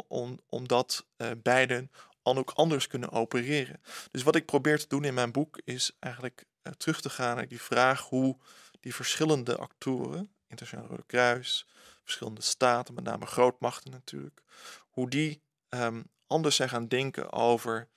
om, 0.08 0.38
omdat 0.46 1.06
uh, 1.16 1.30
beiden 1.42 1.90
ook 2.22 2.50
anders 2.50 2.86
kunnen 2.86 3.10
opereren. 3.10 3.80
Dus 4.10 4.22
wat 4.22 4.36
ik 4.36 4.46
probeer 4.46 4.78
te 4.78 4.88
doen 4.88 5.04
in 5.04 5.14
mijn 5.14 5.32
boek 5.32 5.60
is 5.64 5.96
eigenlijk 5.98 6.44
uh, 6.62 6.72
terug 6.72 7.00
te 7.00 7.10
gaan 7.10 7.36
naar 7.36 7.48
die 7.48 7.62
vraag 7.62 8.00
hoe 8.00 8.38
die 8.80 8.94
verschillende 8.94 9.56
actoren, 9.56 10.32
Internationaal 10.46 10.88
Rode 10.88 11.06
Kruis, 11.06 11.66
verschillende 12.02 12.40
staten, 12.40 12.94
met 12.94 13.04
name 13.04 13.26
grootmachten 13.26 13.90
natuurlijk, 13.90 14.42
hoe 14.88 15.10
die 15.10 15.42
um, 15.68 16.04
anders 16.26 16.56
zijn 16.56 16.68
gaan 16.68 16.88
denken 16.88 17.32
over 17.32 17.88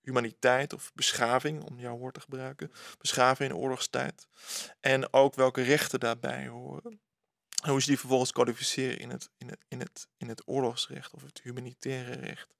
humaniteit 0.00 0.72
of 0.72 0.92
beschaving, 0.94 1.62
om 1.62 1.80
jouw 1.80 1.96
woord 1.96 2.14
te 2.14 2.20
gebruiken, 2.20 2.72
beschaving 2.98 3.50
in 3.50 3.56
oorlogstijd. 3.56 4.28
En 4.80 5.12
ook 5.12 5.34
welke 5.34 5.62
rechten 5.62 6.00
daarbij 6.00 6.46
horen. 6.46 7.00
Hoe 7.60 7.80
ze 7.80 7.86
die 7.86 7.98
vervolgens 7.98 8.32
codificeren 8.32 8.98
in 8.98 9.10
het, 9.10 9.28
in 9.38 9.48
het, 9.48 9.58
in 9.68 9.80
het, 9.80 10.08
in 10.16 10.28
het 10.28 10.42
oorlogsrecht 10.46 11.14
of 11.14 11.22
het 11.22 11.40
humanitaire 11.42 12.12
recht. 12.12 12.54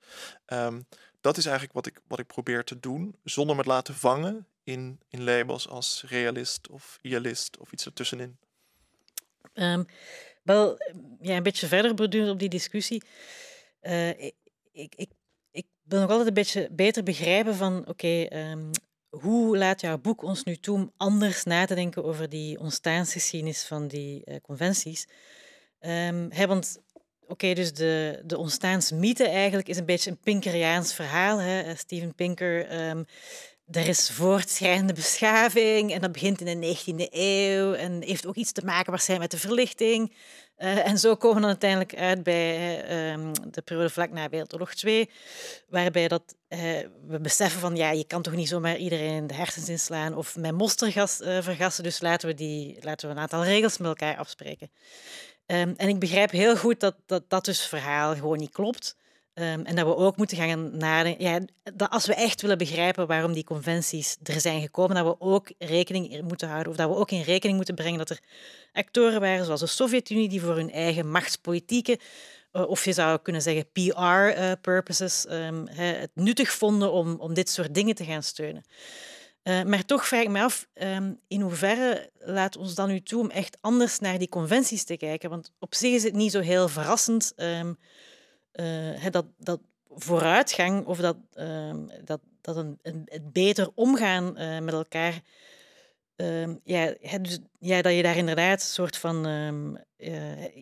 Um, 0.46 0.86
dat 1.20 1.36
is 1.36 1.44
eigenlijk 1.44 1.74
wat 1.74 1.86
ik, 1.86 2.00
wat 2.06 2.18
ik 2.18 2.26
probeer 2.26 2.64
te 2.64 2.80
doen, 2.80 3.16
zonder 3.24 3.56
me 3.56 3.62
te 3.62 3.68
laten 3.68 3.94
vangen 3.94 4.46
in, 4.64 5.00
in 5.08 5.24
labels 5.24 5.68
als 5.68 6.04
realist 6.06 6.68
of 6.68 6.98
idealist 7.02 7.56
of 7.58 7.72
iets 7.72 7.86
ertussenin. 7.86 8.38
Um, 9.54 9.86
wel, 10.42 10.76
ja, 11.20 11.36
een 11.36 11.42
beetje 11.42 11.66
verder 11.66 11.94
bedoeld 11.94 12.30
op 12.30 12.38
die 12.38 12.48
discussie. 12.48 13.02
Uh, 13.82 14.08
ik, 14.08 14.34
ik, 14.72 15.10
ik, 15.50 15.66
wil 15.82 16.00
nog 16.00 16.10
altijd 16.10 16.28
een 16.28 16.34
beetje 16.34 16.68
beter 16.70 17.02
begrijpen 17.02 17.54
van, 17.54 17.86
oké, 17.86 18.26
hoe 19.10 19.58
laat 19.58 19.80
jouw 19.80 19.98
boek 19.98 20.22
ons 20.22 20.44
nu 20.44 20.56
toe 20.56 20.74
om 20.74 20.92
anders 20.96 21.44
na 21.44 21.64
te 21.64 21.74
denken 21.74 22.04
over 22.04 22.28
die 22.28 22.58
ontstaansgeschiedenis 22.58 23.64
van 23.64 23.88
die 23.88 24.22
uh, 24.24 24.36
conventies? 24.42 25.08
Um, 25.80 26.30
hè, 26.30 26.46
want 26.46 26.80
oké, 27.26 27.54
dus 27.54 27.72
de, 27.72 28.22
de 28.24 28.38
ontstaansmythe 28.38 29.28
eigenlijk 29.28 29.68
is 29.68 29.76
een 29.76 29.84
beetje 29.84 30.10
een 30.10 30.20
Pinkeriaans 30.20 30.94
verhaal. 30.94 31.38
Hè? 31.38 31.60
Eh, 31.60 31.76
Steven 31.76 32.14
Pinker, 32.14 32.88
um, 32.88 33.04
er 33.70 33.88
is 33.88 34.11
voortschrijdende 34.11 34.92
beschaving 34.92 35.92
en 35.92 36.00
dat 36.00 36.12
begint 36.12 36.40
in 36.40 36.61
de 36.61 36.76
19e 36.76 37.09
eeuw 37.11 37.72
en 37.72 38.02
heeft 38.02 38.26
ook 38.26 38.35
iets 38.35 38.52
te 38.52 38.64
maken 38.64 38.90
waarschijnlijk 38.90 39.33
met 39.33 39.40
de 39.40 39.48
verlichting. 39.48 40.14
Uh, 40.59 40.87
en 40.87 40.98
zo 40.98 41.16
komen 41.16 41.40
we 41.40 41.46
uiteindelijk 41.46 41.94
uit 41.94 42.22
bij 42.22 42.83
uh, 43.16 43.33
de 43.50 43.62
periode 43.62 43.90
vlak 43.90 44.11
na 44.11 44.28
Wereldoorlog 44.28 44.74
2, 44.74 45.11
waarbij 45.68 46.09
dat, 46.09 46.22
uh, 46.48 46.59
we 47.06 47.20
beseffen 47.20 47.61
van 47.61 47.76
ja, 47.76 47.90
je 47.90 48.06
kan 48.06 48.22
toch 48.22 48.35
niet 48.35 48.48
zomaar 48.48 48.76
iedereen 48.76 49.26
de 49.26 49.35
hersens 49.35 49.68
inslaan 49.68 50.16
of 50.16 50.37
met 50.37 50.52
mostergas 50.52 51.16
vergassen, 51.16 51.85
dus 51.85 52.00
laten 52.00 52.28
we, 52.28 52.35
die, 52.35 52.78
laten 52.80 53.09
we 53.09 53.14
een 53.14 53.20
aantal 53.20 53.44
regels 53.44 53.78
met 53.78 53.88
elkaar 53.88 54.16
afspreken. 54.16 54.70
Um, 55.46 55.74
en 55.76 55.88
ik 55.88 55.98
begrijp 55.98 56.30
heel 56.30 56.56
goed 56.56 56.80
dat 56.80 56.94
dat, 57.06 57.22
dat 57.28 57.44
dus 57.44 57.66
verhaal 57.66 58.14
gewoon 58.14 58.38
niet 58.38 58.52
klopt. 58.52 58.96
Um, 59.40 59.64
en 59.64 59.76
dat 59.76 59.87
we 59.87 59.96
ook 59.96 60.16
moeten 60.16 60.37
gaan 60.37 60.76
nadenken, 60.76 61.24
ja, 61.24 61.40
dat 61.74 61.90
als 61.90 62.07
we 62.07 62.14
echt 62.14 62.42
willen 62.42 62.59
begrijpen 62.59 63.07
waarom 63.07 63.33
die 63.33 63.44
conventies 63.44 64.16
er 64.22 64.40
zijn 64.40 64.61
gekomen, 64.61 64.96
dat 64.96 65.05
we 65.05 65.20
ook 65.20 65.53
rekening 65.59 66.22
moeten 66.22 66.48
houden, 66.48 66.72
of 66.72 66.79
dat 66.79 66.88
we 66.88 66.96
ook 66.96 67.11
in 67.11 67.22
rekening 67.22 67.57
moeten 67.57 67.74
brengen 67.74 67.98
dat 67.98 68.11
er 68.11 68.20
actoren 68.72 69.20
waren, 69.20 69.44
zoals 69.44 69.61
de 69.61 69.66
Sovjet-Unie, 69.66 70.29
die 70.29 70.40
voor 70.40 70.55
hun 70.55 70.72
eigen 70.72 71.11
machtspolitieke, 71.11 71.98
uh, 72.53 72.68
of 72.68 72.85
je 72.85 72.92
zou 72.92 73.18
kunnen 73.18 73.42
zeggen 73.42 73.70
PR-purposes, 73.72 75.26
uh, 75.26 75.46
um, 75.46 75.66
het 75.68 76.11
nuttig 76.14 76.50
vonden 76.50 76.92
om, 76.92 77.16
om 77.18 77.35
dit 77.35 77.50
soort 77.50 77.74
dingen 77.74 77.94
te 77.94 78.05
gaan 78.05 78.22
steunen. 78.22 78.64
Uh, 79.44 79.62
maar 79.62 79.85
toch 79.85 80.07
vraag 80.07 80.22
ik 80.22 80.29
me 80.29 80.42
af, 80.42 80.66
um, 80.74 81.20
in 81.29 81.40
hoeverre 81.40 82.11
laat 82.18 82.57
ons 82.57 82.74
dan 82.74 82.88
nu 82.88 83.00
toe 83.00 83.20
om 83.20 83.31
echt 83.31 83.57
anders 83.61 83.98
naar 83.98 84.18
die 84.18 84.29
conventies 84.29 84.85
te 84.85 84.96
kijken? 84.96 85.31
Want 85.31 85.53
op 85.59 85.74
zich 85.74 85.92
is 85.92 86.03
het 86.03 86.14
niet 86.14 86.33
zo 86.33 86.40
heel 86.40 86.68
verrassend 86.68 87.33
uh, 88.52 89.06
dat, 89.10 89.26
dat 89.38 89.60
vooruitgang 89.88 90.86
of 90.86 90.98
dat, 90.98 91.16
um, 91.34 91.90
dat, 92.04 92.20
dat 92.40 92.56
een, 92.56 92.78
een, 92.82 93.08
beter 93.32 93.70
omgaan 93.74 94.40
uh, 94.40 94.58
met 94.58 94.74
elkaar, 94.74 95.20
ja, 96.64 96.94
dus, 97.20 97.38
ja, 97.58 97.82
dat 97.82 97.94
je 97.94 98.02
daar 98.02 98.16
inderdaad 98.16 98.60
een 98.60 98.66
soort 98.66 98.96
van. 98.96 99.22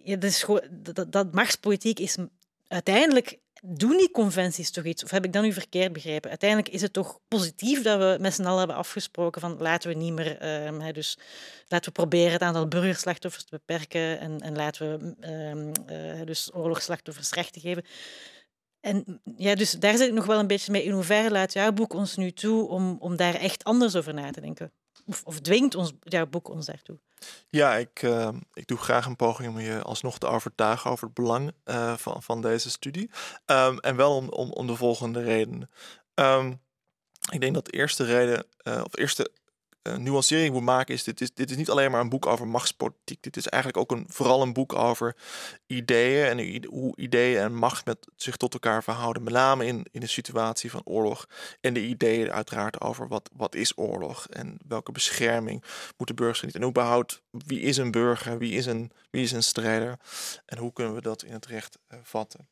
ja, 0.05 0.17
dat, 0.17 0.25
is 0.25 0.47
dat, 0.71 1.13
dat 1.13 1.35
machtspolitiek 1.35 1.99
is 1.99 2.17
uiteindelijk 2.69 3.39
doen 3.63 3.97
die 3.97 4.11
conventies 4.11 4.71
toch 4.71 4.85
iets? 4.85 5.05
Of 5.05 5.11
heb 5.11 5.25
ik 5.25 5.33
dat 5.33 5.43
nu 5.43 5.53
verkeerd 5.53 5.93
begrepen? 5.93 6.31
Uiteindelijk 6.31 6.69
is 6.69 6.83
het 6.83 6.93
toch 6.93 7.21
positief 7.29 7.83
dat 7.83 7.99
we 7.99 8.17
met 8.21 8.35
z'n 8.35 8.45
allen 8.45 8.59
hebben 8.59 8.77
afgesproken 8.77 9.41
van 9.41 9.57
laten 9.59 9.91
we 9.91 9.97
niet 9.97 10.13
meer, 10.13 10.67
um, 10.67 10.93
dus 10.93 11.19
laten 11.69 11.93
we 11.93 12.01
proberen 12.01 12.33
het 12.33 12.43
aantal 12.43 12.69
burgerslachtoffers 12.69 13.45
te 13.45 13.57
beperken 13.57 14.21
en, 14.21 14.41
en 14.41 14.57
laten 14.57 14.99
we 14.99 15.29
um, 15.31 15.73
uh, 15.91 16.27
dus 16.27 16.55
oorlogsslachtoffers 16.55 17.31
recht 17.31 17.53
te 17.53 17.61
geven. 17.61 17.85
En 18.81 19.21
ja, 19.37 19.55
dus 19.55 19.71
daar 19.71 19.97
zit 19.97 20.09
ik 20.09 20.15
nog 20.15 20.27
wel 20.27 20.39
een 20.39 20.47
beetje 20.47 20.73
mee. 20.73 20.83
In 20.85 20.93
hoeverre 20.93 21.31
laat 21.31 21.53
jouw 21.53 21.73
boek 21.73 21.93
ons 21.93 22.17
nu 22.17 22.33
toe 22.33 22.69
om, 22.69 22.97
om 23.01 23.17
daar 23.17 23.35
echt 23.35 23.65
anders 23.65 23.97
over 23.97 24.15
na 24.15 24.31
te 24.31 24.41
denken? 24.41 24.73
Of, 25.25 25.41
dwingt 25.41 25.75
ons, 25.75 25.93
jouw 26.01 26.27
boek 26.27 26.49
ons 26.49 26.67
daartoe? 26.67 26.99
Ja, 27.49 27.77
ik, 27.77 28.03
uh, 28.03 28.29
ik 28.53 28.67
doe 28.67 28.79
graag 28.79 29.07
een 29.07 29.17
poging 29.17 29.49
om 29.49 29.61
je 29.61 29.83
alsnog 29.83 30.19
te 30.19 30.27
overtuigen 30.27 30.91
over 30.91 31.05
het 31.05 31.15
belang 31.15 31.53
uh, 31.65 31.97
van, 31.97 32.23
van 32.23 32.43
deze 32.43 32.71
studie. 32.71 33.11
Um, 33.47 33.79
en 33.79 33.97
wel 33.97 34.17
om, 34.17 34.29
om, 34.29 34.51
om 34.51 34.67
de 34.67 34.77
volgende 34.77 35.23
redenen. 35.23 35.71
Um, 36.15 36.61
ik 37.31 37.41
denk 37.41 37.55
dat 37.55 37.65
de 37.65 37.73
eerste 37.73 38.05
reden, 38.05 38.47
uh, 38.63 38.81
of 38.85 38.97
eerste 38.97 39.31
nuancering 39.83 40.53
moet 40.53 40.63
maken 40.63 40.95
is 40.95 41.05
dit, 41.05 41.21
is, 41.21 41.35
dit 41.35 41.51
is 41.51 41.57
niet 41.57 41.71
alleen 41.71 41.91
maar 41.91 42.01
een 42.01 42.09
boek 42.09 42.27
over 42.27 42.49
machtspolitiek. 42.49 43.23
Dit 43.23 43.37
is 43.37 43.47
eigenlijk 43.47 43.83
ook 43.83 43.99
een, 43.99 44.07
vooral 44.09 44.43
een 44.43 44.53
boek 44.53 44.75
over 44.75 45.17
ideeën 45.67 46.39
en 46.39 46.65
hoe 46.65 46.97
ideeën 46.97 47.41
en 47.41 47.55
macht 47.55 47.85
met 47.85 48.09
zich 48.17 48.37
tot 48.37 48.53
elkaar 48.53 48.83
verhouden. 48.83 49.23
Met 49.23 49.33
name 49.33 49.67
in, 49.67 49.87
in 49.91 50.03
een 50.03 50.09
situatie 50.09 50.71
van 50.71 50.81
oorlog. 50.85 51.27
En 51.61 51.75
de 51.75 51.87
ideeën 51.87 52.33
uiteraard 52.33 52.81
over 52.81 53.09
wat, 53.09 53.31
wat 53.37 53.55
is 53.55 53.79
oorlog 53.79 54.27
en 54.27 54.59
welke 54.69 54.93
bescherming 54.93 55.65
moeten 55.97 56.17
burgers 56.17 56.43
niet. 56.43 56.55
En 56.55 56.69
überhaupt, 56.69 57.23
wie 57.31 57.61
is 57.61 57.77
een 57.77 57.91
burger, 57.91 58.39
wie 58.39 58.53
is 58.53 58.67
een, 58.67 58.93
wie 59.11 59.23
is 59.23 59.33
een 59.33 59.43
strijder 59.43 59.99
en 60.47 60.59
hoe 60.59 60.73
kunnen 60.73 60.95
we 60.95 61.01
dat 61.01 61.23
in 61.23 61.33
het 61.33 61.47
recht 61.47 61.79
uh, 61.89 61.99
vatten. 62.03 62.49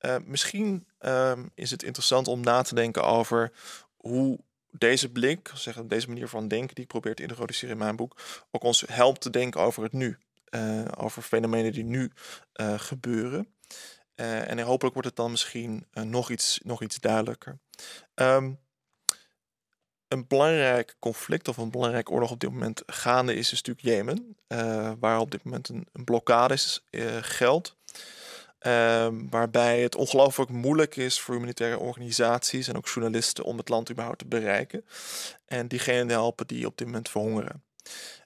Uh, 0.00 0.16
misschien 0.24 0.86
um, 1.00 1.50
is 1.54 1.70
het 1.70 1.82
interessant 1.82 2.28
om 2.28 2.40
na 2.40 2.62
te 2.62 2.74
denken 2.74 3.04
over 3.04 3.52
hoe 3.96 4.38
deze 4.78 5.12
blik, 5.12 5.50
zeggen, 5.54 5.88
deze 5.88 6.08
manier 6.08 6.28
van 6.28 6.48
denken 6.48 6.74
die 6.74 6.84
ik 6.84 6.90
probeer 6.90 7.14
te 7.14 7.22
introduceren 7.22 7.70
in 7.70 7.78
mijn 7.78 7.96
boek, 7.96 8.20
ook 8.50 8.62
ons 8.62 8.84
helpt 8.86 9.20
te 9.20 9.30
denken 9.30 9.60
over 9.60 9.82
het 9.82 9.92
nu. 9.92 10.18
Uh, 10.50 10.84
over 10.96 11.22
fenomenen 11.22 11.72
die 11.72 11.84
nu 11.84 12.12
uh, 12.60 12.78
gebeuren. 12.78 13.54
Uh, 14.16 14.50
en 14.50 14.58
hopelijk 14.58 14.94
wordt 14.94 15.08
het 15.08 15.16
dan 15.16 15.30
misschien 15.30 15.86
nog, 15.92 16.30
iets, 16.30 16.60
nog 16.62 16.82
iets 16.82 17.00
duidelijker. 17.00 17.58
Um, 18.14 18.58
een 20.08 20.26
belangrijk 20.26 20.96
conflict 20.98 21.48
of 21.48 21.56
een 21.56 21.70
belangrijke 21.70 22.10
oorlog 22.10 22.30
op 22.30 22.40
dit 22.40 22.50
moment 22.50 22.82
gaande 22.86 23.34
is, 23.34 23.52
is 23.52 23.62
natuurlijk 23.62 23.86
Jemen, 23.86 24.36
waar 25.00 25.18
op 25.18 25.30
dit 25.30 25.44
moment 25.44 25.68
een, 25.68 25.86
een 25.92 26.04
blokkade 26.04 26.54
is, 26.54 26.84
geldt. 27.20 27.75
Um, 28.60 29.30
waarbij 29.30 29.80
het 29.80 29.94
ongelooflijk 29.94 30.50
moeilijk 30.50 30.96
is 30.96 31.20
voor 31.20 31.34
humanitaire 31.34 31.78
organisaties 31.78 32.68
en 32.68 32.76
ook 32.76 32.88
journalisten 32.88 33.44
om 33.44 33.56
het 33.56 33.68
land 33.68 33.90
überhaupt 33.90 34.18
te 34.18 34.26
bereiken. 34.26 34.84
En 35.44 35.68
diegenen 35.68 36.08
helpen 36.08 36.46
die 36.46 36.66
op 36.66 36.78
dit 36.78 36.86
moment 36.86 37.08
verhongeren. 37.08 37.64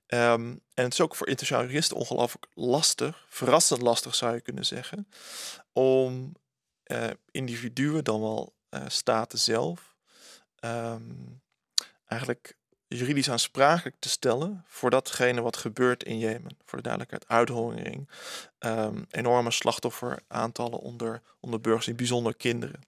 Um, 0.07 0.61
en 0.75 0.85
het 0.85 0.93
is 0.93 1.01
ook 1.01 1.17
voor 1.17 1.27
internationale 1.27 1.69
juristen 1.69 1.97
ongelooflijk 1.97 2.47
lastig, 2.55 3.27
verrassend 3.29 3.81
lastig 3.81 4.15
zou 4.15 4.35
je 4.35 4.41
kunnen 4.41 4.67
zeggen, 4.67 5.09
om 5.73 6.33
uh, 6.87 7.11
individuen, 7.31 8.05
dan 8.05 8.21
wel 8.21 8.55
uh, 8.71 8.83
staten 8.89 9.39
zelf, 9.39 9.97
um, 10.61 11.43
eigenlijk 12.07 12.57
juridisch 12.97 13.31
aansprakelijk 13.31 13.97
te 13.99 14.09
stellen 14.09 14.65
voor 14.67 14.91
datgene 14.91 15.41
wat 15.41 15.57
gebeurt 15.57 16.05
in 16.05 16.19
Jemen. 16.19 16.57
Voor 16.65 16.79
de 16.79 16.89
duidelijkheid, 16.89 17.29
uithongering, 17.29 18.11
um, 18.59 19.07
enorme 19.11 19.51
slachtofferaantallen 19.51 20.79
onder, 20.79 21.23
onder 21.41 21.61
burgers, 21.61 21.89
in 21.89 21.97
bijzonder 21.97 22.35
kinderen. 22.37 22.81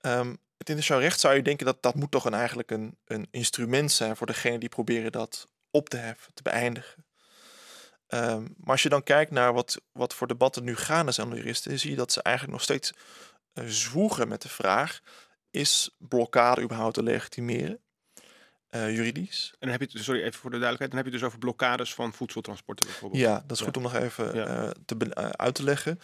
Um, 0.00 0.30
het 0.30 0.68
internationaal 0.68 1.02
recht 1.02 1.20
zou 1.20 1.34
je 1.34 1.42
denken 1.42 1.66
dat 1.66 1.82
dat 1.82 1.94
moet 1.94 2.10
toch 2.10 2.24
een, 2.24 2.34
eigenlijk 2.34 2.70
een, 2.70 2.96
een 3.04 3.28
instrument 3.30 3.92
zijn 3.92 4.16
voor 4.16 4.26
degene 4.26 4.58
die 4.58 4.68
proberen 4.68 5.12
dat 5.12 5.48
op 5.70 5.88
te 5.88 5.96
heffen, 5.96 6.34
te 6.34 6.42
beëindigen. 6.42 7.04
Um, 8.08 8.54
maar 8.56 8.70
als 8.70 8.82
je 8.82 8.88
dan 8.88 9.02
kijkt 9.02 9.30
naar 9.30 9.52
wat, 9.52 9.80
wat 9.92 10.14
voor 10.14 10.26
debatten 10.26 10.64
nu 10.64 10.76
gaande 10.76 11.12
zijn 11.12 11.26
onder 11.26 11.42
juristen, 11.42 11.78
zie 11.78 11.90
je 11.90 11.96
dat 11.96 12.12
ze 12.12 12.22
eigenlijk 12.22 12.56
nog 12.56 12.64
steeds 12.64 12.92
uh, 13.54 13.64
zwoegen 13.64 14.28
met 14.28 14.42
de 14.42 14.48
vraag: 14.48 15.00
is 15.50 15.90
blokkade 15.98 16.62
überhaupt 16.62 16.94
te 16.94 17.02
legitimeren? 17.02 17.80
Uh, 18.76 18.94
juridisch. 18.94 19.50
En 19.50 19.68
dan 19.68 19.80
heb 19.80 19.90
je, 19.90 20.02
sorry, 20.02 20.20
even 20.20 20.40
voor 20.40 20.50
de 20.50 20.58
duidelijkheid, 20.58 20.90
dan 20.90 20.98
heb 20.98 21.12
je 21.12 21.18
dus 21.18 21.26
over 21.26 21.38
blokkades 21.38 21.94
van 21.94 22.12
voedseltransporten 22.12 22.86
bijvoorbeeld. 22.86 23.22
Ja, 23.22 23.44
dat 23.46 23.58
is 23.58 23.64
goed 23.64 23.76
om 23.76 23.82
nog 23.82 23.94
even 23.94 24.34
ja. 24.34 24.64
uh, 24.64 24.70
te, 24.84 24.96
uh, 25.18 25.28
uit 25.28 25.54
te 25.54 25.62
leggen. 25.62 26.00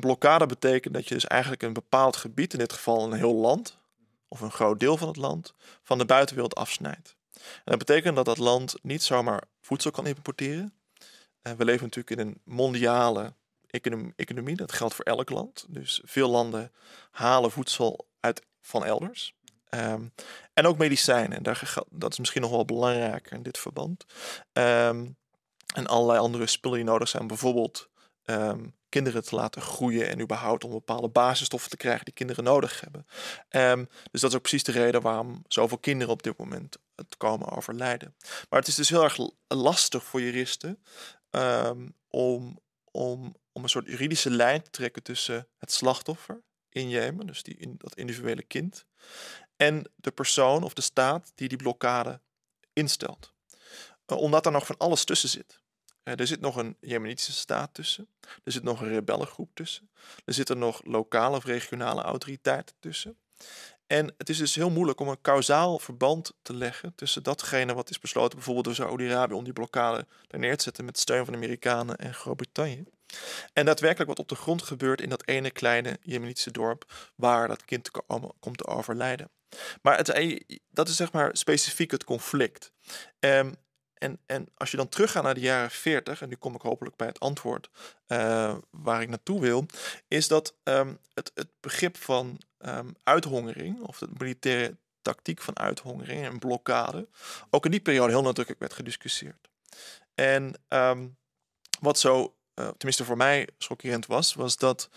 blokkade 0.00 0.46
betekent 0.46 0.94
dat 0.94 1.08
je 1.08 1.14
dus 1.14 1.26
eigenlijk 1.26 1.62
een 1.62 1.72
bepaald 1.72 2.16
gebied, 2.16 2.52
in 2.52 2.58
dit 2.58 2.72
geval 2.72 3.04
een 3.04 3.18
heel 3.18 3.34
land, 3.34 3.78
of 4.28 4.40
een 4.40 4.50
groot 4.50 4.80
deel 4.80 4.96
van 4.96 5.08
het 5.08 5.16
land, 5.16 5.54
van 5.82 5.98
de 5.98 6.04
buitenwereld 6.04 6.54
afsnijdt. 6.54 7.16
En 7.34 7.42
dat 7.64 7.78
betekent 7.78 8.16
dat 8.16 8.24
dat 8.24 8.38
land 8.38 8.74
niet 8.82 9.02
zomaar 9.02 9.42
voedsel 9.60 9.90
kan 9.90 10.06
importeren. 10.06 10.72
we 11.42 11.64
leven 11.64 11.84
natuurlijk 11.84 12.20
in 12.20 12.26
een 12.26 12.40
mondiale 12.44 13.32
economie, 13.66 14.12
economie, 14.16 14.56
dat 14.56 14.72
geldt 14.72 14.94
voor 14.94 15.04
elk 15.04 15.30
land. 15.30 15.66
Dus 15.68 16.00
veel 16.04 16.28
landen 16.28 16.72
halen 17.10 17.50
voedsel 17.50 18.06
uit 18.20 18.42
van 18.60 18.84
elders. 18.84 19.34
Um, 19.70 20.12
en 20.52 20.66
ook 20.66 20.78
medicijnen. 20.78 21.42
Daar, 21.42 21.74
dat 21.90 22.12
is 22.12 22.18
misschien 22.18 22.42
nog 22.42 22.50
wel 22.50 22.64
belangrijker 22.64 23.32
in 23.32 23.42
dit 23.42 23.58
verband. 23.58 24.04
Um, 24.52 25.16
en 25.74 25.86
allerlei 25.86 26.18
andere 26.18 26.46
spullen 26.46 26.76
die 26.76 26.86
nodig 26.86 27.08
zijn. 27.08 27.26
Bijvoorbeeld 27.26 27.88
um, 28.24 28.74
kinderen 28.88 29.24
te 29.24 29.34
laten 29.34 29.62
groeien 29.62 30.08
en 30.08 30.20
überhaupt 30.20 30.64
om 30.64 30.70
bepaalde 30.70 31.08
basisstoffen 31.08 31.70
te 31.70 31.76
krijgen 31.76 32.04
die 32.04 32.14
kinderen 32.14 32.44
nodig 32.44 32.80
hebben. 32.80 33.06
Dus 34.10 34.20
dat 34.20 34.30
is 34.30 34.36
ook 34.36 34.42
precies 34.42 34.64
de 34.64 34.72
reden 34.72 35.00
waarom 35.00 35.44
zoveel 35.48 35.78
kinderen 35.78 36.12
op 36.12 36.22
dit 36.22 36.38
moment 36.38 36.76
het 36.94 37.16
komen 37.16 37.50
overlijden. 37.50 38.14
Maar 38.48 38.58
het 38.58 38.68
is 38.68 38.74
dus 38.74 38.88
heel 38.88 39.02
erg 39.02 39.18
lastig 39.48 40.04
voor 40.04 40.20
juristen 40.20 40.82
om, 42.08 42.58
om, 42.90 43.36
om 43.52 43.62
een 43.62 43.68
soort 43.68 43.86
juridische 43.86 44.30
lijn 44.30 44.62
te 44.62 44.70
trekken 44.70 45.02
tussen 45.02 45.48
het 45.58 45.72
slachtoffer 45.72 46.42
in 46.68 46.88
Jemen, 46.88 47.26
dus 47.26 47.42
die, 47.42 47.56
in, 47.56 47.74
dat 47.78 47.96
individuele 47.96 48.42
kind, 48.42 48.86
en 49.56 49.90
de 49.96 50.10
persoon 50.10 50.62
of 50.62 50.72
de 50.72 50.80
staat 50.80 51.32
die 51.34 51.48
die 51.48 51.58
blokkade 51.58 52.20
instelt. 52.72 53.34
Uh, 54.06 54.18
omdat 54.18 54.46
er 54.46 54.52
nog 54.52 54.66
van 54.66 54.76
alles 54.78 55.04
tussen 55.04 55.28
zit. 55.28 55.60
Uh, 56.04 56.18
er 56.18 56.26
zit 56.26 56.40
nog 56.40 56.56
een 56.56 56.76
Jemenitische 56.80 57.32
staat 57.32 57.74
tussen. 57.74 58.08
Er 58.44 58.52
zit 58.52 58.62
nog 58.62 58.80
een 58.80 58.88
rebellengroep 58.88 59.50
tussen. 59.54 59.90
Er 60.24 60.34
zitten 60.34 60.58
nog 60.58 60.80
lokale 60.84 61.36
of 61.36 61.44
regionale 61.44 62.02
autoriteiten 62.02 62.76
tussen. 62.80 63.18
En 63.86 64.14
het 64.18 64.28
is 64.28 64.38
dus 64.38 64.54
heel 64.54 64.70
moeilijk 64.70 65.00
om 65.00 65.08
een 65.08 65.20
kausaal 65.20 65.78
verband 65.78 66.32
te 66.42 66.54
leggen 66.54 66.94
tussen 66.94 67.22
datgene 67.22 67.74
wat 67.74 67.90
is 67.90 67.98
besloten, 67.98 68.34
bijvoorbeeld 68.34 68.64
door 68.64 68.74
Saoedi-Arabië, 68.74 69.34
om 69.34 69.44
die 69.44 69.52
blokkade 69.52 70.06
er 70.28 70.38
neer 70.38 70.56
te 70.56 70.62
zetten 70.62 70.84
met 70.84 70.98
steun 70.98 71.24
van 71.24 71.32
de 71.32 71.38
Amerikanen 71.38 71.96
en 71.96 72.14
Groot-Brittannië. 72.14 72.84
En 73.52 73.64
daadwerkelijk 73.64 74.08
wat 74.08 74.18
op 74.18 74.28
de 74.28 74.34
grond 74.34 74.62
gebeurt 74.62 75.00
in 75.00 75.08
dat 75.08 75.26
ene 75.26 75.50
kleine 75.50 75.98
Jemenitische 76.02 76.50
dorp 76.50 77.10
waar 77.14 77.48
dat 77.48 77.64
kind 77.64 77.90
komt 78.40 78.58
te 78.58 78.66
overlijden. 78.66 79.30
Maar 79.82 79.96
het, 79.96 80.08
eh, 80.08 80.40
dat 80.70 80.88
is 80.88 80.96
zeg 80.96 81.12
maar 81.12 81.36
specifiek 81.36 81.90
het 81.90 82.04
conflict. 82.04 82.72
Um, 83.18 83.54
en, 83.94 84.18
en 84.26 84.48
als 84.54 84.70
je 84.70 84.76
dan 84.76 84.88
teruggaat 84.88 85.22
naar 85.22 85.34
de 85.34 85.40
jaren 85.40 85.70
40, 85.70 86.22
en 86.22 86.28
nu 86.28 86.34
kom 86.34 86.54
ik 86.54 86.60
hopelijk 86.60 86.96
bij 86.96 87.06
het 87.06 87.20
antwoord 87.20 87.70
uh, 88.08 88.56
waar 88.70 89.02
ik 89.02 89.08
naartoe 89.08 89.40
wil, 89.40 89.66
is 90.08 90.28
dat 90.28 90.54
um, 90.62 90.98
het, 91.14 91.30
het 91.34 91.48
begrip 91.60 91.96
van 91.96 92.40
um, 92.58 92.94
uithongering, 93.02 93.80
of 93.80 93.98
de 93.98 94.08
militaire 94.18 94.76
tactiek 95.02 95.40
van 95.40 95.58
uithongering 95.58 96.24
en 96.24 96.38
blokkade, 96.38 97.08
ook 97.50 97.64
in 97.64 97.70
die 97.70 97.80
periode 97.80 98.12
heel 98.12 98.22
nadrukkelijk 98.22 98.60
werd 98.60 98.74
gediscussieerd. 98.74 99.48
En 100.14 100.54
wat 101.80 101.98
zo, 101.98 102.35
uh, 102.58 102.68
tenminste 102.68 103.04
voor 103.04 103.16
mij 103.16 103.48
schokkerend 103.58 104.06
was, 104.06 104.34
was 104.34 104.56
dat 104.56 104.90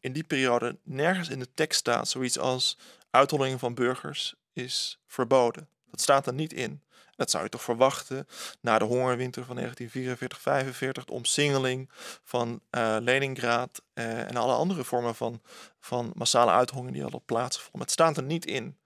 in 0.00 0.12
die 0.12 0.24
periode 0.24 0.76
nergens 0.82 1.28
in 1.28 1.38
de 1.38 1.48
tekst 1.54 1.78
staat 1.78 2.08
zoiets 2.08 2.38
als 2.38 2.78
Uitholling 3.10 3.60
van 3.60 3.74
burgers 3.74 4.34
is 4.52 4.98
verboden. 5.06 5.68
Dat 5.90 6.00
staat 6.00 6.26
er 6.26 6.34
niet 6.34 6.52
in. 6.52 6.82
Dat 7.16 7.30
zou 7.30 7.44
je 7.44 7.50
toch 7.50 7.62
verwachten 7.62 8.26
na 8.60 8.78
de 8.78 8.84
hongerwinter 8.84 9.44
van 9.44 9.58
1944-45, 9.58 9.62
de 9.68 11.12
omsingeling 11.12 11.90
van 12.22 12.60
uh, 12.70 12.96
Leningrad 13.00 13.82
uh, 13.94 14.20
en 14.20 14.36
alle 14.36 14.52
andere 14.52 14.84
vormen 14.84 15.14
van, 15.14 15.42
van 15.80 16.12
massale 16.14 16.50
uithongering 16.50 16.92
die 16.92 17.02
hadden 17.02 17.24
plaatsgevonden. 17.24 17.80
Het 17.80 17.90
staat 17.90 18.16
er 18.16 18.22
niet 18.22 18.46
in. 18.46 18.78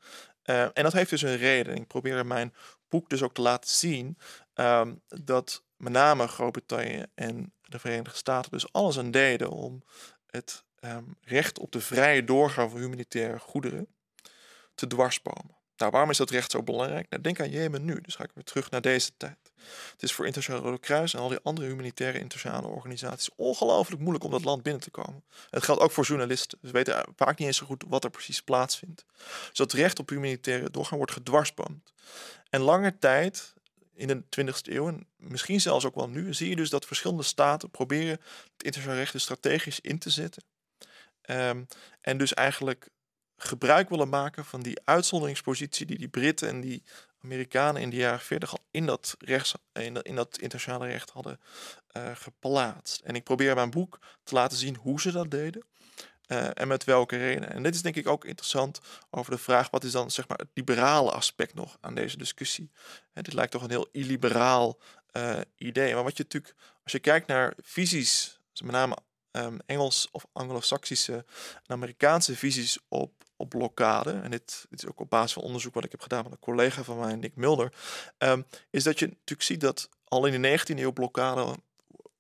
En 0.43 0.83
dat 0.83 0.93
heeft 0.93 1.11
dus 1.11 1.23
een 1.23 1.37
reden. 1.37 1.77
Ik 1.77 1.87
probeer 1.87 2.19
in 2.19 2.27
mijn 2.27 2.55
boek 2.89 3.09
dus 3.09 3.23
ook 3.23 3.35
te 3.35 3.41
laten 3.41 3.71
zien 3.71 4.19
um, 4.55 5.01
dat 5.07 5.63
met 5.77 5.93
name 5.93 6.29
Groot-Brittannië 6.29 7.05
en 7.15 7.53
de 7.71 7.79
Verenigde 7.79 8.19
Staten 8.19 8.51
dus 8.51 8.73
alles 8.73 8.99
aan 8.99 9.11
deden 9.11 9.51
om 9.51 9.83
het 10.27 10.65
um, 10.81 11.17
recht 11.23 11.59
op 11.59 11.73
de 11.73 11.81
vrije 11.81 12.25
doorgang 12.25 12.71
van 12.71 12.81
humanitaire 12.81 13.39
goederen 13.39 13.87
te 14.75 14.87
dwarsbomen. 14.87 15.59
Nou, 15.77 15.93
waarom 15.93 16.11
is 16.11 16.17
dat 16.17 16.31
recht 16.31 16.51
zo 16.51 16.63
belangrijk? 16.63 17.07
Nou, 17.11 17.23
denk 17.23 17.41
aan 17.41 17.51
Jemen 17.51 17.85
nu, 17.85 18.01
dus 18.01 18.15
ga 18.15 18.25
ik 18.25 18.31
weer 18.35 18.45
terug 18.45 18.71
naar 18.71 18.81
deze 18.81 19.11
tijd. 19.17 19.53
Het 19.91 20.03
is 20.03 20.13
voor 20.13 20.25
Internationaal 20.25 20.63
Rode 20.63 20.79
Kruis 20.79 21.15
en 21.15 21.21
al 21.21 21.29
die 21.29 21.39
andere 21.43 21.67
humanitaire 21.67 22.19
internationale 22.19 22.67
organisaties 22.67 23.31
ongelooflijk 23.37 24.01
moeilijk 24.01 24.25
om 24.25 24.31
dat 24.31 24.45
land 24.45 24.63
binnen 24.63 24.83
te 24.83 24.91
komen. 24.91 25.25
Het 25.51 25.63
geldt 25.63 25.81
ook 25.81 25.91
voor 25.91 26.05
journalisten. 26.05 26.59
Ze 26.63 26.73
weten 26.73 27.05
vaak 27.17 27.39
niet 27.39 27.47
eens 27.47 27.57
zo 27.57 27.67
goed 27.67 27.85
wat 27.89 28.05
er 28.05 28.11
precies 28.11 28.43
plaatsvindt. 28.43 29.05
Dus 29.49 29.59
dat 29.59 29.73
recht 29.73 29.99
op 29.99 30.09
humanitaire 30.09 30.71
doorgang 30.71 30.97
wordt 30.97 31.13
gedwarsboomd. 31.13 31.93
En 32.51 32.61
lange 32.61 32.99
tijd, 32.99 33.55
in 34.01 34.07
de 34.07 34.23
20e 34.43 34.73
eeuw, 34.73 34.89
en 34.89 35.07
misschien 35.17 35.61
zelfs 35.61 35.85
ook 35.85 35.95
wel 35.95 36.09
nu, 36.09 36.35
zie 36.35 36.49
je 36.49 36.57
dus 36.57 36.71
dat 36.71 36.87
verschillende 36.87 37.23
staten 37.23 37.71
proberen 37.71 38.21
het 38.53 38.63
internationaal 38.63 38.99
recht 38.99 39.21
strategisch 39.21 39.81
in 39.81 39.99
te 39.99 40.11
zetten. 40.11 40.43
Um, 41.31 41.67
en 42.01 42.19
dus 42.19 42.35
eigenlijk 42.35 42.89
gebruik 43.37 43.89
willen 43.89 44.09
maken 44.09 44.45
van 44.45 44.63
die 44.63 44.81
uitzonderingspositie 44.85 45.87
die 45.87 45.99
die 45.99 46.09
Britten 46.09 46.49
en 46.49 46.61
die 46.61 46.83
Amerikanen 47.23 47.83
in 47.83 47.91
de 47.91 47.97
jaren 47.97 48.21
40 48.21 48.53
al 48.53 48.65
in 48.71 48.87
dat, 48.87 49.17
rechts, 49.19 49.55
in 49.73 49.95
dat, 49.95 50.05
in 50.05 50.15
dat 50.15 50.39
internationale 50.39 50.87
recht 50.87 51.11
hadden 51.11 51.41
uh, 51.97 52.11
geplaatst. 52.15 53.01
En 53.01 53.15
ik 53.15 53.25
probeer 53.25 53.49
in 53.49 53.55
mijn 53.55 53.71
boek 53.71 53.99
te 54.23 54.35
laten 54.35 54.59
zien 54.59 54.77
hoe 54.77 55.01
ze 55.01 55.13
dat 55.13 55.31
deden. 55.31 55.63
En 56.31 56.69
met 56.69 56.85
welke 56.85 57.17
reden. 57.17 57.53
En 57.53 57.63
dit 57.63 57.75
is 57.75 57.83
denk 57.83 57.97
ik 57.97 58.09
ook 58.09 58.25
interessant 58.25 58.81
over 59.11 59.33
de 59.33 59.39
vraag: 59.39 59.71
wat 59.71 59.85
is 59.85 59.93
dan 59.93 60.11
zeg 60.11 60.29
maar, 60.29 60.39
het 60.39 60.51
liberale 60.55 61.11
aspect 61.11 61.55
nog 61.55 61.77
aan 61.81 61.95
deze 61.95 62.17
discussie? 62.17 62.71
Dit 63.13 63.33
lijkt 63.33 63.53
toch 63.53 63.63
een 63.63 63.71
heel 63.71 63.89
illiberaal 63.93 64.79
idee. 65.57 65.95
Maar 65.95 66.05
wat 66.05 66.17
je 66.17 66.23
natuurlijk, 66.23 66.55
als 66.83 66.93
je 66.93 66.99
kijkt 66.99 67.27
naar 67.27 67.55
visies, 67.63 68.41
met 68.63 68.73
name 68.73 68.97
um, 69.33 69.59
Engels 69.67 70.09
of 70.13 70.27
Anglo-Saxische 70.33 71.25
en 71.55 71.75
Amerikaanse 71.75 72.37
visies 72.37 72.79
op, 72.89 73.13
op 73.37 73.49
blokkade, 73.49 74.11
en 74.11 74.31
dit, 74.31 74.67
is 74.71 74.87
ook 74.87 75.01
op 75.01 75.11
basis 75.11 75.33
van 75.33 75.43
onderzoek 75.43 75.75
wat 75.75 75.85
ik 75.85 75.91
heb 75.91 76.01
gedaan 76.01 76.23
met 76.23 76.33
een 76.33 76.39
collega 76.39 76.83
van 76.83 76.99
mij, 76.99 77.15
Nick 77.15 77.37
Mulder, 77.37 77.73
um, 78.19 78.47
is 78.71 78.85
dat 78.85 78.99
je 78.99 79.07
natuurlijk 79.07 79.43
ziet 79.43 79.61
dat 79.61 79.89
al 80.05 80.27
in 80.27 80.43
de 80.43 80.59
19e 80.59 80.79
eeuw 80.79 80.93
blokkade 80.93 81.55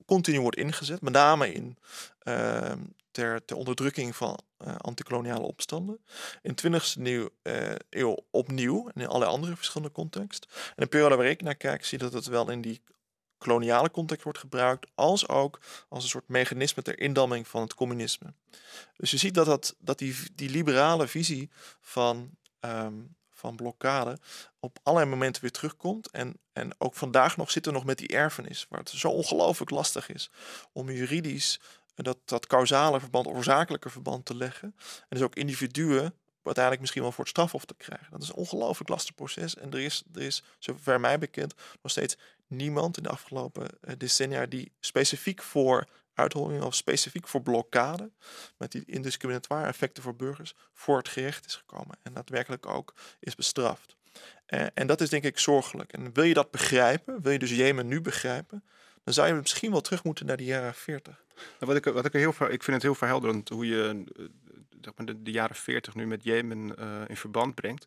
continu 0.07 0.41
wordt 0.41 0.57
ingezet, 0.57 1.01
met 1.01 1.13
name 1.13 1.53
in 1.53 1.79
uh, 2.25 2.73
ter, 3.11 3.45
ter 3.45 3.57
onderdrukking 3.57 4.17
van 4.17 4.39
uh, 4.67 4.75
antikoloniale 4.77 5.47
opstanden. 5.47 6.05
In 6.43 6.53
de 6.55 6.81
20e 6.97 7.03
eeuw, 7.03 7.29
uh, 7.43 7.75
eeuw 7.91 8.17
opnieuw 8.31 8.89
en 8.89 9.01
in 9.01 9.07
allerlei 9.07 9.31
andere 9.31 9.57
verschillende 9.57 9.93
contexten. 9.93 10.51
En 10.51 10.75
de 10.77 10.87
periode 10.87 11.17
waar 11.17 11.27
ik 11.27 11.43
naar 11.43 11.55
kijk, 11.55 11.85
zie 11.85 11.99
dat 11.99 12.13
het 12.13 12.27
wel 12.27 12.51
in 12.51 12.61
die 12.61 12.83
koloniale 13.39 13.91
context 13.91 14.25
wordt 14.25 14.39
gebruikt, 14.39 14.91
als 14.95 15.29
ook 15.29 15.61
als 15.89 16.03
een 16.03 16.11
soort 16.11 16.29
mechanisme 16.29 16.83
ter 16.83 17.01
indamming 17.01 17.49
van 17.49 17.63
het 17.63 17.75
communisme. 17.75 18.35
Dus 18.97 19.11
je 19.11 19.17
ziet 19.17 19.35
dat, 19.35 19.77
dat, 19.79 19.99
die, 19.99 20.17
die 20.35 20.51
liberale 20.51 21.09
visie 21.09 21.51
van, 21.81 22.31
um, 22.61 23.17
van 23.31 23.57
blokkade 23.57 24.19
op 24.61 24.79
allerlei 24.83 25.11
momenten 25.11 25.43
weer 25.43 25.51
terugkomt. 25.51 26.11
En, 26.11 26.39
en 26.53 26.75
ook 26.79 26.95
vandaag 26.95 27.37
nog 27.37 27.51
zitten 27.51 27.73
we 27.73 27.79
nog 27.79 27.87
met 27.87 27.99
die 27.99 28.09
erfenis, 28.09 28.67
waar 28.69 28.81
het 28.81 28.91
zo 28.91 29.09
ongelooflijk 29.09 29.71
lastig 29.71 30.09
is 30.09 30.31
om 30.73 30.91
juridisch 30.91 31.61
dat, 31.95 32.19
dat 32.25 32.47
causale 32.47 33.01
verband, 33.01 33.27
oorzakelijke 33.27 33.91
verband 33.91 34.25
te 34.25 34.37
leggen. 34.37 34.75
En 34.79 35.07
dus 35.09 35.23
ook 35.23 35.35
individuen 35.35 36.15
uiteindelijk 36.43 36.81
misschien 36.81 37.03
wel 37.03 37.13
voor 37.13 37.25
het 37.25 37.33
strafhof 37.33 37.65
te 37.65 37.75
krijgen. 37.75 38.11
Dat 38.11 38.23
is 38.23 38.29
een 38.29 38.35
ongelooflijk 38.35 38.89
lastig 38.89 39.15
proces. 39.15 39.57
En 39.57 39.71
er 39.71 39.81
is, 39.81 40.03
er 40.15 40.23
is, 40.23 40.43
zover 40.59 41.01
mij 41.01 41.19
bekend, 41.19 41.55
nog 41.83 41.93
steeds 41.93 42.17
niemand 42.47 42.97
in 42.97 43.03
de 43.03 43.09
afgelopen 43.09 43.69
eh, 43.81 43.95
decennia 43.99 44.47
die 44.47 44.73
specifiek 44.81 45.43
voor 45.43 45.87
uitholling 46.15 46.63
of 46.63 46.75
specifiek 46.75 47.29
voor 47.29 47.43
blokkade, 47.43 48.11
met 48.57 48.73
die 48.73 48.83
indiscriminatoire 48.87 49.67
effecten 49.67 50.03
voor 50.03 50.17
burgers, 50.17 50.55
voor 50.73 50.97
het 50.97 51.09
gerecht 51.09 51.47
is 51.47 51.55
gekomen. 51.55 51.99
En 52.03 52.13
daadwerkelijk 52.13 52.67
ook 52.67 52.95
is 53.21 53.35
bestraft. 53.35 53.97
Eh, 54.47 54.67
en 54.75 54.87
dat 54.87 55.01
is 55.01 55.09
denk 55.09 55.25
ik 55.25 55.39
zorgelijk. 55.39 55.93
En 55.93 56.13
wil 56.13 56.25
je 56.25 56.35
dat 56.35 56.51
begrijpen, 56.51 57.23
wil 57.23 57.33
je 57.33 57.39
dus 57.39 57.51
Jemen 57.51 57.87
nu 57.87 58.01
begrijpen, 58.01 58.65
dan 59.15 59.25
zou 59.25 59.35
je 59.35 59.41
misschien 59.41 59.71
wel 59.71 59.81
terug 59.81 60.05
moeten 60.05 60.27
naar 60.27 60.37
de 60.37 60.45
jaren 60.45 60.75
40. 60.75 61.25
Nou, 61.35 61.73
wat 61.73 61.77
ik, 61.77 61.85
wat 61.85 62.05
ik, 62.05 62.13
heel, 62.13 62.31
ik 62.31 62.63
vind 62.63 62.67
het 62.67 62.83
heel 62.83 62.95
verhelderend 62.95 63.49
hoe 63.49 63.67
je 63.67 64.05
eh, 64.97 65.15
de, 65.17 65.31
jaren 65.31 65.57
40 65.57 65.95
nu 65.95 66.07
met 66.07 66.25
Jemen 66.25 66.75
uh, 66.79 67.01
in 67.07 67.17
verband 67.17 67.55
brengt. 67.55 67.87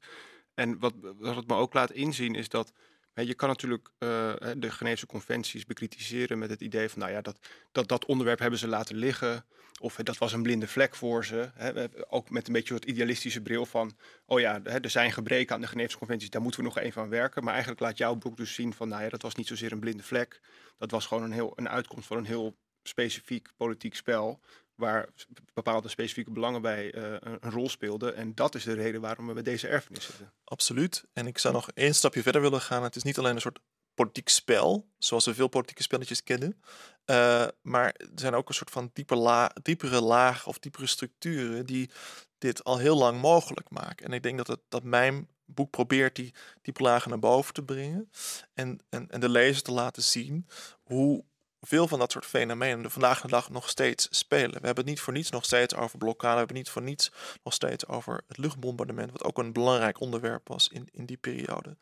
En 0.53 0.79
wat, 0.79 0.93
wat 1.17 1.35
het 1.35 1.47
me 1.47 1.55
ook 1.55 1.73
laat 1.73 1.91
inzien 1.91 2.35
is 2.35 2.49
dat 2.49 2.73
je 3.13 3.33
kan 3.33 3.49
natuurlijk 3.49 3.89
uh, 3.99 4.33
de 4.57 4.71
Geneefse 4.71 5.05
conventies 5.05 5.65
bekritiseren 5.65 6.39
met 6.39 6.49
het 6.49 6.61
idee 6.61 6.89
van, 6.89 6.99
nou 6.99 7.11
ja, 7.11 7.21
dat, 7.21 7.39
dat, 7.71 7.87
dat 7.87 8.05
onderwerp 8.05 8.39
hebben 8.39 8.59
ze 8.59 8.67
laten 8.67 8.95
liggen. 8.95 9.45
Of 9.79 9.95
dat 9.95 10.17
was 10.17 10.33
een 10.33 10.41
blinde 10.41 10.67
vlek 10.67 10.95
voor 10.95 11.25
ze. 11.25 11.49
Hè, 11.53 11.87
ook 12.09 12.29
met 12.29 12.47
een 12.47 12.53
beetje 12.53 12.73
het 12.73 12.85
idealistische 12.85 13.41
bril 13.41 13.65
van, 13.65 13.97
oh 14.25 14.39
ja, 14.39 14.63
er 14.63 14.89
zijn 14.89 15.11
gebreken 15.11 15.55
aan 15.55 15.61
de 15.61 15.67
Geneefse 15.67 15.97
conventies, 15.97 16.29
daar 16.29 16.41
moeten 16.41 16.59
we 16.59 16.65
nog 16.65 16.77
even 16.77 17.01
aan 17.01 17.09
werken. 17.09 17.43
Maar 17.43 17.53
eigenlijk 17.53 17.81
laat 17.81 17.97
jouw 17.97 18.15
boek 18.15 18.37
dus 18.37 18.53
zien 18.53 18.73
van, 18.73 18.87
nou 18.87 19.03
ja, 19.03 19.09
dat 19.09 19.21
was 19.21 19.35
niet 19.35 19.47
zozeer 19.47 19.71
een 19.71 19.79
blinde 19.79 20.03
vlek. 20.03 20.41
Dat 20.77 20.91
was 20.91 21.05
gewoon 21.05 21.23
een, 21.23 21.31
heel, 21.31 21.53
een 21.55 21.69
uitkomst 21.69 22.07
van 22.07 22.17
een 22.17 22.25
heel 22.25 22.57
specifiek 22.83 23.49
politiek 23.57 23.95
spel 23.95 24.41
waar 24.83 25.09
bepaalde 25.53 25.87
specifieke 25.87 26.31
belangen 26.31 26.61
bij 26.61 26.95
uh, 26.95 27.15
een 27.19 27.51
rol 27.51 27.69
speelden. 27.69 28.15
En 28.15 28.35
dat 28.35 28.55
is 28.55 28.63
de 28.63 28.73
reden 28.73 29.01
waarom 29.01 29.27
we 29.27 29.33
met 29.33 29.45
deze 29.45 29.67
erfenis 29.67 30.05
zitten. 30.05 30.33
Absoluut. 30.43 31.03
En 31.13 31.27
ik 31.27 31.37
zou 31.37 31.53
nog 31.53 31.71
één 31.73 31.95
stapje 31.95 32.21
verder 32.21 32.41
willen 32.41 32.61
gaan. 32.61 32.83
Het 32.83 32.95
is 32.95 33.03
niet 33.03 33.17
alleen 33.17 33.35
een 33.35 33.41
soort 33.41 33.59
politiek 33.93 34.29
spel, 34.29 34.87
zoals 34.97 35.25
we 35.25 35.33
veel 35.33 35.47
politieke 35.47 35.83
spelletjes 35.83 36.23
kennen. 36.23 36.61
Uh, 37.05 37.47
maar 37.61 37.85
er 37.85 38.07
zijn 38.15 38.33
ook 38.33 38.49
een 38.49 38.55
soort 38.55 38.71
van 38.71 38.89
dieper 38.93 39.51
diepere 39.61 40.01
laag 40.01 40.47
of 40.47 40.59
diepere 40.59 40.87
structuren 40.87 41.65
die 41.65 41.89
dit 42.37 42.63
al 42.63 42.77
heel 42.77 42.97
lang 42.97 43.21
mogelijk 43.21 43.69
maken. 43.69 44.05
En 44.05 44.13
ik 44.13 44.23
denk 44.23 44.45
dat, 44.45 44.59
dat 44.69 44.83
mijn 44.83 45.27
boek 45.45 45.69
probeert 45.69 46.15
die 46.15 46.33
diepe 46.61 46.83
lagen 46.83 47.09
naar 47.09 47.19
boven 47.19 47.53
te 47.53 47.63
brengen. 47.63 48.09
En, 48.53 48.79
en, 48.89 49.09
en 49.09 49.19
de 49.19 49.29
lezer 49.29 49.63
te 49.63 49.71
laten 49.71 50.03
zien 50.03 50.47
hoe 50.83 51.23
veel 51.65 51.87
van 51.87 51.99
dat 51.99 52.11
soort 52.11 52.25
fenomenen 52.25 52.91
vandaag 52.91 53.21
de 53.21 53.27
dag 53.27 53.49
nog 53.49 53.69
steeds 53.69 54.07
spelen. 54.09 54.51
We 54.51 54.65
hebben 54.65 54.75
het 54.75 54.85
niet 54.85 54.99
voor 54.99 55.13
niets 55.13 55.29
nog 55.29 55.45
steeds 55.45 55.75
over 55.75 55.97
blokkade. 55.97 56.31
We 56.33 56.37
hebben 56.37 56.55
het 56.55 56.65
niet 56.65 56.73
voor 56.73 56.81
niets 56.81 57.11
nog 57.43 57.53
steeds 57.53 57.87
over 57.87 58.23
het 58.27 58.37
luchtbombardement, 58.37 59.11
wat 59.11 59.23
ook 59.23 59.37
een 59.37 59.53
belangrijk 59.53 59.99
onderwerp 59.99 60.47
was 60.47 60.67
in, 60.67 60.87
in 60.91 61.05
die 61.05 61.17
periode. 61.17 61.69
Um, 61.69 61.77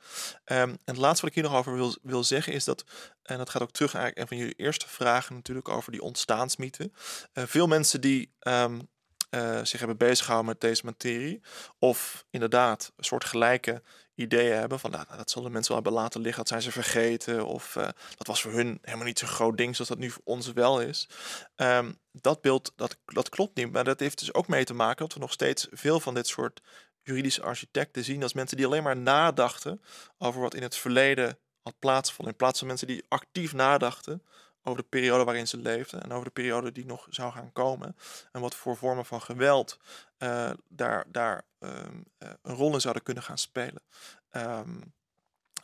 en 0.45 0.79
het 0.85 0.97
laatste 0.97 1.21
wat 1.25 1.35
ik 1.35 1.41
hier 1.41 1.51
nog 1.51 1.59
over 1.59 1.73
wil, 1.73 1.95
wil 2.01 2.23
zeggen 2.23 2.53
is 2.53 2.63
dat, 2.63 2.83
en 3.23 3.37
dat 3.37 3.49
gaat 3.49 3.61
ook 3.61 3.71
terug 3.71 3.93
eigenlijk 3.93 4.21
een 4.21 4.37
van 4.37 4.45
jullie 4.45 4.65
eerste 4.65 4.87
vragen 4.87 5.35
natuurlijk 5.35 5.69
over 5.69 5.91
die 5.91 6.01
ontstaansmythe. 6.01 6.91
Uh, 7.33 7.43
veel 7.47 7.67
mensen 7.67 8.01
die 8.01 8.33
um, 8.39 8.89
uh, 9.29 9.59
zich 9.63 9.79
hebben 9.79 9.97
bezighouden 9.97 10.47
met 10.47 10.61
deze 10.61 10.85
materie, 10.85 11.41
of 11.79 12.25
inderdaad 12.29 12.91
een 12.95 13.03
soort 13.03 13.25
gelijke 13.25 13.81
ideeën 14.21 14.57
hebben 14.57 14.79
van 14.79 14.91
nou, 14.91 15.05
dat 15.17 15.31
zullen 15.31 15.51
mensen 15.51 15.73
wel 15.73 15.81
hebben 15.83 16.01
laten 16.01 16.21
liggen, 16.21 16.39
dat 16.39 16.47
zijn 16.47 16.61
ze 16.61 16.71
vergeten 16.71 17.45
of 17.45 17.75
uh, 17.75 17.83
dat 18.17 18.27
was 18.27 18.41
voor 18.41 18.51
hun 18.51 18.79
helemaal 18.81 19.05
niet 19.05 19.19
zo'n 19.19 19.27
groot 19.27 19.57
ding 19.57 19.73
zoals 19.75 19.89
dat 19.89 19.97
nu 19.97 20.09
voor 20.09 20.21
ons 20.25 20.51
wel 20.51 20.81
is. 20.81 21.09
Um, 21.55 21.99
dat 22.11 22.41
beeld 22.41 22.73
dat, 22.75 22.97
dat 23.05 23.29
klopt 23.29 23.55
niet, 23.55 23.71
maar 23.71 23.83
dat 23.83 23.99
heeft 23.99 24.19
dus 24.19 24.33
ook 24.33 24.47
mee 24.47 24.63
te 24.63 24.73
maken 24.73 25.05
dat 25.05 25.13
we 25.13 25.19
nog 25.19 25.31
steeds 25.31 25.67
veel 25.71 25.99
van 25.99 26.13
dit 26.13 26.27
soort 26.27 26.61
juridische 27.01 27.41
architecten 27.41 28.03
zien 28.03 28.23
als 28.23 28.33
mensen 28.33 28.57
die 28.57 28.65
alleen 28.65 28.83
maar 28.83 28.97
nadachten 28.97 29.81
over 30.17 30.41
wat 30.41 30.55
in 30.55 30.61
het 30.61 30.75
verleden 30.75 31.37
had 31.61 31.79
plaatsgevonden, 31.79 32.33
in 32.33 32.39
plaats 32.39 32.59
van 32.59 32.67
mensen 32.67 32.87
die 32.87 33.05
actief 33.07 33.53
nadachten 33.53 34.23
over 34.63 34.81
de 34.81 34.87
periode 34.89 35.23
waarin 35.23 35.47
ze 35.47 35.57
leefden 35.57 36.03
en 36.03 36.11
over 36.11 36.25
de 36.25 36.31
periode 36.31 36.71
die 36.71 36.85
nog 36.85 37.07
zou 37.09 37.31
gaan 37.31 37.51
komen. 37.51 37.95
En 38.31 38.41
wat 38.41 38.55
voor 38.55 38.77
vormen 38.77 39.05
van 39.05 39.21
geweld 39.21 39.79
uh, 40.19 40.51
daar, 40.67 41.05
daar 41.07 41.45
um, 41.63 42.05
uh, 42.19 42.29
een 42.41 42.55
rol 42.55 42.73
in 42.73 42.81
zouden 42.81 43.03
kunnen 43.03 43.23
gaan 43.23 43.37
spelen. 43.37 43.83
Um, 44.31 44.93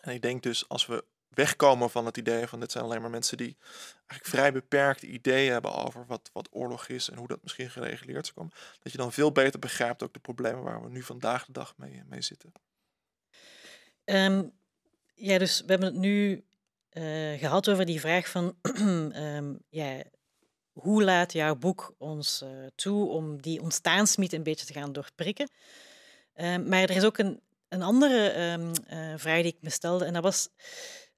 en 0.01 0.13
ik 0.13 0.21
denk 0.21 0.43
dus 0.43 0.69
als 0.69 0.85
we 0.85 1.05
wegkomen 1.27 1.89
van 1.89 2.05
het 2.05 2.17
idee 2.17 2.47
van 2.47 2.59
dit 2.59 2.71
zijn 2.71 2.83
alleen 2.83 3.01
maar 3.01 3.09
mensen 3.09 3.37
die 3.37 3.57
eigenlijk 3.95 4.25
vrij 4.25 4.51
beperkte 4.51 5.07
ideeën 5.07 5.51
hebben 5.51 5.73
over 5.73 6.05
wat, 6.05 6.29
wat 6.33 6.47
oorlog 6.51 6.87
is 6.87 7.09
en 7.09 7.17
hoe 7.17 7.27
dat 7.27 7.43
misschien 7.43 7.69
gereguleerd 7.69 8.25
zou 8.25 8.37
komen, 8.37 8.53
dat 8.79 8.91
je 8.91 8.97
dan 8.97 9.13
veel 9.13 9.31
beter 9.31 9.59
begrijpt 9.59 10.03
ook 10.03 10.13
de 10.13 10.19
problemen 10.19 10.63
waar 10.63 10.83
we 10.83 10.89
nu 10.89 11.03
vandaag 11.03 11.45
de 11.45 11.51
dag 11.51 11.73
mee, 11.77 12.03
mee 12.05 12.21
zitten. 12.21 12.51
Um, 14.05 14.51
ja, 15.13 15.37
dus 15.37 15.61
we 15.61 15.65
hebben 15.67 15.87
het 15.87 15.97
nu 15.97 16.45
uh, 16.91 17.39
gehad 17.39 17.69
over 17.69 17.85
die 17.85 17.99
vraag 17.99 18.29
van 18.29 18.57
um, 18.61 19.59
ja, 19.69 20.03
hoe 20.79 21.03
laat 21.03 21.33
jouw 21.33 21.55
boek 21.55 21.93
ons 21.97 22.41
uh, 22.43 22.49
toe 22.75 23.09
om 23.09 23.41
die 23.41 23.61
ontstaansmythe 23.61 24.35
een 24.35 24.43
beetje 24.43 24.65
te 24.65 24.73
gaan 24.73 24.93
doorprikken. 24.93 25.49
Um, 26.35 26.67
maar 26.67 26.81
er 26.81 26.95
is 26.95 27.03
ook 27.03 27.17
een, 27.17 27.41
een 27.69 27.81
andere 27.81 28.51
um, 28.51 28.71
uh, 28.89 29.13
vraag 29.15 29.41
die 29.41 29.53
ik 29.53 29.61
me 29.61 29.69
stelde 29.69 30.05
en 30.05 30.13
dat 30.13 30.23
was... 30.23 30.49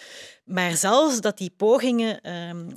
maar 0.44 0.76
zelfs 0.76 1.20
dat 1.20 1.38
die 1.38 1.54
pogingen 1.56 2.32
um, 2.32 2.72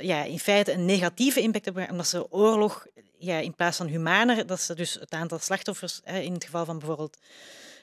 ja, 0.00 0.24
in 0.24 0.38
feite 0.38 0.72
een 0.72 0.84
negatieve 0.84 1.40
impact 1.40 1.64
hebben, 1.64 1.90
omdat 1.90 2.06
ze 2.06 2.32
oorlog 2.32 2.86
ja, 3.18 3.38
in 3.38 3.54
plaats 3.54 3.76
van 3.76 3.86
humaner, 3.86 4.46
dat 4.46 4.60
ze 4.60 4.74
dus 4.74 4.94
het 4.94 5.12
aantal 5.12 5.38
slachtoffers, 5.38 6.00
in 6.04 6.32
het 6.32 6.44
geval 6.44 6.64
van 6.64 6.78
bijvoorbeeld 6.78 7.18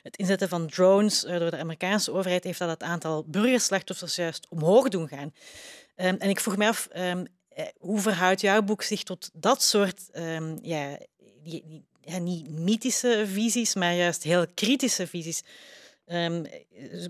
het 0.03 0.17
inzetten 0.17 0.49
van 0.49 0.67
drones 0.67 1.21
door 1.21 1.51
de 1.51 1.57
Amerikaanse 1.57 2.11
overheid, 2.11 2.43
heeft 2.43 2.59
dat 2.59 2.69
het 2.69 2.83
aantal 2.83 3.23
burgerslachtoffers 3.27 4.15
juist 4.15 4.47
omhoog 4.49 4.87
doen 4.87 5.07
gaan. 5.07 5.33
En 5.97 6.29
ik 6.29 6.39
vroeg 6.39 6.57
me 6.57 6.67
af, 6.67 6.87
eh, 6.91 7.11
hoe 7.77 7.99
verhoudt 7.99 8.41
jouw 8.41 8.61
boek 8.61 8.81
zich 8.81 9.03
tot 9.03 9.29
dat 9.33 9.63
soort, 9.63 10.09
um, 10.13 10.59
ja, 10.61 10.97
die, 11.43 11.83
ja, 12.01 12.17
niet 12.17 12.49
mythische 12.49 13.25
visies, 13.27 13.75
maar 13.75 13.93
juist 13.93 14.23
heel 14.23 14.45
kritische 14.53 15.07
visies? 15.07 15.43
Um, 16.05 16.45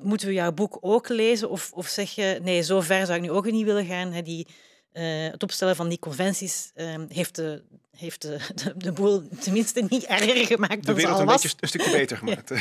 moeten 0.02 0.28
we 0.28 0.34
jouw 0.34 0.52
boek 0.52 0.78
ook 0.82 1.10
lezen? 1.10 1.50
Of, 1.50 1.72
of 1.74 1.88
zeg 1.88 2.16
je, 2.16 2.40
nee, 2.44 2.62
zo 2.62 2.82
ver 2.82 3.06
zou 3.06 3.18
ik 3.18 3.24
nu 3.24 3.32
ook 3.32 3.52
niet 3.52 3.66
willen 3.66 3.86
gaan. 3.86 4.12
Hè, 4.12 4.22
die, 4.22 4.48
uh, 4.94 5.32
het 5.32 5.44
opstellen 5.44 5.76
van 5.76 5.90
die 5.90 6.00
conventies 6.00 6.72
um, 6.76 7.06
heeft, 7.10 7.36
de, 7.36 7.64
heeft 7.92 8.22
de, 8.22 8.38
de, 8.64 8.74
de, 8.78 8.92
boel 8.92 9.28
tenminste 9.40 9.86
niet 9.90 10.06
erger 10.06 10.46
gemaakt 10.46 10.86
dan 10.86 10.96
de 10.96 11.08
al 11.08 11.12
was. 11.12 11.20
een 11.20 11.26
beetje 11.26 11.58
een 11.60 11.68
stukje 11.68 11.92
beter 11.92 12.18
gemaakt. 12.24 12.52
uh, 12.52 12.58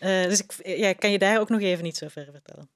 dus 0.00 0.40
ik, 0.40 0.52
ja, 0.78 0.92
kan 0.92 1.10
je 1.10 1.18
daar 1.18 1.40
ook 1.40 1.48
nog 1.48 1.60
even 1.60 1.84
iets 1.84 2.02
over 2.02 2.28
vertellen? 2.32 2.70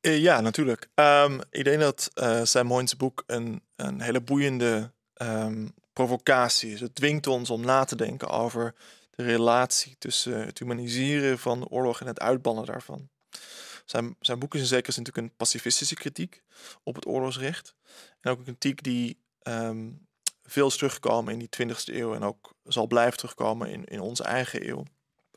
Eh, 0.00 0.18
ja, 0.18 0.40
natuurlijk. 0.40 0.88
Ehm, 0.94 1.40
ik 1.50 1.64
denk 1.64 1.80
dat 1.80 2.10
uh, 2.14 2.44
Sam 2.44 2.86
boek 2.96 3.24
een, 3.26 3.62
een 3.76 4.00
hele 4.00 4.20
boeiende 4.20 4.92
ehm, 5.14 5.68
provocatie 5.92 6.72
is. 6.72 6.80
Het 6.80 6.94
dwingt 6.94 7.26
ons 7.26 7.50
om 7.50 7.60
na 7.60 7.84
te 7.84 7.96
denken 7.96 8.28
over 8.28 8.74
de 9.10 9.22
relatie 9.22 9.96
tussen 9.98 10.46
het 10.46 10.58
humaniseren 10.58 11.38
van 11.38 11.60
de 11.60 11.68
oorlog 11.68 12.00
en 12.00 12.06
het 12.06 12.20
uitbannen 12.20 12.66
daarvan. 12.66 13.08
Zijn, 13.84 14.16
zijn 14.20 14.38
boek 14.38 14.54
is 14.54 14.60
in 14.60 14.66
zekere 14.66 14.92
zin 14.92 15.02
natuurlijk 15.02 15.32
een 15.32 15.36
pacifistische 15.36 15.94
kritiek 15.94 16.42
op 16.82 16.94
het 16.94 17.06
oorlogsrecht. 17.06 17.74
En 18.20 18.30
ook 18.30 18.38
een 18.38 18.44
kritiek 18.44 18.82
die 18.82 19.18
ehm, 19.42 19.88
veel 20.42 20.66
is 20.66 20.76
teruggekomen 20.76 21.32
in 21.32 21.38
die 21.38 21.68
20e 21.68 21.94
eeuw 21.94 22.14
en 22.14 22.22
ook 22.22 22.54
zal 22.64 22.86
blijven 22.86 23.16
terugkomen 23.16 23.70
in, 23.70 23.84
in 23.84 24.00
onze 24.00 24.22
eigen 24.22 24.68
eeuw. 24.68 24.84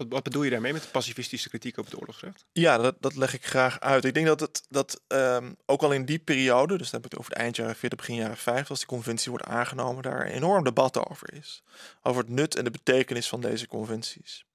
Wat, 0.03 0.11
wat 0.11 0.23
bedoel 0.23 0.43
je 0.43 0.49
daarmee 0.49 0.73
met 0.73 0.91
pacifistische 0.91 1.49
kritiek 1.49 1.77
op 1.77 1.85
het 1.85 1.99
oorlogsrecht? 1.99 2.45
Ja, 2.51 2.77
dat, 2.77 2.95
dat 2.99 3.15
leg 3.15 3.33
ik 3.33 3.45
graag 3.45 3.79
uit. 3.79 4.05
Ik 4.05 4.13
denk 4.13 4.25
dat 4.25 4.39
het 4.39 4.63
dat 4.69 5.01
um, 5.07 5.55
ook 5.65 5.81
al 5.81 5.91
in 5.91 6.05
die 6.05 6.19
periode, 6.19 6.77
dus 6.77 6.89
dan 6.89 7.01
heb 7.01 7.05
ik 7.05 7.11
het 7.11 7.19
over 7.19 7.31
het 7.31 7.41
eind 7.41 7.55
jaren 7.55 7.75
40, 7.75 7.99
begin 7.99 8.15
jaren 8.15 8.37
50, 8.37 8.69
als 8.69 8.79
die 8.79 8.87
conventie 8.87 9.31
wordt 9.31 9.45
aangenomen, 9.45 10.03
daar 10.03 10.25
enorm 10.25 10.63
debat 10.63 11.07
over 11.09 11.33
is. 11.33 11.63
Over 12.01 12.21
het 12.21 12.31
nut 12.31 12.55
en 12.55 12.63
de 12.63 12.71
betekenis 12.71 13.27
van 13.27 13.41
deze 13.41 13.67
conventies. 13.67 14.45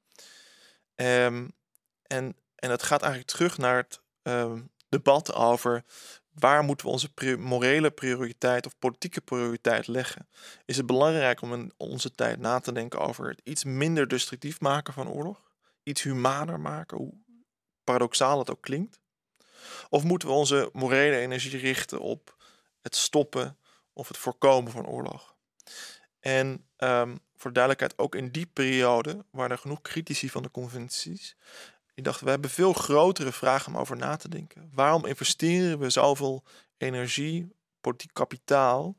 Um, 0.94 1.52
en, 2.02 2.36
en 2.54 2.68
dat 2.68 2.82
gaat 2.82 3.02
eigenlijk 3.02 3.30
terug 3.30 3.58
naar 3.58 3.76
het 3.76 4.00
um, 4.22 4.70
debat 4.88 5.34
over 5.34 5.84
waar 6.38 6.62
moeten 6.62 6.86
we 6.86 6.92
onze 6.92 7.36
morele 7.38 7.90
prioriteit 7.90 8.66
of 8.66 8.78
politieke 8.78 9.20
prioriteit 9.20 9.86
leggen? 9.86 10.28
Is 10.64 10.76
het 10.76 10.86
belangrijk 10.86 11.40
om 11.40 11.52
in 11.52 11.72
onze 11.76 12.10
tijd 12.10 12.38
na 12.38 12.60
te 12.60 12.72
denken 12.72 13.00
over 13.00 13.28
het 13.28 13.40
iets 13.44 13.64
minder 13.64 14.08
destructief 14.08 14.60
maken 14.60 14.92
van 14.92 15.08
oorlog? 15.08 15.50
Iets 15.82 16.02
humaner 16.02 16.60
maken, 16.60 16.96
hoe 16.96 17.14
paradoxaal 17.84 18.38
het 18.38 18.50
ook 18.50 18.62
klinkt? 18.62 19.00
Of 19.88 20.04
moeten 20.04 20.28
we 20.28 20.34
onze 20.34 20.70
morele 20.72 21.16
energie 21.16 21.58
richten 21.58 22.00
op 22.00 22.36
het 22.82 22.96
stoppen 22.96 23.58
of 23.92 24.08
het 24.08 24.16
voorkomen 24.16 24.72
van 24.72 24.86
oorlog? 24.86 25.36
En 26.20 26.66
um, 26.78 27.18
voor 27.36 27.52
duidelijkheid, 27.52 27.98
ook 27.98 28.14
in 28.14 28.30
die 28.30 28.46
periode 28.46 29.24
waren 29.30 29.50
er 29.50 29.58
genoeg 29.58 29.80
critici 29.80 30.30
van 30.30 30.42
de 30.42 30.50
conventies 30.50 31.36
ik 31.98 32.04
dacht, 32.04 32.20
we 32.20 32.30
hebben 32.30 32.50
veel 32.50 32.72
grotere 32.72 33.32
vragen 33.32 33.74
om 33.74 33.80
over 33.80 33.96
na 33.96 34.16
te 34.16 34.28
denken. 34.28 34.70
Waarom 34.74 35.06
investeren 35.06 35.78
we 35.78 35.90
zoveel 35.90 36.44
energie, 36.76 37.52
politiek 37.80 38.12
kapitaal 38.12 38.96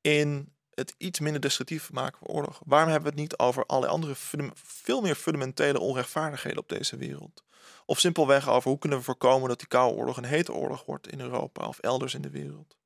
in 0.00 0.52
het 0.70 0.94
iets 0.98 1.20
minder 1.20 1.40
destructief 1.40 1.92
maken 1.92 2.18
van 2.18 2.28
oorlog? 2.28 2.60
Waarom 2.64 2.90
hebben 2.90 3.12
we 3.12 3.20
het 3.20 3.28
niet 3.28 3.38
over 3.38 3.66
alle 3.66 3.86
andere 3.86 4.14
veel 4.54 5.00
meer 5.00 5.14
fundamentele 5.14 5.80
onrechtvaardigheden 5.80 6.58
op 6.58 6.68
deze 6.68 6.96
wereld? 6.96 7.44
Of 7.86 8.00
simpelweg 8.00 8.48
over 8.48 8.70
hoe 8.70 8.78
kunnen 8.78 8.98
we 8.98 9.04
voorkomen 9.04 9.48
dat 9.48 9.58
die 9.58 9.68
koude 9.68 9.96
oorlog 9.96 10.16
een 10.16 10.24
hete 10.24 10.52
oorlog 10.52 10.84
wordt 10.84 11.08
in 11.08 11.20
Europa 11.20 11.66
of 11.66 11.78
elders 11.78 12.14
in 12.14 12.22
de 12.22 12.30
wereld? 12.30 12.76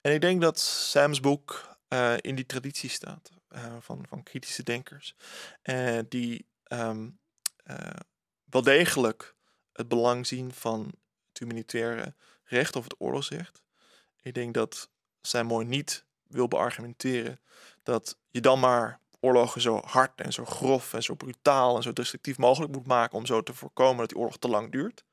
En 0.00 0.12
ik 0.12 0.20
denk 0.20 0.40
dat 0.40 0.58
Sam's 0.58 1.20
boek 1.20 1.76
uh, 1.88 2.14
in 2.20 2.34
die 2.34 2.46
traditie 2.46 2.90
staat 2.90 3.30
uh, 3.50 3.76
van, 3.80 4.04
van 4.08 4.22
kritische 4.22 4.62
denkers. 4.62 5.14
Uh, 5.62 5.98
die 6.08 6.46
um, 6.68 7.20
wel 8.52 8.62
degelijk 8.62 9.34
het 9.72 9.88
belang 9.88 10.26
zien 10.26 10.52
van 10.52 10.92
het 11.28 11.38
humanitaire 11.38 12.14
recht 12.44 12.76
of 12.76 12.84
het 12.84 12.94
oorlogsrecht. 12.98 13.62
Ik 14.22 14.34
denk 14.34 14.54
dat 14.54 14.90
zij 15.20 15.44
mooi 15.44 15.66
niet 15.66 16.04
wil 16.26 16.48
beargumenteren 16.48 17.40
dat 17.82 18.16
je 18.30 18.40
dan 18.40 18.60
maar 18.60 19.00
oorlogen 19.20 19.60
zo 19.60 19.80
hard 19.84 20.20
en 20.20 20.32
zo 20.32 20.44
grof 20.44 20.94
en 20.94 21.02
zo 21.02 21.14
brutaal 21.14 21.76
en 21.76 21.82
zo 21.82 21.92
destructief 21.92 22.38
mogelijk 22.38 22.72
moet 22.72 22.86
maken 22.86 23.18
om 23.18 23.26
zo 23.26 23.42
te 23.42 23.54
voorkomen 23.54 23.96
dat 23.96 24.08
die 24.08 24.18
oorlog 24.18 24.38
te 24.38 24.48
lang 24.48 24.72
duurt. 24.72 25.04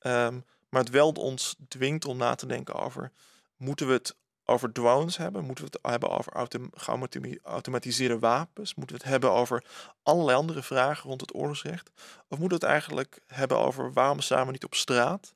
Um, 0.00 0.44
maar 0.68 0.82
het 0.82 0.90
wel 0.90 1.10
ons 1.10 1.56
dwingt 1.68 2.04
om 2.04 2.16
na 2.16 2.34
te 2.34 2.46
denken 2.46 2.74
over 2.74 3.12
moeten 3.56 3.86
we 3.86 3.92
het 3.92 4.16
over 4.48 4.72
drones 4.72 5.16
hebben? 5.16 5.44
Moeten 5.44 5.64
we 5.64 5.70
het 5.70 5.90
hebben 5.90 6.10
over 6.10 6.32
geautomatiseerde 6.72 8.18
wapens? 8.18 8.74
Moeten 8.74 8.96
we 8.96 9.02
het 9.02 9.10
hebben 9.10 9.32
over 9.32 9.64
allerlei 10.02 10.36
andere 10.36 10.62
vragen 10.62 11.08
rond 11.08 11.20
het 11.20 11.34
oorlogsrecht? 11.34 11.90
Of 12.28 12.38
moeten 12.38 12.58
we 12.58 12.64
het 12.64 12.72
eigenlijk 12.72 13.20
hebben 13.26 13.58
over 13.58 13.92
waarom 13.92 14.18
we 14.18 14.50
niet 14.50 14.64
op 14.64 14.74
straat 14.74 15.34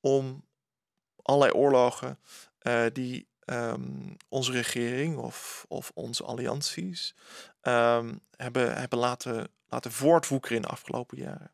om 0.00 0.44
allerlei 1.22 1.52
oorlogen 1.52 2.18
uh, 2.62 2.84
die 2.92 3.28
um, 3.44 4.16
onze 4.28 4.52
regering 4.52 5.16
of, 5.16 5.64
of 5.68 5.90
onze 5.94 6.24
allianties 6.24 7.14
um, 7.62 8.20
hebben, 8.36 8.76
hebben 8.76 8.98
laten, 8.98 9.48
laten 9.68 9.92
voortwoekeren 9.92 10.56
in 10.56 10.62
de 10.62 10.68
afgelopen 10.68 11.18
jaren? 11.18 11.52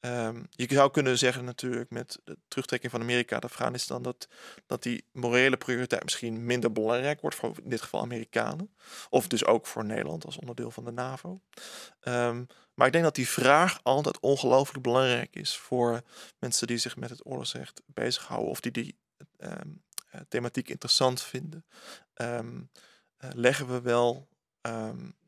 Um, 0.00 0.46
je 0.50 0.66
zou 0.68 0.90
kunnen 0.90 1.18
zeggen 1.18 1.44
natuurlijk 1.44 1.90
met 1.90 2.18
de 2.24 2.38
terugtrekking 2.48 2.92
van 2.92 3.00
Amerika 3.00 3.34
uit 3.34 3.44
Afghanistan 3.44 4.02
dat, 4.02 4.28
dat 4.66 4.82
die 4.82 5.04
morele 5.12 5.56
prioriteit 5.56 6.02
misschien 6.02 6.44
minder 6.44 6.72
belangrijk 6.72 7.20
wordt 7.20 7.36
voor 7.36 7.52
in 7.62 7.70
dit 7.70 7.80
geval 7.80 8.00
Amerikanen. 8.00 8.74
Of 9.10 9.26
dus 9.26 9.44
ook 9.44 9.66
voor 9.66 9.84
Nederland 9.84 10.24
als 10.24 10.38
onderdeel 10.38 10.70
van 10.70 10.84
de 10.84 10.90
NAVO. 10.90 11.40
Um, 12.02 12.46
maar 12.74 12.86
ik 12.86 12.92
denk 12.92 13.04
dat 13.04 13.14
die 13.14 13.28
vraag 13.28 13.80
altijd 13.82 14.20
ongelooflijk 14.20 14.82
belangrijk 14.82 15.36
is 15.36 15.56
voor 15.56 16.02
mensen 16.38 16.66
die 16.66 16.78
zich 16.78 16.96
met 16.96 17.10
het 17.10 17.26
oorlogsrecht 17.26 17.82
bezighouden 17.86 18.50
of 18.50 18.60
die 18.60 18.72
die 18.72 18.98
um, 19.38 19.82
thematiek 20.28 20.68
interessant 20.68 21.22
vinden. 21.22 21.64
Uh, 22.16 22.38
leggen 23.18 23.66
we 23.72 23.80
wel 23.80 24.28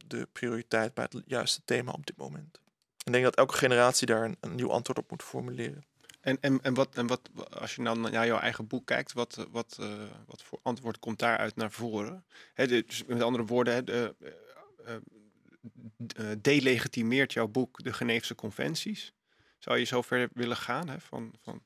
de 0.06 0.28
prioriteit 0.32 0.94
bij 0.94 1.06
het 1.10 1.22
juiste 1.26 1.62
thema 1.64 1.92
op 1.92 2.06
dit 2.06 2.16
moment? 2.16 2.61
Ik 3.04 3.12
denk 3.12 3.24
dat 3.24 3.36
elke 3.36 3.56
generatie 3.56 4.06
daar 4.06 4.24
een, 4.24 4.36
een 4.40 4.54
nieuw 4.54 4.70
antwoord 4.70 4.98
op 4.98 5.10
moet 5.10 5.22
formuleren. 5.22 5.84
En, 6.22 6.38
en, 6.40 6.62
en, 6.62 6.74
wat, 6.74 6.94
en 6.94 7.06
wat, 7.06 7.20
als 7.60 7.74
je 7.74 7.82
dan 7.82 8.00
naar 8.00 8.26
jouw 8.26 8.38
eigen 8.38 8.66
boek 8.66 8.86
kijkt, 8.86 9.12
wat, 9.12 9.46
wat, 9.50 9.76
uh, 9.80 10.02
wat 10.26 10.42
voor 10.42 10.58
antwoord 10.62 10.98
komt 10.98 11.18
daaruit 11.18 11.56
naar 11.56 11.70
voren? 11.72 12.24
He, 12.54 12.66
dus 12.66 13.04
met 13.06 13.22
andere 13.22 13.44
woorden, 13.44 13.84
de, 13.84 14.14
uh, 14.20 14.94
uh, 16.16 16.26
delegitimeert 16.38 17.32
jouw 17.32 17.48
boek 17.48 17.82
de 17.84 17.92
Geneefse 17.92 18.34
conventies? 18.34 19.12
Zou 19.58 19.78
je 19.78 19.84
zover 19.84 20.28
willen 20.32 20.56
gaan? 20.56 21.00
Van, 21.00 21.32
van, 21.42 21.62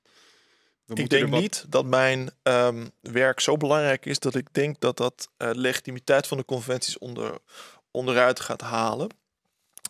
ik 0.87 1.11
denk 1.11 1.30
wat... 1.30 1.41
niet 1.41 1.64
dat 1.68 1.84
mijn 1.84 2.30
um, 2.43 2.91
werk 3.01 3.41
zo 3.41 3.57
belangrijk 3.57 4.07
is 4.07 4.18
dat 4.18 4.34
ik 4.34 4.49
denk 4.53 4.80
dat 4.80 4.97
dat 4.97 5.30
legitimiteit 5.39 6.26
van 6.26 6.37
de 6.37 6.45
conventies 6.45 6.99
onder, 6.99 7.39
onderuit 7.91 8.41
gaat 8.41 8.61
halen. 8.61 9.11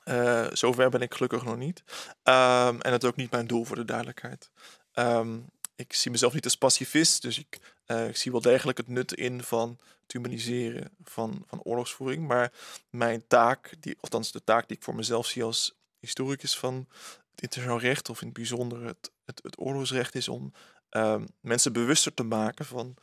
Uh, 0.08 0.46
zover 0.52 0.90
ben 0.90 1.00
ik 1.00 1.14
gelukkig 1.14 1.44
nog 1.44 1.56
niet. 1.56 1.82
Um, 2.22 2.80
en 2.80 2.90
dat 2.90 3.02
is 3.02 3.08
ook 3.08 3.16
niet 3.16 3.30
mijn 3.30 3.46
doel 3.46 3.64
voor 3.64 3.76
de 3.76 3.84
duidelijkheid. 3.84 4.50
Um, 4.94 5.44
ik 5.76 5.92
zie 5.92 6.10
mezelf 6.10 6.34
niet 6.34 6.44
als 6.44 6.56
pacifist, 6.56 7.22
dus 7.22 7.38
ik, 7.38 7.58
uh, 7.86 8.08
ik, 8.08 8.16
zie 8.16 8.32
wel 8.32 8.40
degelijk 8.40 8.78
het 8.78 8.88
nut 8.88 9.12
in 9.12 9.42
van 9.42 9.78
het 10.02 10.12
humaniseren 10.12 10.90
van, 11.04 11.44
van 11.46 11.62
oorlogsvoering. 11.62 12.26
Maar 12.26 12.52
mijn 12.90 13.26
taak, 13.26 13.74
die, 13.80 13.96
althans 14.00 14.32
de 14.32 14.44
taak 14.44 14.68
die 14.68 14.76
ik 14.76 14.82
voor 14.82 14.94
mezelf 14.94 15.26
zie 15.26 15.42
als 15.42 15.74
historicus 15.98 16.58
van 16.58 16.86
het 17.30 17.42
internationaal 17.42 17.80
recht, 17.80 18.08
of 18.08 18.20
in 18.20 18.26
het 18.26 18.36
bijzonder 18.36 18.84
het, 18.84 19.10
het, 19.24 19.40
het 19.42 19.60
oorlogsrecht, 19.60 20.14
is 20.14 20.28
om 20.28 20.52
um, 20.90 21.26
mensen 21.40 21.72
bewuster 21.72 22.14
te 22.14 22.22
maken 22.22 22.64
van 22.64 22.96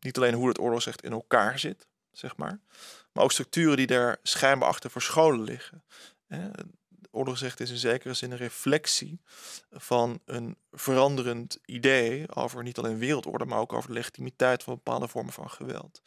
niet 0.00 0.16
alleen 0.16 0.34
hoe 0.34 0.48
het 0.48 0.58
oorlogsrecht 0.58 1.02
in 1.02 1.12
elkaar 1.12 1.58
zit, 1.58 1.86
zeg 2.12 2.36
maar, 2.36 2.60
maar 3.12 3.24
ook 3.24 3.32
structuren 3.32 3.76
die 3.76 3.86
daar 3.86 4.18
schijnbaar 4.22 4.68
achter 4.68 4.90
verscholen 4.90 5.42
liggen. 5.42 5.84
Oorlogsrecht 7.10 7.60
is 7.60 7.70
in 7.70 7.76
zekere 7.76 8.14
zin 8.14 8.30
een 8.30 8.36
reflectie 8.36 9.20
van 9.70 10.20
een 10.24 10.56
veranderend 10.70 11.58
idee 11.64 12.34
over 12.34 12.62
niet 12.62 12.78
alleen 12.78 12.98
wereldorde, 12.98 13.44
maar 13.44 13.58
ook 13.58 13.72
over 13.72 13.88
de 13.88 13.94
legitimiteit 13.94 14.62
van 14.62 14.74
bepaalde 14.74 15.08
vormen 15.08 15.32
van 15.32 15.50
geweld. 15.50 16.02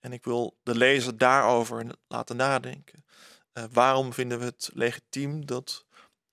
En 0.00 0.12
ik 0.12 0.24
wil 0.24 0.56
de 0.62 0.76
lezer 0.76 1.18
daarover 1.18 1.86
laten 2.08 2.36
nadenken. 2.36 3.04
Uh, 3.52 3.64
waarom 3.72 4.12
vinden 4.12 4.38
we 4.38 4.44
het 4.44 4.70
legitiem 4.72 5.46
dat 5.46 5.84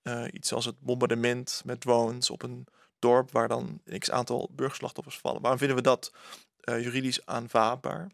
uh, 0.02 0.24
iets 0.32 0.52
als 0.52 0.64
het 0.64 0.80
bombardement 0.80 1.62
met 1.64 1.80
drones 1.80 2.30
op 2.30 2.42
een 2.42 2.66
dorp 2.98 3.30
waar 3.30 3.48
dan 3.48 3.82
x 3.98 4.10
aantal 4.10 4.50
burgerslachtoffers 4.52 5.18
vallen, 5.18 5.40
waarom 5.40 5.58
vinden 5.58 5.76
we 5.76 5.82
dat 5.82 6.12
uh, 6.64 6.82
juridisch 6.82 7.26
aanvaardbaar? 7.26 8.10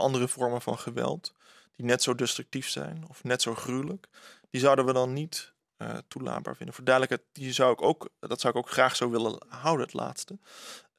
Andere 0.00 0.28
vormen 0.28 0.62
van 0.62 0.78
geweld, 0.78 1.34
die 1.76 1.86
net 1.86 2.02
zo 2.02 2.14
destructief 2.14 2.68
zijn 2.68 3.04
of 3.08 3.24
net 3.24 3.42
zo 3.42 3.54
gruwelijk, 3.54 4.08
die 4.50 4.60
zouden 4.60 4.84
we 4.84 4.92
dan 4.92 5.12
niet 5.12 5.52
uh, 5.78 5.94
toelaatbaar 6.08 6.56
vinden. 6.56 6.74
Voor 6.74 6.84
duidelijkheid, 6.84 7.34
die 7.34 7.52
zou 7.52 7.72
ik 7.72 7.82
ook, 7.82 8.08
dat 8.20 8.40
zou 8.40 8.52
ik 8.52 8.58
ook 8.58 8.70
graag 8.70 8.96
zo 8.96 9.10
willen 9.10 9.38
houden, 9.48 9.86
het 9.86 9.94
laatste. 9.94 10.38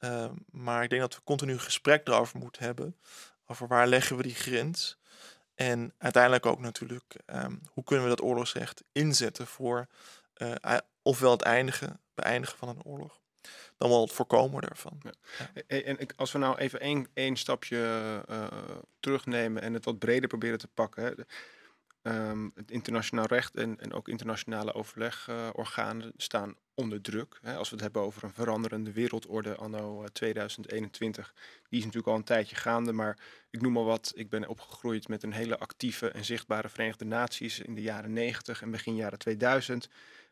Uh, 0.00 0.26
maar 0.50 0.82
ik 0.82 0.90
denk 0.90 1.02
dat 1.02 1.14
we 1.14 1.20
continu 1.24 1.52
een 1.52 1.60
gesprek 1.60 2.08
erover 2.08 2.38
moeten 2.38 2.64
hebben, 2.64 2.96
over 3.46 3.66
waar 3.66 3.86
leggen 3.86 4.16
we 4.16 4.22
die 4.22 4.34
grens. 4.34 4.98
En 5.54 5.94
uiteindelijk 5.98 6.46
ook 6.46 6.60
natuurlijk, 6.60 7.16
um, 7.26 7.60
hoe 7.70 7.84
kunnen 7.84 8.04
we 8.04 8.10
dat 8.10 8.22
oorlogsrecht 8.22 8.84
inzetten 8.92 9.46
voor 9.46 9.86
uh, 10.36 10.76
ofwel 11.02 11.30
het 11.30 11.42
eindigen, 11.42 12.00
beëindigen 12.14 12.58
van 12.58 12.68
een 12.68 12.84
oorlog, 12.84 13.20
dan 13.76 13.88
wel 13.88 14.00
het 14.00 14.12
voorkomen 14.12 14.62
daarvan. 14.62 15.00
Ja. 15.02 15.62
En 15.66 15.98
als 16.16 16.32
we 16.32 16.38
nou 16.38 16.58
even 16.58 16.80
één, 16.80 17.08
één 17.14 17.36
stapje 17.36 17.76
uh, 18.30 18.46
terugnemen 19.00 19.62
en 19.62 19.74
het 19.74 19.84
wat 19.84 19.98
breder 19.98 20.28
proberen 20.28 20.58
te 20.58 20.68
pakken. 20.68 21.04
Hè. 21.04 21.12
Ehm, 22.04 22.48
het 22.54 22.70
internationaal 22.70 23.26
recht 23.26 23.56
en, 23.56 23.80
en 23.80 23.92
ook 23.92 24.08
internationale 24.08 24.74
overlegorganen 24.74 26.12
staan 26.16 26.54
onder 26.74 27.00
druk. 27.00 27.38
Hè, 27.42 27.56
als 27.56 27.68
we 27.68 27.74
het 27.74 27.84
hebben 27.84 28.02
over 28.02 28.24
een 28.24 28.32
veranderende 28.32 28.92
wereldorde 28.92 29.54
anno 29.54 30.04
2021. 30.12 31.26
Eh, 31.26 31.42
Die 31.68 31.78
is 31.78 31.84
natuurlijk 31.84 32.12
al 32.12 32.18
een 32.18 32.24
tijdje 32.24 32.56
gaande, 32.56 32.92
maar 32.92 33.18
ik 33.50 33.60
noem 33.60 33.72
maar 33.72 33.84
wat. 33.84 34.12
Ik 34.14 34.28
ben 34.28 34.48
opgegroeid 34.48 35.08
met 35.08 35.22
een 35.22 35.32
hele 35.32 35.58
actieve 35.58 36.08
en 36.10 36.24
zichtbare 36.24 36.68
Verenigde 36.68 37.04
Naties 37.04 37.60
in 37.60 37.74
de 37.74 37.82
jaren 37.82 38.12
90 38.12 38.62
en 38.62 38.70
begin 38.70 38.96
jaren 38.96 39.18
2000. 39.18 39.88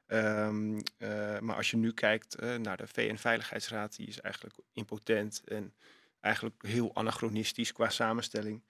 Ehm, 0.07 0.81
eh, 0.99 1.39
maar 1.39 1.57
als 1.57 1.71
je 1.71 1.77
nu 1.77 1.93
kijkt 1.93 2.43
uh, 2.43 2.55
naar 2.55 2.77
de 2.77 2.87
VN-veiligheidsraad, 2.87 3.97
die 3.97 4.07
is 4.07 4.21
eigenlijk 4.21 4.57
impotent 4.73 5.43
en 5.45 5.75
eigenlijk 6.21 6.63
heel 6.67 6.95
anachronistisch 6.95 7.73
qua 7.73 7.89
samenstelling. 7.89 8.63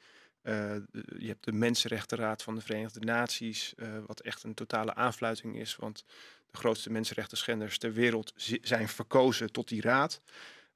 Uh, 0.43 0.75
je 1.19 1.27
hebt 1.27 1.45
de 1.45 1.53
Mensenrechtenraad 1.53 2.43
van 2.43 2.55
de 2.55 2.61
Verenigde 2.61 3.01
Naties, 3.01 3.75
wat 4.07 4.21
echt 4.21 4.43
een 4.43 4.55
totale 4.55 4.95
aanfluiting 4.95 5.57
is, 5.57 5.77
want 5.77 6.05
de 6.51 6.59
grootste 6.59 6.91
mensenrechten 6.91 7.37
schenders 7.37 7.79
ter 7.79 7.93
wereld 7.93 8.33
zijn 8.63 8.89
verkozen 8.89 9.53
tot 9.53 9.69
die 9.69 9.81
raad. 9.81 10.21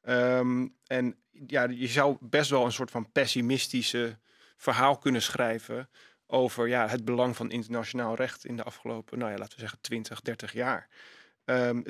Um, 0.02 0.76
en 0.86 1.16
ja, 1.46 1.68
je 1.68 1.86
zou 1.86 2.16
best 2.20 2.50
wel 2.50 2.64
een 2.64 2.72
soort 2.72 2.90
van 2.90 3.12
pessimistische 3.12 4.18
verhaal 4.56 4.98
kunnen 4.98 5.22
schrijven 5.22 5.88
over 6.26 6.68
ja, 6.68 6.88
het 6.88 7.04
belang 7.04 7.36
van 7.36 7.50
internationaal 7.50 8.14
recht 8.14 8.44
in 8.44 8.56
de 8.56 8.62
afgelopen, 8.62 9.18
nou 9.18 9.30
ja, 9.30 9.38
laten 9.38 9.54
we 9.54 9.60
zeggen 9.60 9.80
20, 9.80 10.20
30 10.20 10.52
jaar. 10.52 10.88
Um, 11.44 11.84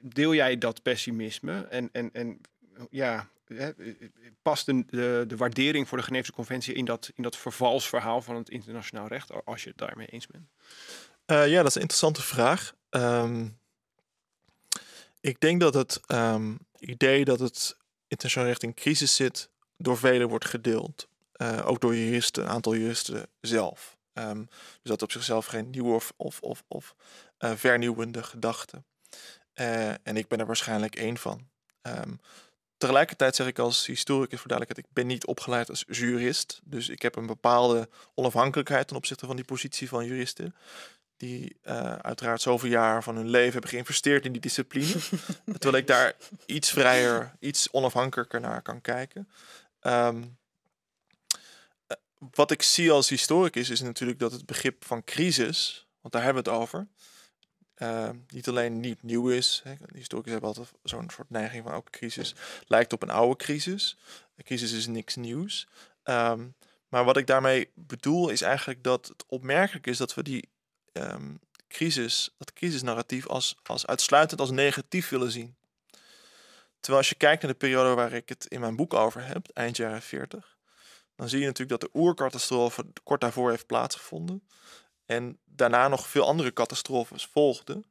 deel 0.00 0.34
jij 0.34 0.58
dat 0.58 0.82
pessimisme 0.82 1.66
en, 1.66 1.88
en, 1.92 2.12
en 2.12 2.40
ja, 2.90 3.28
past 4.42 4.66
de, 4.66 4.84
de, 4.86 5.24
de, 5.26 5.36
waardering 5.36 5.88
voor 5.88 5.98
de 5.98 6.04
Geneefse 6.04 6.32
Conventie 6.32 6.74
in 6.74 6.84
dat, 6.84 7.10
in 7.14 7.22
dat 7.22 7.36
vervalsverhaal 7.36 8.22
van 8.22 8.36
het 8.36 8.50
internationaal 8.50 9.06
recht, 9.06 9.44
als 9.44 9.62
je 9.62 9.68
het 9.68 9.78
daarmee 9.78 10.06
eens 10.06 10.26
bent? 10.26 10.48
Uh, 11.26 11.48
ja, 11.48 11.56
dat 11.56 11.68
is 11.68 11.74
een 11.74 11.80
interessante 11.80 12.22
vraag. 12.22 12.74
Um, 12.90 13.58
ik 15.20 15.40
denk 15.40 15.60
dat 15.60 15.74
het 15.74 16.00
um, 16.06 16.58
idee 16.78 17.24
dat 17.24 17.40
het 17.40 17.76
internationaal 18.08 18.48
recht 18.48 18.62
in 18.62 18.74
crisis 18.74 19.14
zit, 19.14 19.50
door 19.76 19.98
velen 19.98 20.28
wordt 20.28 20.44
gedeeld. 20.44 21.08
Uh, 21.42 21.68
ook 21.68 21.80
door 21.80 21.96
juristen, 21.96 22.42
een 22.42 22.48
aantal 22.48 22.74
juristen 22.74 23.26
zelf. 23.40 23.96
Um, 24.14 24.48
dus 24.48 24.90
dat 24.90 25.02
op 25.02 25.12
zichzelf 25.12 25.46
geen 25.46 25.70
nieuwe 25.70 25.94
of, 25.94 26.12
of, 26.16 26.40
of, 26.40 26.64
of 26.68 26.94
uh, 27.38 27.52
vernieuwende 27.54 28.22
gedachte. 28.22 28.82
Uh, 29.54 29.88
en 29.88 30.16
ik 30.16 30.28
ben 30.28 30.40
er 30.40 30.46
waarschijnlijk 30.46 30.96
één 30.96 31.16
van. 31.16 31.48
Um, 31.82 32.20
tegelijkertijd 32.76 33.36
zeg 33.36 33.46
ik 33.46 33.58
als 33.58 33.86
historicus 33.86 34.38
voor 34.38 34.48
duidelijkheid, 34.48 34.88
ik 34.88 34.94
ben 34.94 35.06
niet 35.06 35.26
opgeleid 35.26 35.68
als 35.68 35.84
jurist. 35.88 36.60
Dus 36.64 36.88
ik 36.88 37.02
heb 37.02 37.16
een 37.16 37.26
bepaalde 37.26 37.88
onafhankelijkheid 38.14 38.88
ten 38.88 38.96
opzichte 38.96 39.26
van 39.26 39.36
die 39.36 39.44
positie 39.44 39.88
van 39.88 40.06
juristen 40.06 40.54
die 41.16 41.56
uiteraard 42.00 42.40
zoveel 42.40 42.68
jaar 42.68 43.02
van 43.02 43.16
hun 43.16 43.28
leven 43.28 43.52
hebben 43.52 43.70
geïnvesteerd 43.70 44.24
in 44.24 44.32
die 44.32 44.40
discipline. 44.40 44.94
terwijl 45.58 45.76
ik 45.76 45.86
daar 45.86 46.14
iets 46.46 46.70
vrijer, 46.70 47.32
iets 47.38 47.70
onafhankelijker 47.70 48.40
naar 48.40 48.62
kan 48.62 48.80
kijken. 48.80 49.28
Um, 49.80 50.36
wat 52.30 52.50
ik 52.50 52.62
zie 52.62 52.90
als 52.90 53.08
historicus 53.08 53.70
is 53.70 53.80
natuurlijk 53.80 54.18
dat 54.18 54.32
het 54.32 54.46
begrip 54.46 54.84
van 54.84 55.04
crisis, 55.04 55.86
want 56.00 56.14
daar 56.14 56.22
hebben 56.22 56.44
we 56.44 56.50
het 56.50 56.58
over, 56.60 56.88
uh, 57.78 58.10
niet 58.28 58.48
alleen 58.48 58.80
niet 58.80 59.02
nieuw 59.02 59.28
is. 59.28 59.60
Hè. 59.64 59.74
Historicus 59.94 60.32
hebben 60.32 60.48
altijd 60.48 60.72
zo'n 60.82 61.10
soort 61.10 61.30
neiging 61.30 61.64
van 61.64 61.72
ook 61.72 61.90
crisis 61.90 62.34
lijkt 62.66 62.92
op 62.92 63.02
een 63.02 63.10
oude 63.10 63.36
crisis. 63.36 63.98
Een 64.36 64.44
crisis 64.44 64.72
is 64.72 64.86
niks 64.86 65.16
nieuws. 65.16 65.68
Um, 66.04 66.54
maar 66.88 67.04
wat 67.04 67.16
ik 67.16 67.26
daarmee 67.26 67.70
bedoel 67.74 68.28
is 68.28 68.42
eigenlijk 68.42 68.82
dat 68.82 69.08
het 69.08 69.24
opmerkelijk 69.26 69.86
is 69.86 69.96
dat 69.96 70.14
we 70.14 70.22
die 70.22 70.48
um, 70.92 71.40
crisis, 71.68 72.34
dat 72.38 72.52
crisisnarratief 72.52 73.26
als, 73.26 73.56
als 73.62 73.86
uitsluitend 73.86 74.40
als 74.40 74.50
negatief 74.50 75.08
willen 75.08 75.30
zien. 75.30 75.56
Terwijl 76.80 77.02
als 77.02 77.08
je 77.08 77.14
kijkt 77.14 77.42
naar 77.42 77.50
de 77.50 77.58
periode 77.58 77.94
waar 77.94 78.12
ik 78.12 78.28
het 78.28 78.46
in 78.46 78.60
mijn 78.60 78.76
boek 78.76 78.94
over 78.94 79.24
heb, 79.26 79.48
eind 79.52 79.76
jaren 79.76 80.02
40, 80.02 80.51
dan 81.16 81.28
zie 81.28 81.40
je 81.40 81.46
natuurlijk 81.46 81.80
dat 81.80 81.92
de 81.92 81.98
oercatastrofe 81.98 82.84
kort 83.02 83.20
daarvoor 83.20 83.50
heeft 83.50 83.66
plaatsgevonden. 83.66 84.48
En 85.06 85.38
daarna 85.44 85.88
nog 85.88 86.06
veel 86.06 86.26
andere 86.26 86.52
catastrofes 86.52 87.26
volgden. 87.26 87.84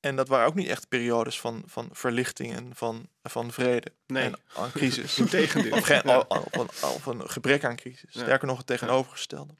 En 0.00 0.16
dat 0.16 0.28
waren 0.28 0.46
ook 0.46 0.54
niet 0.54 0.68
echt 0.68 0.88
periodes 0.88 1.40
van, 1.40 1.62
van 1.66 1.88
verlichting 1.92 2.54
en 2.54 2.70
van, 2.74 3.08
van 3.22 3.52
vrede. 3.52 3.92
Nee. 4.06 4.24
En 4.24 4.38
aan 4.54 4.70
crisis. 4.70 5.18
Integendeel. 5.24 5.72
Of, 5.72 5.84
geen, 5.84 6.00
ja. 6.04 6.18
of, 6.18 6.46
of, 6.56 6.84
of, 6.84 7.06
een 7.06 7.30
gebrek 7.30 7.64
aan 7.64 7.76
crisis. 7.76 8.14
Ja. 8.14 8.20
Sterker 8.20 8.46
nog, 8.46 8.56
het 8.56 8.66
tegenovergestelde. 8.66 9.54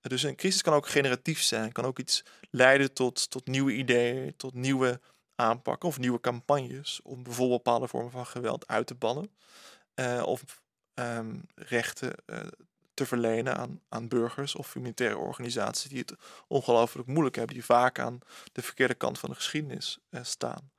Dus 0.00 0.22
een 0.22 0.36
crisis 0.36 0.62
kan 0.62 0.74
ook 0.74 0.88
generatief 0.88 1.42
zijn, 1.42 1.72
kan 1.72 1.84
ook 1.84 1.98
iets 1.98 2.24
leiden 2.50 2.92
tot, 2.92 3.30
tot 3.30 3.46
nieuwe 3.46 3.72
ideeën, 3.72 4.36
tot 4.36 4.54
nieuwe 4.54 5.00
aanpakken 5.34 5.88
of 5.88 5.98
nieuwe 5.98 6.20
campagnes 6.20 7.00
om 7.02 7.22
bijvoorbeeld 7.22 7.62
bepaalde 7.62 7.88
vormen 7.88 8.10
van 8.10 8.26
geweld 8.26 8.66
uit 8.66 8.86
te 8.86 8.94
bannen 8.94 9.30
uh, 9.94 10.22
of 10.26 10.61
um, 11.02 11.42
rechten 11.54 12.12
uh, 12.26 12.38
te 12.94 13.06
verlenen 13.06 13.56
aan, 13.56 13.80
aan 13.88 14.08
burgers 14.08 14.54
of 14.54 14.72
humanitaire 14.72 15.16
organisaties 15.16 15.90
die 15.90 15.98
het 15.98 16.14
ongelooflijk 16.46 17.08
moeilijk 17.08 17.36
hebben, 17.36 17.54
die 17.54 17.64
vaak 17.64 17.98
aan 17.98 18.18
de 18.52 18.62
verkeerde 18.62 18.94
kant 18.94 19.18
van 19.18 19.28
de 19.28 19.34
geschiedenis 19.34 19.98
uh, 20.10 20.20
staan. 20.24 20.70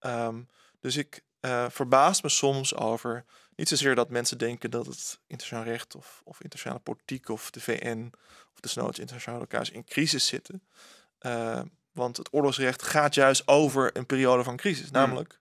Um, 0.00 0.48
dus 0.80 0.96
ik 0.96 1.22
verbaas 1.68 2.22
me 2.22 2.28
soms 2.28 2.74
over 2.74 3.24
niet 3.56 3.68
zozeer 3.68 3.94
dat 3.94 4.10
mensen 4.10 4.38
denken 4.38 4.70
dat 4.70 4.86
het 4.86 5.18
internationaal 5.26 5.64
recht 5.64 5.94
of, 5.94 6.20
of 6.24 6.36
internationale 6.36 6.82
politiek 6.82 7.28
of 7.28 7.50
de 7.50 7.60
VN 7.60 8.12
of 8.54 8.60
de 8.60 8.68
snoods 8.68 8.98
internationale 8.98 9.40
elkaars 9.40 9.70
in 9.70 9.84
crisis 9.84 10.26
zitten. 10.26 10.62
Uh, 11.20 11.60
want 11.92 12.16
het 12.16 12.32
oorlogsrecht 12.32 12.82
gaat 12.82 13.14
juist 13.14 13.48
over 13.48 13.96
een 13.96 14.06
periode 14.06 14.42
van 14.42 14.56
crisis, 14.56 14.86
mm. 14.86 14.92
namelijk 14.92 15.40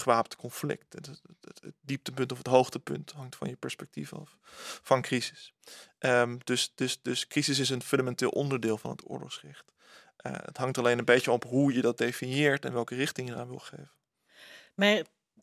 gewapend 0.00 0.36
conflict. 0.36 0.92
Het, 0.92 1.06
het, 1.06 1.20
het, 1.40 1.60
het, 1.62 1.74
dieptepunt 1.80 2.32
of 2.32 2.38
het 2.38 2.46
hoogtepunt 2.46 3.12
hangt 3.12 3.36
van 3.36 3.48
je 3.48 3.56
perspectief 3.56 4.12
af 4.12 4.36
van 4.82 5.02
crisis. 5.02 5.54
Um, 5.98 6.38
dus, 6.44 6.72
dus, 6.74 7.02
dus 7.02 7.26
crisis 7.26 7.58
is 7.58 7.70
een 7.70 7.82
fundamenteel 7.82 8.30
onderdeel 8.30 8.78
van 8.78 8.90
het 8.90 9.10
oorlogsrecht. 9.10 9.64
Uh, 10.26 10.32
het 10.36 10.56
hangt 10.56 10.78
alleen 10.78 10.98
een 10.98 11.04
beetje 11.04 11.30
op 11.30 11.44
hoe 11.44 11.74
je 11.74 11.80
dat 11.80 11.98
definieert 11.98 12.64
en 12.64 12.72
welke 12.72 12.94
richting 12.94 13.28
je 13.28 13.34
eraan 13.34 13.48
wil 13.48 13.58
geven. 13.58 13.90
Maar 14.74 15.02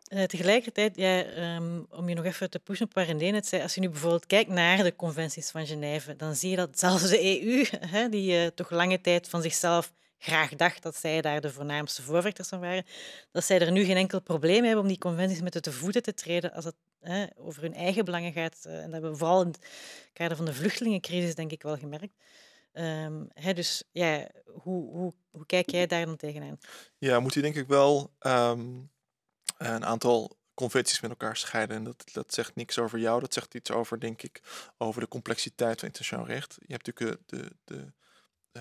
uh, 0.10 0.24
tegelijkertijd, 0.24 1.00
um, 1.00 1.86
om 1.90 2.10
je 2.10 2.16
nog 2.16 2.26
even 2.26 2.50
te 2.50 2.60
pushen 2.60 2.86
op 2.86 2.94
waar 2.94 3.06
René 3.06 3.36
het 3.36 3.48
zei, 3.48 3.62
als 3.62 3.76
je 3.76 3.82
nu 3.82 3.90
bijvoorbeeld 3.90 4.26
kijkt 4.26 4.50
naar 4.50 4.84
de 4.84 4.96
conventies 4.96 5.52
van 5.52 5.68
Genève, 5.68 6.16
dan 6.16 6.36
zie 6.36 6.50
je 6.50 6.56
dat 6.56 6.80
zelfs 6.80 7.10
de 7.10 7.42
EU, 7.42 7.66
hè, 7.96 8.10
die 8.10 8.44
uh, 8.44 8.48
toch 8.48 8.70
lange 8.70 9.02
tijd 9.02 9.30
van 9.30 9.42
zichzelf 9.42 9.94
graag 10.18 10.56
dacht 10.56 10.82
dat 10.84 10.96
zij 10.96 11.22
daar 11.22 11.42
de 11.42 11.52
voornaamste 11.52 12.02
voorvechters 12.02 12.48
van 12.48 12.60
waren, 12.60 12.86
dat 13.32 13.44
zij 13.44 13.60
er 13.60 13.72
nu 13.72 13.84
geen 13.84 13.98
enkel 13.98 14.22
probleem 14.22 14.64
hebben 14.64 14.82
om 14.82 14.88
die 14.88 14.98
conventies 14.98 15.42
met 15.42 15.64
de 15.64 15.72
voeten 15.72 16.04
te 16.04 16.14
treden 16.14 16.54
als 16.54 16.66
het 16.66 16.76
hè, 17.00 17.26
over 17.36 17.62
hun 17.62 17.74
eigen 17.74 18.06
belangen 18.06 18.34
gaat. 18.34 18.64
Uh, 18.68 18.76
en 18.76 18.84
dat 18.84 18.92
hebben 18.92 19.12
we 19.12 19.18
vooral 19.18 19.42
in 19.42 19.48
het 19.48 19.68
kader 20.14 20.38
van 20.38 20.46
de 20.46 20.54
vluchtelingencrisis 20.54 21.36
denk 21.36 21.52
ik 21.52 21.64
wel 21.64 21.78
gemerkt. 21.78 22.14
Um, 22.74 23.28
hè, 23.34 23.54
dus 23.54 23.84
ja, 23.92 24.28
hoe, 24.46 24.92
hoe, 24.92 25.14
hoe 25.32 25.46
kijk 25.46 25.70
jij 25.70 25.88
daar 25.88 26.06
dan 26.06 26.16
tegenaan? 26.16 26.60
Ja, 26.98 27.20
moet 27.20 27.34
je 27.34 27.42
denk 27.42 27.56
ik 27.56 27.68
wel 27.68 28.12
um 28.20 28.90
een 29.58 29.86
aantal 29.86 30.38
conventies 30.54 31.02
met 31.02 31.10
elkaar 31.10 31.38
scheiden. 31.38 31.76
En 31.76 31.84
dat, 31.84 32.04
dat 32.14 32.34
zegt 32.34 32.56
niks 32.56 32.80
over 32.80 33.00
jou. 33.00 33.20
Dat 33.20 33.34
zegt 33.34 33.54
iets 33.54 33.72
over, 33.72 34.00
denk 34.00 34.22
ik, 34.22 34.42
over 34.78 35.02
de 35.02 35.08
complexiteit 35.08 35.80
van 35.80 35.88
internationaal 35.88 36.28
recht. 36.28 36.58
Je 36.60 36.74
hebt 36.74 36.86
natuurlijk 36.86 37.22
de, 37.26 37.52
de 37.64 37.92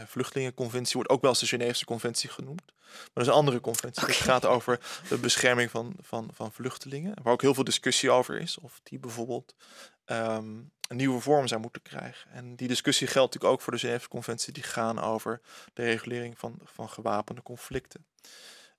Vluchtelingenconventie, 0.06 0.94
wordt 0.94 1.10
ook 1.10 1.20
wel 1.20 1.30
eens 1.30 1.40
de 1.40 1.46
Geneefse 1.46 1.84
Conventie 1.84 2.30
genoemd. 2.30 2.62
Maar 2.66 3.10
dat 3.12 3.22
is 3.22 3.28
een 3.28 3.38
andere 3.38 3.60
conventie. 3.60 4.02
Okay. 4.02 4.14
Het 4.14 4.24
gaat 4.24 4.46
over 4.46 4.80
de 5.08 5.18
bescherming 5.18 5.70
van, 5.70 5.94
van, 6.00 6.30
van 6.32 6.52
vluchtelingen. 6.52 7.14
Waar 7.22 7.32
ook 7.32 7.42
heel 7.42 7.54
veel 7.54 7.64
discussie 7.64 8.10
over 8.10 8.40
is. 8.40 8.58
Of 8.58 8.80
die 8.82 8.98
bijvoorbeeld 8.98 9.54
um, 10.06 10.70
een 10.88 10.96
nieuwe 10.96 11.20
vorm 11.20 11.46
zou 11.46 11.60
moeten 11.60 11.82
krijgen. 11.82 12.30
En 12.30 12.56
die 12.56 12.68
discussie 12.68 13.06
geldt 13.06 13.34
natuurlijk 13.34 13.52
ook 13.52 13.64
voor 13.64 13.72
de 13.72 13.78
Geneefse 13.78 14.08
Conventie. 14.08 14.52
Die 14.52 14.62
gaan 14.62 15.00
over 15.00 15.40
de 15.74 15.82
regulering 15.82 16.38
van, 16.38 16.58
van 16.64 16.88
gewapende 16.88 17.42
conflicten. 17.42 18.06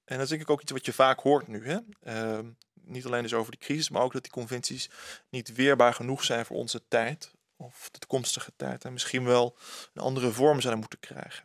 En 0.03 0.15
dat 0.15 0.23
is 0.23 0.29
denk 0.29 0.41
ik 0.41 0.49
ook 0.49 0.61
iets 0.61 0.71
wat 0.71 0.85
je 0.85 0.93
vaak 0.93 1.19
hoort 1.19 1.47
nu. 1.47 1.67
Hè? 1.67 1.77
Uh, 2.03 2.39
niet 2.73 3.05
alleen 3.05 3.21
dus 3.21 3.33
over 3.33 3.51
die 3.51 3.59
crisis, 3.59 3.89
maar 3.89 4.01
ook 4.01 4.13
dat 4.13 4.23
die 4.23 4.31
conventies 4.31 4.89
niet 5.29 5.55
weerbaar 5.55 5.93
genoeg 5.93 6.23
zijn 6.23 6.45
voor 6.45 6.57
onze 6.57 6.81
tijd. 6.87 7.31
Of 7.57 7.89
de 7.91 7.99
toekomstige 7.99 8.51
tijd. 8.55 8.85
En 8.85 8.93
misschien 8.93 9.23
wel 9.23 9.57
een 9.93 10.01
andere 10.01 10.31
vorm 10.31 10.61
zouden 10.61 10.79
moeten 10.79 10.99
krijgen. 10.99 11.43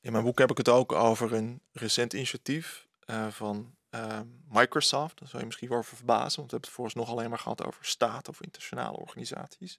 In 0.00 0.12
mijn 0.12 0.24
boek 0.24 0.38
heb 0.38 0.50
ik 0.50 0.56
het 0.56 0.68
ook 0.68 0.92
over 0.92 1.32
een 1.32 1.60
recent 1.72 2.12
initiatief 2.12 2.86
uh, 3.06 3.26
van 3.26 3.76
uh, 3.90 4.20
Microsoft. 4.48 5.18
Daar 5.18 5.28
zou 5.28 5.38
je 5.38 5.46
misschien 5.46 5.68
wel 5.68 5.78
over 5.78 5.96
verbazen, 5.96 6.36
want 6.36 6.50
we 6.50 6.56
hebben 6.56 6.60
het 6.60 6.70
vooralsnog 6.70 7.10
alleen 7.10 7.30
maar 7.30 7.38
gehad 7.38 7.64
over 7.64 7.84
staten 7.84 8.32
of 8.32 8.42
internationale 8.42 8.96
organisaties. 8.96 9.78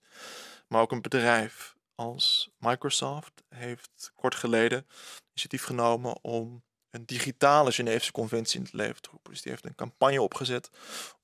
Maar 0.67 0.81
ook 0.81 0.91
een 0.91 1.01
bedrijf 1.01 1.75
als 1.95 2.49
Microsoft 2.57 3.43
heeft 3.49 4.11
kort 4.15 4.35
geleden 4.35 4.87
initiatief 5.29 5.63
genomen 5.63 6.23
om 6.23 6.63
een 6.89 7.05
digitale 7.05 7.71
Geneefse 7.71 8.11
conventie 8.11 8.59
in 8.59 8.65
het 8.65 8.73
leven 8.73 9.01
te 9.01 9.09
roepen. 9.09 9.31
Dus 9.31 9.41
die 9.41 9.51
heeft 9.51 9.65
een 9.65 9.75
campagne 9.75 10.21
opgezet 10.21 10.69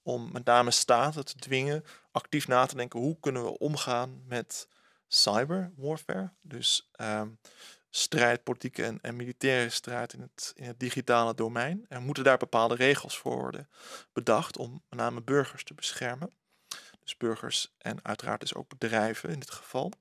om 0.02 0.32
met 0.32 0.46
name 0.46 0.72
staten 0.72 1.26
te 1.26 1.36
dwingen 1.36 1.84
actief 2.14 2.48
na 2.48 2.66
te 2.66 2.76
denken 2.76 3.00
hoe 3.00 3.20
kunnen 3.20 3.44
we 3.44 3.58
omgaan 3.58 4.24
met 4.28 4.68
cyberwarfare. 5.08 6.32
Dus 6.42 6.90
ehm, 6.92 7.30
strijd, 7.90 8.44
politieke 8.44 8.84
en, 8.84 9.00
en, 9.02 9.16
militaire 9.16 9.70
strijd 9.70 10.14
in 10.14 10.22
het, 10.22 10.52
in 10.56 10.64
het 10.64 10.80
digitale 10.80 11.34
domein. 11.34 11.86
Er 11.90 12.02
moeten 12.02 12.24
daar 12.24 12.38
bepaalde 12.38 12.76
regels 12.76 13.18
voor 13.18 13.38
worden 13.38 13.70
bedacht 14.14 14.58
om 14.58 14.84
met 14.90 15.00
name 15.00 15.22
burgers 15.22 15.64
te 15.64 15.74
beschermen. 15.74 16.34
Dus 17.00 17.18
burgers 17.18 17.74
en 17.78 18.06
uiteraard 18.06 18.40
dus 18.40 18.54
ook 18.54 18.70
bedrijven 18.70 19.30
in 19.30 19.40
dit 19.40 19.52
geval. 19.52 19.92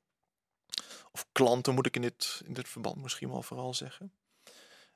Of 1.13 1.27
klanten 1.33 1.75
moet 1.75 1.87
ik 1.87 1.97
in 1.97 2.03
dit, 2.03 2.43
in 2.45 2.53
dit 2.53 2.69
verband 2.69 2.97
misschien 2.97 3.31
wel 3.31 3.43
vooral 3.43 3.75
zeggen. 3.75 4.13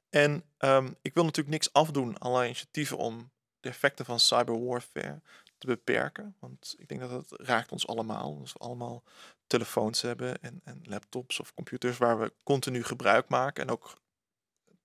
En 0.08 0.44
ehm, 0.56 0.92
ik 1.02 1.14
wil 1.14 1.24
natuurlijk 1.24 1.54
niks 1.54 1.72
afdoen 1.72 2.22
aan 2.22 2.44
initiatieven 2.44 2.96
om 2.96 3.30
de 3.60 3.68
effecten 3.68 4.04
van 4.04 4.20
cyberwarfare 4.20 5.20
te 5.58 5.66
beperken. 5.66 6.36
Want 6.38 6.74
ik 6.78 6.88
denk 6.88 7.00
dat 7.00 7.10
het 7.10 7.40
raakt 7.40 7.72
ons 7.72 7.86
allemaal. 7.86 8.38
Als 8.40 8.52
we 8.52 8.58
allemaal 8.58 9.02
telefoons 9.46 10.02
hebben 10.02 10.42
en, 10.42 10.60
en 10.64 10.80
laptops 10.84 11.40
of 11.40 11.54
computers 11.54 11.98
waar 11.98 12.20
we 12.20 12.32
continu 12.42 12.84
gebruik 12.84 13.28
maken. 13.28 13.62
En 13.62 13.70
ook 13.70 13.96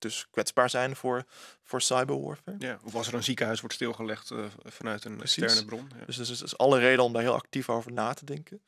dus 0.01 0.27
kwetsbaar 0.31 0.69
zijn 0.69 0.95
voor, 0.95 1.25
voor 1.63 1.81
cyberwarfare. 1.81 2.55
Ja, 2.59 2.79
of 2.83 2.95
als 2.95 3.07
er 3.07 3.13
een 3.13 3.23
ziekenhuis 3.23 3.59
wordt 3.59 3.75
stilgelegd 3.75 4.31
uh, 4.31 4.45
vanuit 4.63 5.05
een 5.05 5.17
Precies. 5.17 5.43
externe 5.43 5.67
bron. 5.67 5.89
Ja. 5.99 6.05
Dus 6.05 6.17
er 6.17 6.43
is, 6.43 6.57
alle 6.57 6.79
reden 6.79 7.03
om 7.03 7.13
daar 7.13 7.21
heel 7.21 7.33
actief 7.33 7.69
over 7.69 7.91
na 7.91 8.13
te 8.13 8.25
denken. 8.25 8.61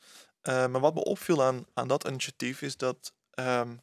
Uh, 0.44 0.68
maar 0.68 0.82
wat 0.82 0.94
me 0.94 1.04
opviel 1.04 1.44
aan, 1.44 1.66
aan 1.74 1.88
dat 1.88 2.08
initiatief 2.08 2.62
is 2.62 2.78
dat 2.78 3.14
um, 3.36 3.82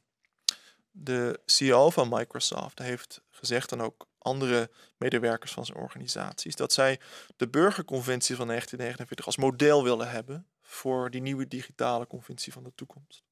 de 0.90 1.40
CEO 1.44 1.90
van 1.90 2.08
Microsoft 2.08 2.78
heeft 2.78 3.20
gezegd, 3.30 3.72
en 3.72 3.80
ook 3.80 4.06
andere 4.20 4.70
medewerkers 4.96 5.52
van 5.52 5.66
zijn 5.66 5.78
organisaties, 5.78 6.56
dat 6.56 6.72
zij 6.72 7.00
de 7.36 7.48
burgerconventie 7.48 8.36
van 8.36 8.46
1949 8.46 9.26
als 9.26 9.36
model 9.36 9.84
willen 9.84 10.10
hebben 10.10 10.46
voor 10.62 11.10
die 11.10 11.20
nieuwe 11.20 11.48
digitale 11.48 12.06
conventie 12.06 12.52
van 12.52 12.64
de 12.64 12.72
toekomst. 12.74 13.22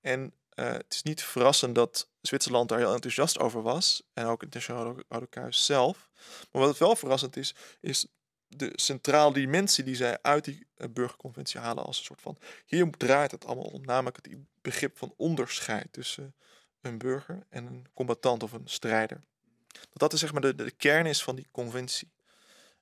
En 0.00 0.32
uh, 0.54 0.72
het 0.72 0.94
is 0.94 1.02
niet 1.02 1.22
verrassend 1.22 1.74
dat 1.74 2.08
Zwitserland 2.20 2.68
daar 2.68 2.78
heel 2.78 2.94
enthousiast 2.94 3.38
over 3.38 3.62
was. 3.62 4.02
En 4.12 4.26
ook 4.26 4.40
het 4.40 4.54
Nationaal 4.54 4.96
Rode 5.08 5.46
zelf. 5.50 6.10
Maar 6.52 6.62
wat 6.62 6.78
wel 6.78 6.96
verrassend 6.96 7.36
is, 7.36 7.54
is 7.80 8.06
de 8.46 8.72
centrale 8.74 9.32
dimensie 9.32 9.84
die 9.84 9.94
zij 9.94 10.18
uit 10.22 10.44
die 10.44 10.66
uh, 10.76 10.86
burgerconventie 10.90 11.60
halen 11.60 11.84
als 11.84 11.98
een 11.98 12.04
soort 12.04 12.20
van... 12.20 12.38
Hier 12.66 12.90
draait 12.90 13.30
het 13.30 13.46
allemaal 13.46 13.64
om, 13.64 13.84
namelijk 13.84 14.16
het 14.16 14.36
begrip 14.60 14.98
van 14.98 15.14
onderscheid 15.16 15.92
tussen 15.92 16.34
een 16.80 16.98
burger 16.98 17.46
en 17.48 17.66
een 17.66 17.86
combatant 17.94 18.42
of 18.42 18.52
een 18.52 18.68
strijder. 18.68 19.20
Dat 19.72 19.98
dat 19.98 20.12
is 20.12 20.20
zeg 20.20 20.32
maar 20.32 20.40
de, 20.40 20.54
de 20.54 20.70
kern 20.70 21.06
is 21.06 21.22
van 21.22 21.36
die 21.36 21.46
conventie. 21.50 22.08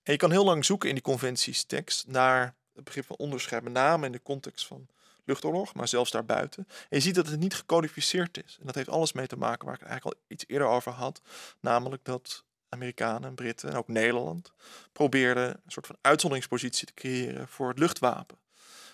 En 0.02 0.12
je 0.12 0.18
kan 0.18 0.30
heel 0.30 0.44
lang 0.44 0.64
zoeken 0.64 0.88
in 0.88 0.94
die 0.94 1.04
conventiestekst 1.04 2.06
naar 2.06 2.54
het 2.74 2.84
begrip 2.84 3.06
van 3.06 3.16
onderscheid, 3.16 3.62
met 3.62 3.72
name 3.72 4.06
in 4.06 4.12
de 4.12 4.22
context 4.22 4.66
van 4.66 4.88
luchtoorlog, 5.24 5.74
maar 5.74 5.88
zelfs 5.88 6.10
daarbuiten. 6.10 6.66
En 6.68 6.96
je 6.96 7.00
ziet 7.00 7.14
dat 7.14 7.26
het 7.26 7.40
niet 7.40 7.54
gecodificeerd 7.54 8.44
is. 8.44 8.56
En 8.60 8.66
dat 8.66 8.74
heeft 8.74 8.88
alles 8.88 9.12
mee 9.12 9.26
te 9.26 9.36
maken 9.36 9.64
waar 9.64 9.74
ik 9.74 9.80
het 9.80 9.88
eigenlijk 9.88 10.18
al 10.18 10.24
iets 10.28 10.44
eerder 10.46 10.66
over 10.66 10.92
had, 10.92 11.20
namelijk 11.60 12.04
dat 12.04 12.44
Amerikanen, 12.68 13.34
Britten 13.34 13.70
en 13.70 13.76
ook 13.76 13.88
Nederland 13.88 14.52
probeerden 14.92 15.48
een 15.48 15.70
soort 15.70 15.86
van 15.86 15.96
uitzonderingspositie 16.00 16.86
te 16.86 16.94
creëren 16.94 17.48
voor 17.48 17.68
het 17.68 17.78
luchtwapen. 17.78 18.38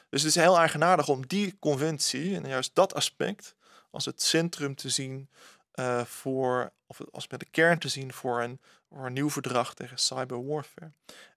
Dus 0.08 0.22
het 0.22 0.36
is 0.36 0.42
heel 0.42 0.58
eigenaardig 0.58 1.08
om 1.08 1.26
die 1.26 1.56
conventie 1.58 2.36
en 2.36 2.48
juist 2.48 2.70
dat 2.74 2.94
aspect 2.94 3.54
als 3.90 4.04
het 4.04 4.22
centrum 4.22 4.74
te 4.74 4.88
zien 4.88 5.28
uh, 5.74 6.04
voor, 6.04 6.72
of 6.86 7.00
als 7.10 7.28
met 7.28 7.40
de 7.40 7.46
kern 7.50 7.78
te 7.78 7.88
zien 7.88 8.12
voor 8.12 8.42
een, 8.42 8.60
voor 8.88 9.06
een 9.06 9.12
nieuw 9.12 9.30
verdrag 9.30 9.74
tegen 9.74 9.98
cyberwarfare. 9.98 10.92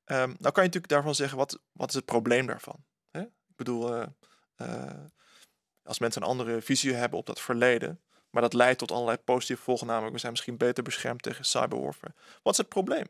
Um, 0.05 0.17
nou 0.17 0.35
kan 0.37 0.63
je 0.63 0.69
natuurlijk 0.69 0.87
daarvan 0.87 1.15
zeggen, 1.15 1.37
wat, 1.37 1.59
wat 1.71 1.89
is 1.89 1.95
het 1.95 2.05
probleem 2.05 2.45
daarvan? 2.45 2.83
Hè? 3.11 3.21
Ik 3.21 3.55
bedoel, 3.55 3.97
uh, 3.97 4.05
uh, 4.57 5.03
als 5.83 5.99
mensen 5.99 6.21
een 6.21 6.27
andere 6.27 6.61
visie 6.61 6.93
hebben 6.93 7.19
op 7.19 7.25
dat 7.25 7.41
verleden, 7.41 8.01
maar 8.29 8.41
dat 8.41 8.53
leidt 8.53 8.79
tot 8.79 8.91
allerlei 8.91 9.17
positieve 9.17 9.61
volgen, 9.61 9.87
namelijk 9.87 10.13
we 10.13 10.19
zijn 10.19 10.31
misschien 10.31 10.57
beter 10.57 10.83
beschermd 10.83 11.21
tegen 11.21 11.45
cyberwarfare. 11.45 12.13
Wat 12.43 12.53
is 12.53 12.59
het 12.59 12.69
probleem? 12.69 13.05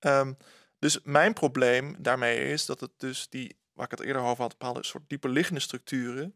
Um, 0.00 0.36
dus 0.78 1.00
mijn 1.02 1.32
probleem 1.32 1.96
daarmee 1.98 2.44
is 2.44 2.66
dat 2.66 2.80
het 2.80 2.90
dus 2.96 3.28
die, 3.28 3.58
waar 3.72 3.84
ik 3.84 3.90
het 3.90 4.00
eerder 4.00 4.22
over 4.22 4.42
had, 4.42 4.58
bepaalde 4.58 4.84
soort 4.84 5.08
dieper 5.08 5.30
liggende 5.30 5.60
structuren 5.60 6.34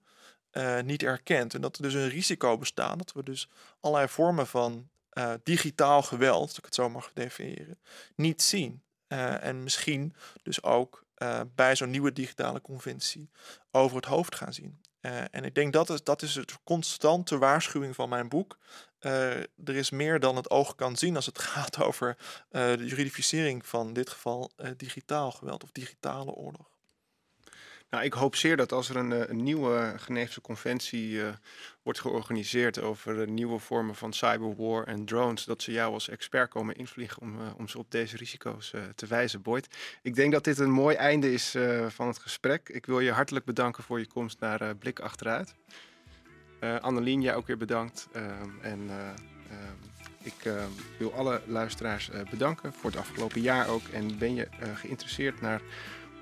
uh, 0.53 0.80
niet 0.80 1.03
erkent. 1.03 1.55
En 1.55 1.61
dat 1.61 1.76
er 1.76 1.82
dus 1.82 1.94
een 1.94 2.09
risico 2.09 2.59
bestaat 2.59 2.98
dat 2.98 3.12
we 3.12 3.22
dus 3.22 3.48
allerlei 3.80 4.09
vormen 4.09 4.46
van 4.46 4.88
uh, 5.12 5.32
digitaal 5.42 6.03
geweld, 6.03 6.40
als 6.48 6.59
ik 6.59 6.64
het 6.64 6.74
zo 6.74 6.88
mag 6.88 7.11
definiëren, 7.14 7.78
niet 8.16 8.42
zien. 8.42 8.82
Uh, 9.09 9.44
en 9.44 9.62
misschien 9.62 10.14
dus 10.42 10.62
ook 10.62 11.00
bij 11.55 11.76
zo'n 11.76 11.90
nieuwe 11.90 12.12
digitale 12.12 12.61
conventie 12.61 13.30
over 13.70 13.96
het 13.96 14.07
hoofd 14.07 14.34
gaan 14.34 14.53
zien. 14.53 14.80
en 15.30 15.44
ik 15.44 15.55
denk 15.55 15.72
dat 15.72 15.90
is, 15.90 16.05
dat 16.05 16.22
is 16.22 16.34
het 16.34 16.59
constante 16.64 17.38
waarschuwing 17.38 17.94
van 17.94 18.09
mijn 18.09 18.28
boek. 18.28 18.59
er 18.98 19.48
is 19.64 19.90
meer 19.90 20.20
dan 20.20 20.36
het 20.36 20.50
oog 20.50 20.74
kan 20.74 20.96
zien 20.96 21.16
als 21.16 21.26
het 21.26 21.38
gaat 21.53 21.82
over 21.82 22.16
de 22.50 22.84
juridificering 22.84 23.66
van 23.66 23.92
dit 23.92 24.11
geval 24.11 24.50
digitaal 24.76 25.30
geweld 25.30 25.62
of 25.62 25.70
digitale 25.72 26.30
oorlog. 26.30 26.72
Nou, 27.93 28.05
ik 28.05 28.12
hoop 28.12 28.36
zeer 28.36 28.57
dat 28.57 28.72
als 28.72 28.88
er 28.88 28.97
een, 28.97 29.12
eh, 29.12 29.28
een 29.28 29.43
nieuwe 29.43 29.95
Geneefse 29.97 30.40
conventie 30.40 31.11
uh, 31.11 31.28
wordt 31.82 32.01
georganiseerd 32.01 32.80
over 32.80 33.28
nieuwe 33.28 33.59
vormen 33.59 33.95
van 33.95 34.12
cyberwar 34.12 34.84
en 34.84 35.05
drones, 35.05 35.45
dat 35.45 35.62
ze 35.62 35.72
jou 35.72 35.93
als 35.93 36.09
expert 36.09 36.51
komen 36.51 36.74
invliegen 36.74 37.22
om, 37.22 37.36
om 37.57 37.68
ze 37.68 37.78
op 37.78 37.90
deze 37.90 38.16
risico's 38.16 38.72
te 38.95 39.07
wijzen, 39.07 39.43
Boyd. 39.43 39.68
Ik 40.03 40.14
denk 40.14 40.32
dat 40.32 40.45
dit 40.45 40.59
een 40.59 40.70
mooi 40.70 40.97
einde 40.97 41.32
is 41.32 41.57
van 41.88 42.07
het 42.07 42.18
gesprek. 42.18 42.68
Ik 42.68 42.86
wil 42.86 43.01
je 43.01 43.11
hartelijk 43.11 43.45
bedanken 43.45 43.82
voor 43.82 43.99
je 43.99 44.07
komst 44.07 44.40
naar 44.40 44.76
Blik 44.76 45.01
Achteruit. 45.01 45.55
Annelien, 46.80 47.22
jij 47.22 47.34
ook 47.34 47.47
weer 47.47 47.57
bedankt. 47.57 48.09
Ehm, 48.12 48.51
en 48.61 48.90
ehm, 48.90 49.74
ik 50.22 50.53
wil 50.99 51.14
alle 51.14 51.43
luisteraars 51.47 52.11
bedanken 52.30 52.72
voor 52.72 52.90
het 52.90 52.99
afgelopen 52.99 53.40
jaar 53.40 53.68
ook. 53.68 53.88
En 53.93 54.18
ben 54.18 54.34
je 54.34 54.49
geïnteresseerd 54.74 55.40
naar 55.40 55.61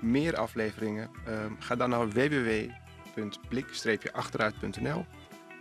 meer 0.01 0.37
afleveringen, 0.37 1.09
ehm, 1.25 1.51
ga 1.59 1.75
dan 1.75 1.89
naar 1.89 2.09
www.blik-achteruit.nl. 2.09 5.05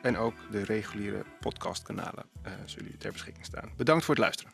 En 0.02 0.16
ook 0.16 0.34
de 0.50 0.64
reguliere 0.64 1.24
podcastkanalen 1.40 2.24
uh, 2.46 2.52
zullen 2.64 2.98
ter 2.98 3.12
beschikking 3.12 3.44
staan. 3.44 3.70
Bedankt 3.76 4.04
voor 4.04 4.14
het 4.14 4.24
luisteren. 4.24 4.52